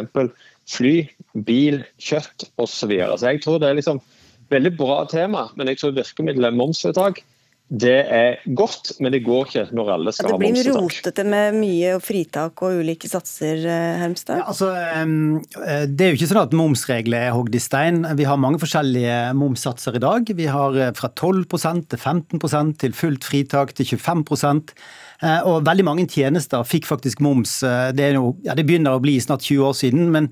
fly, 0.69 1.07
bil, 1.45 1.83
kjøtt 1.97 2.45
osv. 2.57 2.75
Så, 2.75 2.87
videre. 2.87 3.17
så 3.17 3.33
jeg 3.33 3.41
tror 3.41 3.57
det 3.59 3.69
er 3.69 3.79
liksom 3.79 4.01
veldig 4.49 4.77
bra 4.77 5.05
tema, 5.09 5.47
men 5.55 5.67
jeg 5.67 5.81
tror 5.81 5.95
virkemiddelet 5.97 6.53
momsvedtak 6.53 7.23
det 7.65 7.95
er 8.13 8.35
godt, 8.53 8.91
men 9.01 9.09
det 9.09 9.23
går 9.25 9.47
ikke 9.47 9.61
når 9.73 9.87
alle 9.95 10.11
skal 10.13 10.27
ha 10.29 10.37
momsfritak. 10.37 10.53
Det 10.53 10.69
blir 10.69 10.75
rotete 10.77 11.23
med 11.25 11.55
mye 11.57 11.95
fritak 11.97 12.61
og 12.61 12.81
ulike 12.83 13.09
satser, 13.09 13.57
eh, 13.65 13.95
Hermstad? 14.03 14.37
Ja, 14.37 14.45
altså, 14.51 14.69
eh, 14.69 15.87
det 15.89 16.05
er 16.05 16.13
jo 16.13 16.19
ikke 16.19 16.29
sånn 16.29 16.41
at 16.43 16.53
momsregler 16.53 17.25
er 17.25 17.33
hogd 17.33 17.57
i 17.57 17.63
stein. 17.63 18.05
Vi 18.19 18.29
har 18.29 18.37
mange 18.37 18.61
forskjellige 18.61 19.33
momssatser 19.33 19.97
i 19.97 20.03
dag. 20.05 20.29
Vi 20.29 20.45
har 20.45 20.77
eh, 20.77 20.93
fra 20.93 21.09
12 21.09 21.47
til 21.89 21.97
15% 21.97 22.77
til 22.85 22.93
fullt 22.93 23.25
fritak 23.25 23.73
til 23.73 23.85
25% 23.97 24.75
og 25.47 25.63
veldig 25.63 25.83
mange 25.87 26.03
tjenester 26.11 26.61
fikk 26.67 26.85
faktisk 26.85 27.21
moms. 27.23 27.61
Det, 27.95 28.09
noe, 28.13 28.35
ja, 28.43 28.53
det 28.53 28.65
begynner 28.67 28.97
å 28.97 29.01
bli 29.01 29.15
snart 29.23 29.41
20 29.41 29.63
år 29.63 29.73
siden. 29.73 30.11
men 30.11 30.29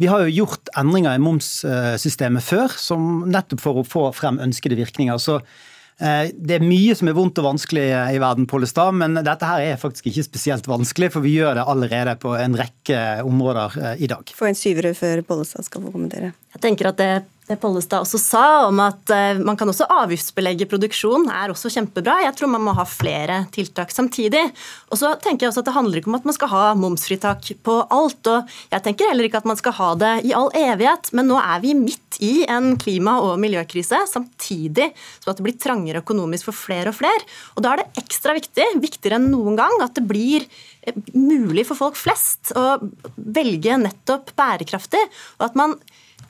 vi 0.00 0.08
har 0.08 0.24
jo 0.24 0.32
gjort 0.32 0.70
endringer 0.74 1.14
i 1.14 1.20
momssystemet 1.20 2.42
før, 2.42 2.72
som 2.72 3.28
nettopp 3.28 3.60
for 3.60 3.76
å 3.76 3.84
få 3.84 4.08
frem 4.16 4.40
ønskede 4.40 4.74
virkninger. 4.74 5.20
Så 5.20 5.42
Eh, 5.42 5.70
det 6.02 6.56
er 6.56 6.64
mye 6.66 6.96
som 6.98 7.10
er 7.10 7.14
vondt 7.14 7.38
og 7.38 7.46
vanskelig 7.46 7.84
i 8.10 8.18
verden, 8.22 8.48
Pollestad, 8.50 8.96
men 8.98 9.14
dette 9.20 9.46
her 9.46 9.62
er 9.62 9.78
faktisk 9.78 10.08
ikke 10.10 10.24
spesielt 10.26 10.66
vanskelig, 10.66 11.12
for 11.14 11.22
vi 11.22 11.36
gjør 11.36 11.60
det 11.60 11.66
allerede 11.70 12.16
på 12.22 12.34
en 12.38 12.56
rekke 12.58 13.02
områder 13.28 13.78
eh, 13.78 14.02
i 14.02 14.10
dag. 14.10 14.32
Få 14.34 14.48
en 14.50 14.58
syvere 14.58 14.94
før 14.98 15.22
Pollestad 15.28 15.68
skal 15.68 15.84
få 15.84 15.94
kommentere. 15.94 16.32
Jeg 16.56 16.64
tenker 16.64 16.90
at 16.90 16.98
det 16.98 17.12
Pollestad 17.60 18.04
også 18.04 18.20
sa 18.20 18.44
om 18.68 18.80
at 18.84 19.12
uh, 19.12 19.40
man 19.42 19.58
kan 19.58 19.68
også 19.70 19.88
avgiftsbelegge 19.90 20.68
produksjon, 20.70 21.28
er 21.32 21.52
også 21.52 21.70
kjempebra. 21.72 22.20
Jeg 22.26 22.36
tror 22.38 22.52
man 22.54 22.64
må 22.66 22.74
ha 22.76 22.86
flere 22.88 23.42
tiltak 23.54 23.92
samtidig. 23.94 24.44
Og 24.90 25.00
så 25.00 25.14
tenker 25.22 25.46
jeg 25.46 25.52
også 25.52 25.64
at 25.64 25.70
Det 25.70 25.76
handler 25.76 26.00
ikke 26.00 26.12
om 26.12 26.18
at 26.18 26.28
man 26.28 26.36
skal 26.36 26.52
ha 26.52 26.64
momsfritak 26.78 27.52
på 27.64 27.78
alt. 27.92 28.26
og 28.30 28.50
Jeg 28.72 28.84
tenker 28.86 29.10
heller 29.10 29.28
ikke 29.28 29.42
at 29.42 29.48
man 29.48 29.60
skal 29.60 29.76
ha 29.78 29.90
det 30.00 30.12
i 30.28 30.34
all 30.36 30.50
evighet, 30.56 31.12
men 31.16 31.30
nå 31.30 31.38
er 31.40 31.62
vi 31.64 31.74
midt 31.78 32.20
i 32.22 32.32
en 32.50 32.76
klima- 32.80 33.18
og 33.24 33.38
miljøkrise, 33.40 34.02
samtidig 34.10 34.90
som 35.20 35.32
at 35.32 35.40
det 35.40 35.46
blir 35.46 35.58
trangere 35.60 36.02
økonomisk 36.02 36.50
for 36.50 36.56
flere 36.56 36.92
og 36.92 36.98
flere. 36.98 37.24
Og 37.56 37.64
Da 37.64 37.72
er 37.72 37.82
det 37.82 38.04
ekstra 38.04 38.36
viktig, 38.36 38.68
viktigere 38.82 39.18
enn 39.20 39.30
noen 39.32 39.56
gang, 39.58 39.74
at 39.82 39.94
det 39.96 40.06
blir 40.08 40.46
eh, 40.82 40.94
mulig 41.14 41.66
for 41.68 41.78
folk 41.78 41.98
flest 41.98 42.52
å 42.58 42.78
velge 43.16 43.78
nettopp 43.80 44.34
bærekraftig, 44.38 45.02
og 45.40 45.50
at 45.50 45.58
man 45.58 45.76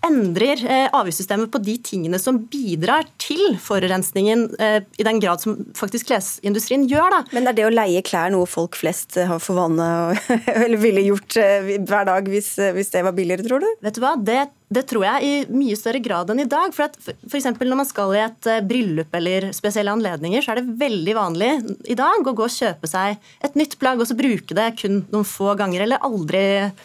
endrer 0.06 0.62
eh, 0.66 0.88
avgiftssystemet 0.92 1.52
på 1.52 1.60
de 1.62 1.76
tingene 1.84 2.20
som 2.20 2.40
bidrar 2.50 3.06
til 3.22 3.56
forurensningen, 3.62 4.46
eh, 4.62 4.78
i 4.98 5.06
den 5.06 5.20
grad 5.22 5.42
som 5.44 5.58
faktisk 5.78 6.10
klesindustrien 6.10 6.88
gjør. 6.90 7.12
Da. 7.14 7.20
Men 7.36 7.50
er 7.50 7.58
det 7.58 7.68
å 7.68 7.74
leie 7.74 8.02
klær 8.06 8.32
noe 8.34 8.48
folk 8.50 8.78
flest 8.78 9.18
har 9.18 9.42
for 9.42 9.60
vane 9.60 9.88
eller 10.64 10.78
ville 10.82 11.06
gjort 11.06 11.38
hver 11.38 12.08
dag 12.08 12.28
hvis, 12.30 12.54
hvis 12.76 12.92
det 12.94 13.04
var 13.06 13.16
billigere, 13.16 13.46
tror 13.46 13.62
du? 13.62 13.70
Vet 13.84 13.98
du 13.98 14.02
hva, 14.04 14.16
det 14.18 14.42
det 14.72 14.84
tror 14.88 15.04
jeg 15.06 15.26
i 15.26 15.32
mye 15.52 15.76
større 15.78 16.00
grad 16.02 16.30
enn 16.32 16.42
i 16.42 16.48
dag. 16.48 16.72
For, 16.74 16.88
at 16.88 16.96
for, 17.02 17.36
eksempel 17.38 17.70
Når 17.70 17.80
man 17.82 17.88
skal 17.88 18.14
i 18.16 18.22
et 18.24 18.48
uh, 18.48 18.60
bryllup 18.64 19.14
eller 19.18 19.50
spesielle 19.56 19.92
anledninger, 19.92 20.44
så 20.44 20.54
er 20.54 20.60
det 20.60 20.76
veldig 20.80 21.16
vanlig 21.18 21.50
i 21.92 21.96
dag 21.98 22.22
å 22.22 22.34
gå 22.36 22.46
og 22.46 22.54
kjøpe 22.54 22.90
seg 22.90 23.20
et 23.44 23.58
nytt 23.58 23.76
plagg 23.80 24.00
og 24.00 24.08
så 24.08 24.16
bruke 24.18 24.56
det 24.56 24.68
kun 24.80 25.02
noen 25.12 25.28
få 25.28 25.54
ganger, 25.58 25.84
eller 25.84 26.02
aldri 26.04 26.42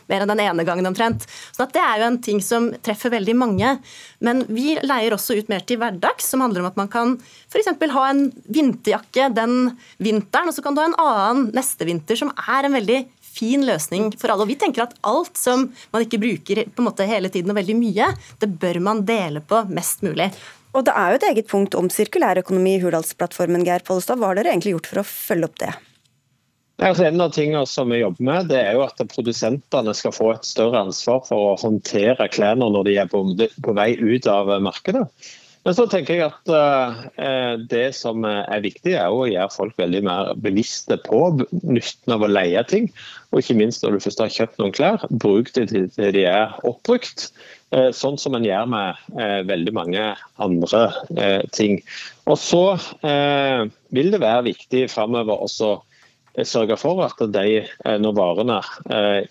mer 0.10 0.24
enn 0.24 0.34
den 0.34 0.44
ene 0.44 0.68
gangen 0.68 0.90
omtrent. 0.90 1.28
Så 1.56 1.68
det 1.74 1.84
er 1.84 2.02
jo 2.02 2.10
en 2.12 2.22
ting 2.24 2.42
som 2.44 2.70
treffer 2.84 3.14
veldig 3.14 3.36
mange. 3.38 3.76
Men 4.24 4.44
vi 4.50 4.78
leier 4.82 5.16
også 5.16 5.38
ut 5.38 5.52
mer 5.52 5.66
til 5.68 5.80
hverdags, 5.82 6.28
som 6.32 6.44
handler 6.44 6.64
om 6.64 6.72
at 6.72 6.80
man 6.80 6.92
kan 6.92 7.16
f.eks. 7.48 7.70
ha 7.94 8.06
en 8.10 8.28
vinterjakke 8.52 9.30
den 9.36 9.78
vinteren, 10.04 10.50
og 10.50 10.56
så 10.56 10.64
kan 10.66 10.76
du 10.76 10.82
ha 10.82 10.90
en 10.90 11.00
annen 11.02 11.52
neste 11.58 11.88
vinter, 11.88 12.20
som 12.20 12.34
er 12.48 12.68
en 12.68 12.78
veldig 12.78 13.04
fin 13.38 13.66
løsning 13.68 14.12
for 14.18 14.34
alle. 14.34 14.46
Og 14.46 14.52
vi 14.52 14.60
tenker 14.60 14.86
at 14.86 14.96
alt 15.08 15.38
som 15.40 15.68
man 15.94 16.06
ikke 16.06 16.22
bruker 16.22 16.64
på 16.68 16.84
en 16.84 16.90
måte 16.90 17.08
hele 17.10 17.32
tiden 17.34 17.54
og 17.54 17.60
veldig 17.60 17.78
mye, 17.80 18.12
det 18.42 18.54
bør 18.62 18.82
man 18.90 19.04
dele 19.08 19.44
på 19.46 19.64
mest 19.72 20.06
mulig. 20.06 20.32
Og 20.76 20.86
Det 20.86 20.94
er 20.94 21.10
jo 21.10 21.18
et 21.18 21.28
eget 21.32 21.48
punkt 21.50 21.76
om 21.80 21.88
sirkulærøkonomi 21.90 22.76
i 22.78 22.82
Hurdalsplattformen. 22.84 23.64
Geir 23.66 23.86
Pollestad. 23.88 24.20
Hva 24.20 24.30
har 24.30 24.38
dere 24.38 24.52
egentlig 24.54 24.76
gjort 24.76 24.90
for 24.92 25.02
å 25.02 25.08
følge 25.10 25.50
opp 25.50 25.62
det? 25.64 25.72
Altså, 26.78 27.08
en 27.08 27.24
av 27.24 27.32
tingene 27.34 27.64
som 27.66 27.90
vi 27.90 28.04
jobber 28.04 28.22
med, 28.28 28.52
det 28.52 28.60
er 28.62 28.76
jo 28.78 28.84
at 28.86 29.02
produsentene 29.10 29.96
skal 29.98 30.14
få 30.14 30.30
et 30.36 30.46
større 30.46 30.84
ansvar 30.86 31.24
for 31.26 31.54
å 31.54 31.56
håndtere 31.58 32.30
klærne 32.30 32.68
når 32.70 32.86
de 32.86 32.98
er 33.02 33.10
på, 33.10 33.24
på 33.66 33.74
vei 33.80 33.96
ut 33.98 34.30
av 34.30 34.52
markedet. 34.62 35.08
Men 35.66 35.76
så 35.76 35.86
tenker 35.90 36.16
jeg 36.16 36.28
at 36.30 36.52
uh, 36.52 37.56
det 37.70 37.90
som 37.98 38.26
er 38.28 38.64
viktig, 38.64 38.94
er 38.96 39.12
å 39.12 39.28
gjøre 39.28 39.54
folk 39.54 39.80
veldig 39.80 40.04
mer 40.06 40.32
bevisste 40.44 41.00
på 41.04 41.22
nytten 41.52 42.16
av 42.16 42.24
å 42.24 42.32
leie 42.32 42.64
ting. 42.70 42.88
Og 43.32 43.42
ikke 43.42 43.58
minst 43.60 43.84
når 43.84 43.98
du 43.98 44.06
først 44.06 44.24
har 44.24 44.34
kjøpt 44.34 44.62
noen 44.62 44.76
klær, 44.76 45.04
bruk 45.10 45.52
det 45.58 45.68
til 45.72 45.90
de 45.96 46.24
er 46.30 46.56
oppbrukt. 46.68 47.30
Uh, 47.76 47.90
sånn 47.96 48.20
som 48.22 48.38
en 48.38 48.48
gjør 48.48 48.70
med 48.72 49.04
uh, 49.18 49.42
veldig 49.50 49.76
mange 49.76 50.08
andre 50.44 50.86
ting. 51.56 51.82
Og 52.28 52.40
så 52.40 52.64
vil 53.96 54.10
det 54.12 54.20
være 54.20 54.48
viktig 54.50 54.88
framover 54.92 55.44
også 55.46 55.78
sørge 56.46 56.76
for 56.78 57.00
at 57.06 57.22
de, 57.34 57.62
når 58.04 58.14
varene 58.14 58.58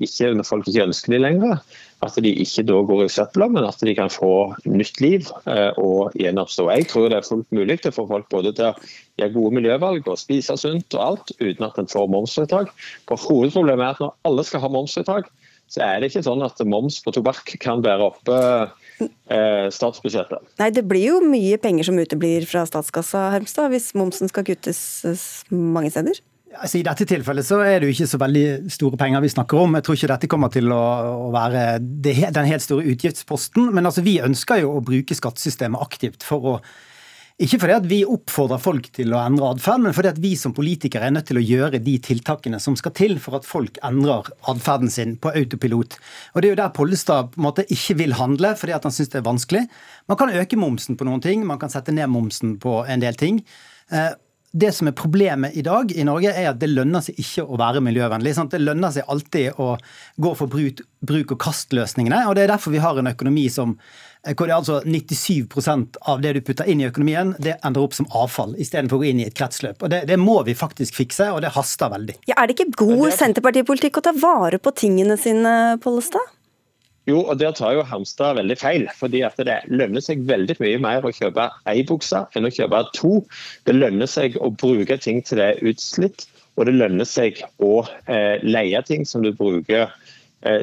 ikke, 0.03 0.33
når 0.35 0.49
folk 0.49 0.67
ikke 0.67 0.89
ønsker 0.89 1.15
de 1.15 1.21
lenger, 1.23 1.61
at 2.05 2.19
de 2.21 2.33
ikke 2.43 2.65
da 2.69 2.81
går 2.85 3.05
i 3.07 3.13
søpla, 3.13 3.49
men 3.53 3.65
at 3.65 3.81
de 3.81 3.95
kan 3.97 4.13
få 4.13 4.31
nytt 4.69 5.01
liv 5.01 5.31
eh, 5.49 5.73
og 5.81 6.13
gjenoppstå. 6.19 6.69
Jeg 6.75 6.89
tror 6.91 7.09
det 7.09 7.21
er 7.21 7.29
fullt 7.29 7.57
mulig 7.57 7.79
å 7.89 7.95
få 7.95 8.05
folk 8.11 8.29
både 8.33 8.53
til 8.57 8.69
å 8.69 8.75
gjøre 9.17 9.35
gode 9.37 9.57
miljøvalg 9.61 10.11
og 10.13 10.21
spise 10.21 10.59
sunt 10.61 10.97
og 10.99 11.05
alt, 11.07 11.33
uten 11.41 11.69
at 11.69 11.81
en 11.81 11.91
får 11.91 12.13
momsfritak. 12.13 12.73
For 13.09 13.21
Hovedproblemet 13.25 13.87
er 13.87 13.97
at 13.97 14.05
når 14.05 14.15
alle 14.29 14.47
skal 14.47 14.65
ha 14.67 14.73
momsfritak, 14.77 15.33
så 15.73 15.83
er 15.83 15.99
det 15.99 16.13
ikke 16.13 16.23
sånn 16.23 16.45
at 16.47 16.61
moms 16.69 17.01
på 17.03 17.11
tobakk 17.17 17.57
kan 17.63 17.81
bære 17.83 18.05
oppe 18.13 18.37
eh, 19.03 19.67
statsbudsjettet. 19.75 20.55
Nei, 20.61 20.71
Det 20.71 20.85
blir 20.87 21.09
jo 21.09 21.19
mye 21.25 21.59
penger 21.59 21.89
som 21.89 21.99
uteblir 21.99 22.47
fra 22.47 22.63
statskassa, 22.69 23.31
Hermstad, 23.35 23.73
hvis 23.75 23.91
momsen 23.99 24.31
skal 24.31 24.47
kuttes 24.47 24.81
mange 25.51 25.91
steder? 25.91 26.21
Altså, 26.57 26.81
I 26.81 26.87
dette 26.87 27.07
tilfellet 27.09 27.47
så 27.47 27.61
er 27.65 27.81
det 27.81 27.89
jo 27.89 27.95
ikke 27.95 28.11
så 28.11 28.21
veldig 28.21 28.73
store 28.73 28.99
penger 29.01 29.25
vi 29.25 29.33
snakker 29.33 29.63
om. 29.63 29.77
Jeg 29.79 29.87
tror 29.87 29.99
ikke 29.99 30.11
dette 30.15 30.31
kommer 30.33 30.53
til 30.53 30.73
å, 30.73 30.83
være 31.35 31.79
den 31.83 32.51
helt 32.51 32.65
store 32.65 32.87
utgiftsposten. 32.93 33.71
Men 33.77 33.89
altså, 33.89 34.05
vi 34.07 34.19
ønsker 34.25 34.63
jo 34.65 34.77
å 34.77 34.85
bruke 34.85 35.17
skattesystemet 35.17 35.83
aktivt 35.83 36.27
for 36.27 36.53
å 36.57 36.59
ikke 37.37 37.59
fordi 37.61 37.75
at 37.77 37.85
vi 37.85 37.99
oppfordrer 38.09 38.61
folk 38.65 38.87
til 38.97 39.13
å 39.13 39.19
endre 39.21 39.51
atferd, 39.53 39.83
men 39.85 39.93
fordi 39.93 40.09
at 40.09 40.21
vi 40.25 40.31
som 40.41 40.55
politikere 40.57 41.05
er 41.05 41.13
nødt 41.13 41.27
til 41.29 41.37
å 41.37 41.45
gjøre 41.45 41.83
de 41.85 41.99
tiltakene 42.01 42.57
som 42.65 42.79
skal 42.81 42.95
til 42.97 43.19
for 43.21 43.37
at 43.37 43.45
folk 43.45 43.77
endrer 43.85 44.31
atferden 44.49 44.89
sin 44.89 45.19
på 45.21 45.35
autopilot. 45.37 45.99
Og 46.33 46.41
Det 46.41 46.49
er 46.49 46.55
jo 46.55 46.61
der 46.63 46.73
Pollestad 46.73 47.35
på 47.35 47.43
en 47.43 47.47
måte 47.51 47.67
ikke 47.69 47.99
vil 48.01 48.17
handle, 48.17 48.55
fordi 48.57 48.73
at 48.73 48.89
han 48.89 48.95
syns 48.97 49.13
det 49.13 49.21
er 49.21 49.29
vanskelig. 49.29 49.67
Man 50.09 50.17
kan 50.17 50.33
øke 50.33 50.57
momsen 50.57 50.97
på 50.97 51.05
noen 51.05 51.21
ting, 51.21 51.45
man 51.45 51.61
kan 51.61 51.69
sette 51.69 51.93
ned 51.93 52.09
momsen 52.09 52.57
på 52.63 52.79
en 52.89 53.05
del 53.05 53.21
ting. 53.21 53.43
Det 54.57 54.71
som 54.73 54.89
er 54.89 54.97
problemet 54.97 55.57
i 55.59 55.63
dag 55.65 55.91
i 55.93 56.05
Norge, 56.07 56.31
er 56.33 56.51
at 56.53 56.61
det 56.63 56.71
lønner 56.73 57.03
seg 57.05 57.19
ikke 57.21 57.45
å 57.45 57.59
være 57.61 57.83
miljøvennlig. 57.85 58.33
Sant? 58.39 58.55
Det 58.55 58.63
lønner 58.63 58.95
seg 58.95 59.09
alltid 59.13 59.59
å 59.61 59.75
gå 60.23 60.33
for 60.39 60.49
bruk, 60.53 60.81
bruk 61.05 61.35
og 61.35 61.41
kast-løsningene. 61.45 62.23
og 62.29 62.37
Det 62.37 62.47
er 62.47 62.53
derfor 62.55 62.73
vi 62.73 62.81
har 62.81 62.97
en 62.97 63.11
økonomi 63.11 63.47
som 63.53 63.75
eh, 64.25 64.33
hvor 64.33 64.49
det 64.49 64.55
er 64.55 64.61
altså 64.63 64.79
97% 64.87 66.01
av 66.09 66.23
det 66.25 66.33
du 66.39 66.41
putter 66.47 66.71
inn 66.73 66.81
i 66.81 66.89
økonomien, 66.89 67.35
det 67.43 67.59
ender 67.61 67.85
opp 67.85 67.99
som 67.99 68.09
avfall, 68.17 68.57
istedenfor 68.57 68.97
å 68.97 69.05
gå 69.05 69.11
inn 69.11 69.21
i 69.21 69.29
et 69.29 69.37
kretsløp. 69.37 69.83
Og 69.83 69.93
det, 69.93 70.07
det, 70.09 70.17
må 70.21 70.39
vi 70.49 70.57
faktisk 70.57 70.97
fikse, 71.03 71.29
og 71.35 71.43
det 71.45 71.53
haster 71.59 71.93
veldig. 71.93 72.17
Ja, 72.31 72.39
er 72.41 72.49
det 72.49 72.57
ikke 72.57 72.87
god 72.87 73.13
Senterpartipolitikk 73.19 74.01
å 74.01 74.07
ta 74.09 74.17
vare 74.17 74.63
på 74.63 74.73
tingene 74.79 75.19
sine, 75.21 75.77
Pollestad? 75.85 76.36
Jo, 77.07 77.21
og 77.23 77.39
Der 77.39 77.53
tar 77.55 77.73
jo 77.77 77.83
Hamstad 77.87 78.35
veldig 78.41 78.59
feil. 78.59 78.89
fordi 78.99 79.23
at 79.23 79.37
Det 79.37 79.61
lønner 79.69 80.01
seg 80.01 80.27
veldig 80.27 80.57
mye 80.61 80.79
mer 80.79 81.07
å 81.07 81.13
kjøpe 81.15 81.51
ei 81.67 81.85
bukse 81.87 82.27
enn 82.35 82.49
å 82.49 82.51
kjøpe 82.51 82.83
to. 82.95 83.25
Det 83.67 83.75
lønner 83.75 84.07
seg 84.07 84.37
å 84.37 84.51
bruke 84.51 84.99
ting 84.99 85.23
til 85.23 85.39
det 85.39 85.47
er 85.47 85.63
utslitt, 85.63 86.27
og 86.57 86.67
det 86.67 86.75
lønner 86.75 87.05
seg 87.05 87.43
å 87.63 87.87
eh, 88.09 88.43
leie 88.43 88.83
ting 88.83 89.05
som 89.07 89.23
du 89.23 89.33
bruker 89.33 89.93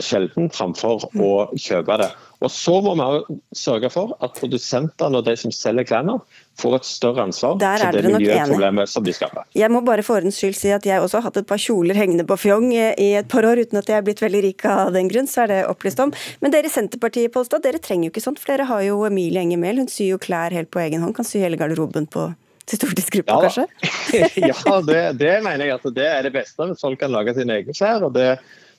sjelden, 0.03 0.49
framfor 0.53 1.07
å 1.19 1.34
kjøpe 1.59 1.97
det. 2.01 2.11
Og 2.43 2.51
Så 2.51 2.73
må 2.84 2.93
vi 2.97 3.38
sørge 3.55 3.89
for 3.93 4.17
at 4.23 4.36
produsentene 4.36 5.19
og 5.19 5.27
de 5.27 5.36
som 5.39 5.51
selger 5.55 5.88
klærne, 5.88 6.17
får 6.59 6.75
et 6.75 6.86
større 6.88 7.23
ansvar 7.23 7.55
for 7.55 7.95
det 7.95 8.11
miljøproblemet 8.11 8.91
som 8.91 9.05
de 9.05 9.13
skaper. 9.15 9.47
Jeg 9.57 9.71
må 9.71 9.81
bare 9.86 10.03
for 10.05 10.19
ordens 10.19 10.38
skyld 10.41 10.57
si 10.59 10.73
at 10.75 10.86
jeg 10.86 11.01
også 11.01 11.21
har 11.21 11.29
hatt 11.29 11.39
et 11.39 11.47
par 11.49 11.61
kjoler 11.61 11.97
hengende 11.97 12.27
på 12.27 12.38
fjong 12.43 12.67
i 12.75 13.09
et 13.21 13.29
par 13.31 13.47
år, 13.47 13.63
uten 13.63 13.79
at 13.79 13.89
jeg 13.89 13.97
er 14.01 14.05
blitt 14.05 14.21
veldig 14.21 14.43
rik 14.49 14.67
av 14.69 14.91
den 14.95 15.09
grunn, 15.11 15.29
så 15.29 15.45
er 15.45 15.53
det 15.53 15.61
opplyst 15.71 16.03
om. 16.03 16.11
Men 16.43 16.53
dere 16.53 16.67
i 16.67 16.73
Senterpartiet 16.73 17.34
Polstad, 17.34 17.63
dere 17.63 17.81
trenger 17.81 18.09
jo 18.09 18.13
ikke 18.13 18.25
sånt. 18.27 18.43
for 18.43 18.53
dere 18.53 18.67
har 18.69 18.84
jo 18.86 18.99
Emilie 19.07 19.41
Enger 19.41 19.61
Mehl, 19.63 19.79
hun 19.79 19.91
syr 19.91 20.13
jo 20.13 20.21
klær 20.21 20.53
helt 20.53 20.71
på 20.73 20.84
egen 20.84 21.01
hånd. 21.01 21.15
Kan 21.15 21.27
sy 21.27 21.39
hele 21.41 21.59
garderoben 21.59 22.09
på 22.11 22.34
til 22.63 22.79
stortingsgruppa, 22.79 23.36
ja, 23.36 23.39
kanskje? 23.43 23.65
ja, 24.49 24.75
det, 24.88 25.01
det, 25.19 25.31
mener 25.43 25.67
jeg 25.67 25.75
at 25.75 25.88
det 25.95 26.05
er 26.07 26.21
det 26.27 26.31
beste, 26.36 26.67
hvis 26.69 26.84
folk 26.84 27.01
kan 27.01 27.11
lage 27.11 27.34
sine 27.36 27.59
egne 27.59 27.75
klær. 27.75 28.05
og 28.07 28.13
det 28.15 28.38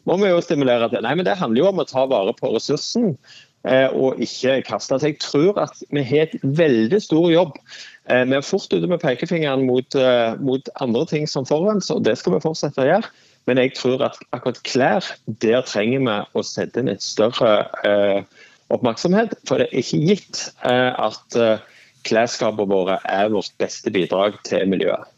må 0.08 0.18
vi 0.20 0.30
jo 0.30 0.44
stimulere 0.44 0.90
til. 0.92 1.02
Nei, 1.04 1.14
men 1.16 1.26
Det 1.26 1.38
handler 1.40 1.62
jo 1.62 1.72
om 1.72 1.82
å 1.82 1.88
ta 1.88 2.06
vare 2.10 2.34
på 2.36 2.52
ressursen. 2.54 3.14
Eh, 3.64 3.88
og 3.96 4.20
ikke 4.20 4.58
kaste. 4.66 4.98
Jeg 5.00 5.16
tror 5.24 5.56
at 5.62 5.78
vi 5.88 6.02
har 6.04 6.26
et 6.26 6.42
veldig 6.42 7.00
stor 7.00 7.30
jobb. 7.32 7.54
Eh, 8.12 8.24
vi 8.28 8.36
er 8.36 8.44
fort 8.44 8.68
ute 8.68 8.90
med 8.90 9.00
pekefingeren 9.00 9.64
mot, 9.64 9.96
eh, 9.96 10.34
mot 10.36 10.68
andre 10.84 11.06
ting 11.08 11.24
som 11.26 11.46
forurenser, 11.48 11.96
og 11.96 12.04
det 12.04 12.18
skal 12.20 12.36
vi 12.36 12.44
fortsette 12.44 12.82
å 12.84 12.90
gjøre. 12.90 13.08
Men 13.48 13.60
jeg 13.60 13.74
tror 13.76 14.04
at 14.04 14.18
akkurat 14.32 14.60
klær, 14.68 15.08
der 15.40 15.64
trenger 15.68 16.04
vi 16.04 16.18
å 16.36 16.44
sette 16.44 16.80
inn 16.80 16.92
et 16.92 17.04
større 17.04 17.54
eh, 17.84 18.20
oppmerksomhet. 18.72 19.32
For 19.48 19.60
det 19.60 19.70
er 19.70 19.80
ikke 19.80 20.02
gitt 20.10 20.44
eh, 20.64 20.92
at 20.92 21.40
eh, 21.40 21.64
klesskapene 22.08 22.68
våre 22.68 23.00
er 23.08 23.32
vårt 23.32 23.52
beste 23.60 23.92
bidrag 23.92 24.36
til 24.48 24.68
miljøet. 24.68 25.08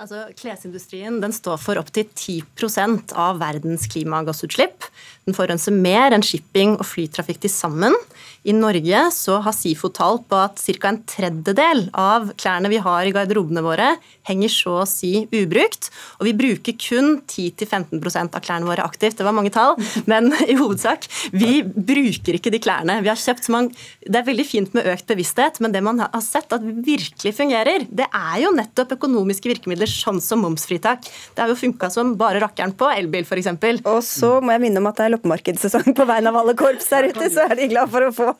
Altså, 0.00 0.24
Klesindustrien 0.38 1.18
den 1.20 1.34
står 1.36 1.58
for 1.60 1.78
opptil 1.80 2.06
10% 2.08 3.12
av 3.12 3.40
verdens 3.42 3.84
klimagassutslipp. 3.92 4.88
Den 5.28 5.36
forurenser 5.36 5.76
mer 5.76 6.16
enn 6.16 6.24
shipping 6.24 6.78
og 6.78 6.88
flytrafikk 6.88 7.42
til 7.44 7.52
sammen. 7.52 7.96
I 8.42 8.52
Norge 8.56 9.00
så 9.14 9.36
har 9.44 9.54
SIFO 9.54 9.92
tall 9.94 10.18
på 10.26 10.38
at 10.42 10.58
ca. 10.58 10.90
en 10.90 10.98
tredjedel 11.06 11.84
av 11.94 12.32
klærne 12.40 12.70
vi 12.72 12.80
har 12.82 13.06
i 13.06 13.12
garderobene 13.14 13.62
våre, 13.62 13.92
henger 14.26 14.50
så 14.50 14.74
å 14.82 14.86
si 14.88 15.28
ubrukt. 15.30 15.90
Og 16.18 16.26
vi 16.26 16.34
bruker 16.34 16.74
kun 16.74 17.20
10-15% 17.22 18.34
av 18.34 18.42
klærne 18.42 18.66
våre 18.66 18.82
aktivt. 18.82 19.18
Det 19.20 19.26
var 19.26 19.36
mange 19.36 19.52
tall, 19.54 19.76
men 20.10 20.32
i 20.48 20.56
hovedsak. 20.58 21.06
Vi 21.30 21.62
bruker 21.62 22.38
ikke 22.38 22.50
de 22.54 22.62
klærne. 22.62 22.98
Vi 23.04 23.12
har 23.12 23.20
kjøpt 23.20 23.50
man, 23.54 23.70
Det 24.02 24.18
er 24.18 24.26
veldig 24.26 24.46
fint 24.48 24.74
med 24.74 24.90
økt 24.90 25.06
bevissthet, 25.10 25.60
men 25.62 25.74
det 25.74 25.84
man 25.86 26.02
har 26.02 26.24
sett 26.24 26.50
at 26.54 26.62
virkelig 26.62 27.34
fungerer, 27.38 27.86
det 27.90 28.08
er 28.10 28.42
jo 28.42 28.52
nettopp 28.56 28.96
økonomiske 28.98 29.52
virkemidler 29.52 29.90
sånn 29.90 30.18
som 30.22 30.42
momsfritak. 30.42 31.06
Det 31.06 31.44
har 31.44 31.52
jo 31.52 31.58
funka 31.58 31.92
som 31.94 32.16
bare 32.18 32.42
rakkeren 32.42 32.74
på 32.74 32.90
elbil 32.90 33.22
f.eks. 33.22 33.52
Og 33.86 34.02
så 34.06 34.34
må 34.42 34.56
jeg 34.56 34.66
minne 34.66 34.82
om 34.82 34.90
at 34.90 34.98
det 34.98 35.06
er 35.06 35.14
loppemarkedssesong 35.14 35.94
på 35.94 36.08
vegne 36.10 36.32
av 36.32 36.42
alle 36.42 36.58
korps 36.58 36.90
der 36.90 37.10
ute, 37.12 37.30
så 37.30 37.46
er 37.46 37.56
de 37.58 37.70
glad 37.70 37.90
for 37.92 38.08
å 38.08 38.12
få, 38.14 38.31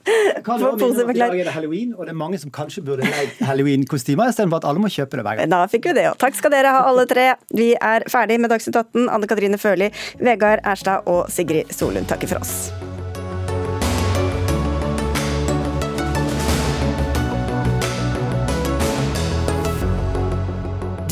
få 0.45 0.73
pose 0.81 1.07
med 1.09 1.17
klær. 1.19 1.53
Halloween, 1.53 1.95
og 1.97 2.07
det 2.07 2.15
er 2.15 2.19
mange 2.19 2.39
som 2.41 2.53
kanskje 2.55 2.85
burde 2.87 3.09
leid 3.09 3.41
halloween-kostymer 3.43 4.33
istedenfor 4.33 4.63
at 4.63 4.69
alle 4.71 4.83
må 4.83 4.91
kjøpe 4.93 5.19
det 5.19 5.27
hver 5.27 5.41
gang. 5.41 5.53
Da 5.53 5.65
fikk 5.71 5.91
vi 5.91 5.97
det 5.99 6.07
òg. 6.13 6.19
Takk 6.23 6.39
skal 6.39 6.55
dere 6.55 6.73
ha 6.77 6.85
alle 6.89 7.07
tre. 7.11 7.33
Vi 7.55 7.73
er 7.77 8.07
ferdig 8.13 8.41
med 8.43 8.53
Dagsnytt 8.53 8.79
18. 8.79 9.09
Anne 9.13 9.29
Katrine 9.31 9.61
Førli, 9.61 9.93
Vegard 10.23 10.65
Erstad 10.65 11.09
og 11.11 11.29
Sigrid 11.33 11.73
Solund 11.75 12.09
takker 12.11 12.31
for 12.33 12.43
oss. 12.43 12.73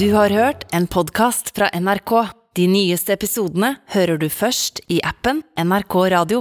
Du 0.00 0.12
har 0.14 0.32
hørt 0.32 0.62
en 0.72 0.86
podkast 0.88 1.50
fra 1.52 1.68
NRK. 1.76 2.12
De 2.56 2.64
nyeste 2.66 3.12
episodene 3.12 3.74
hører 3.92 4.16
du 4.16 4.30
først 4.32 4.80
i 4.88 4.96
appen 5.04 5.42
NRK 5.60 5.96
Radio. 6.14 6.40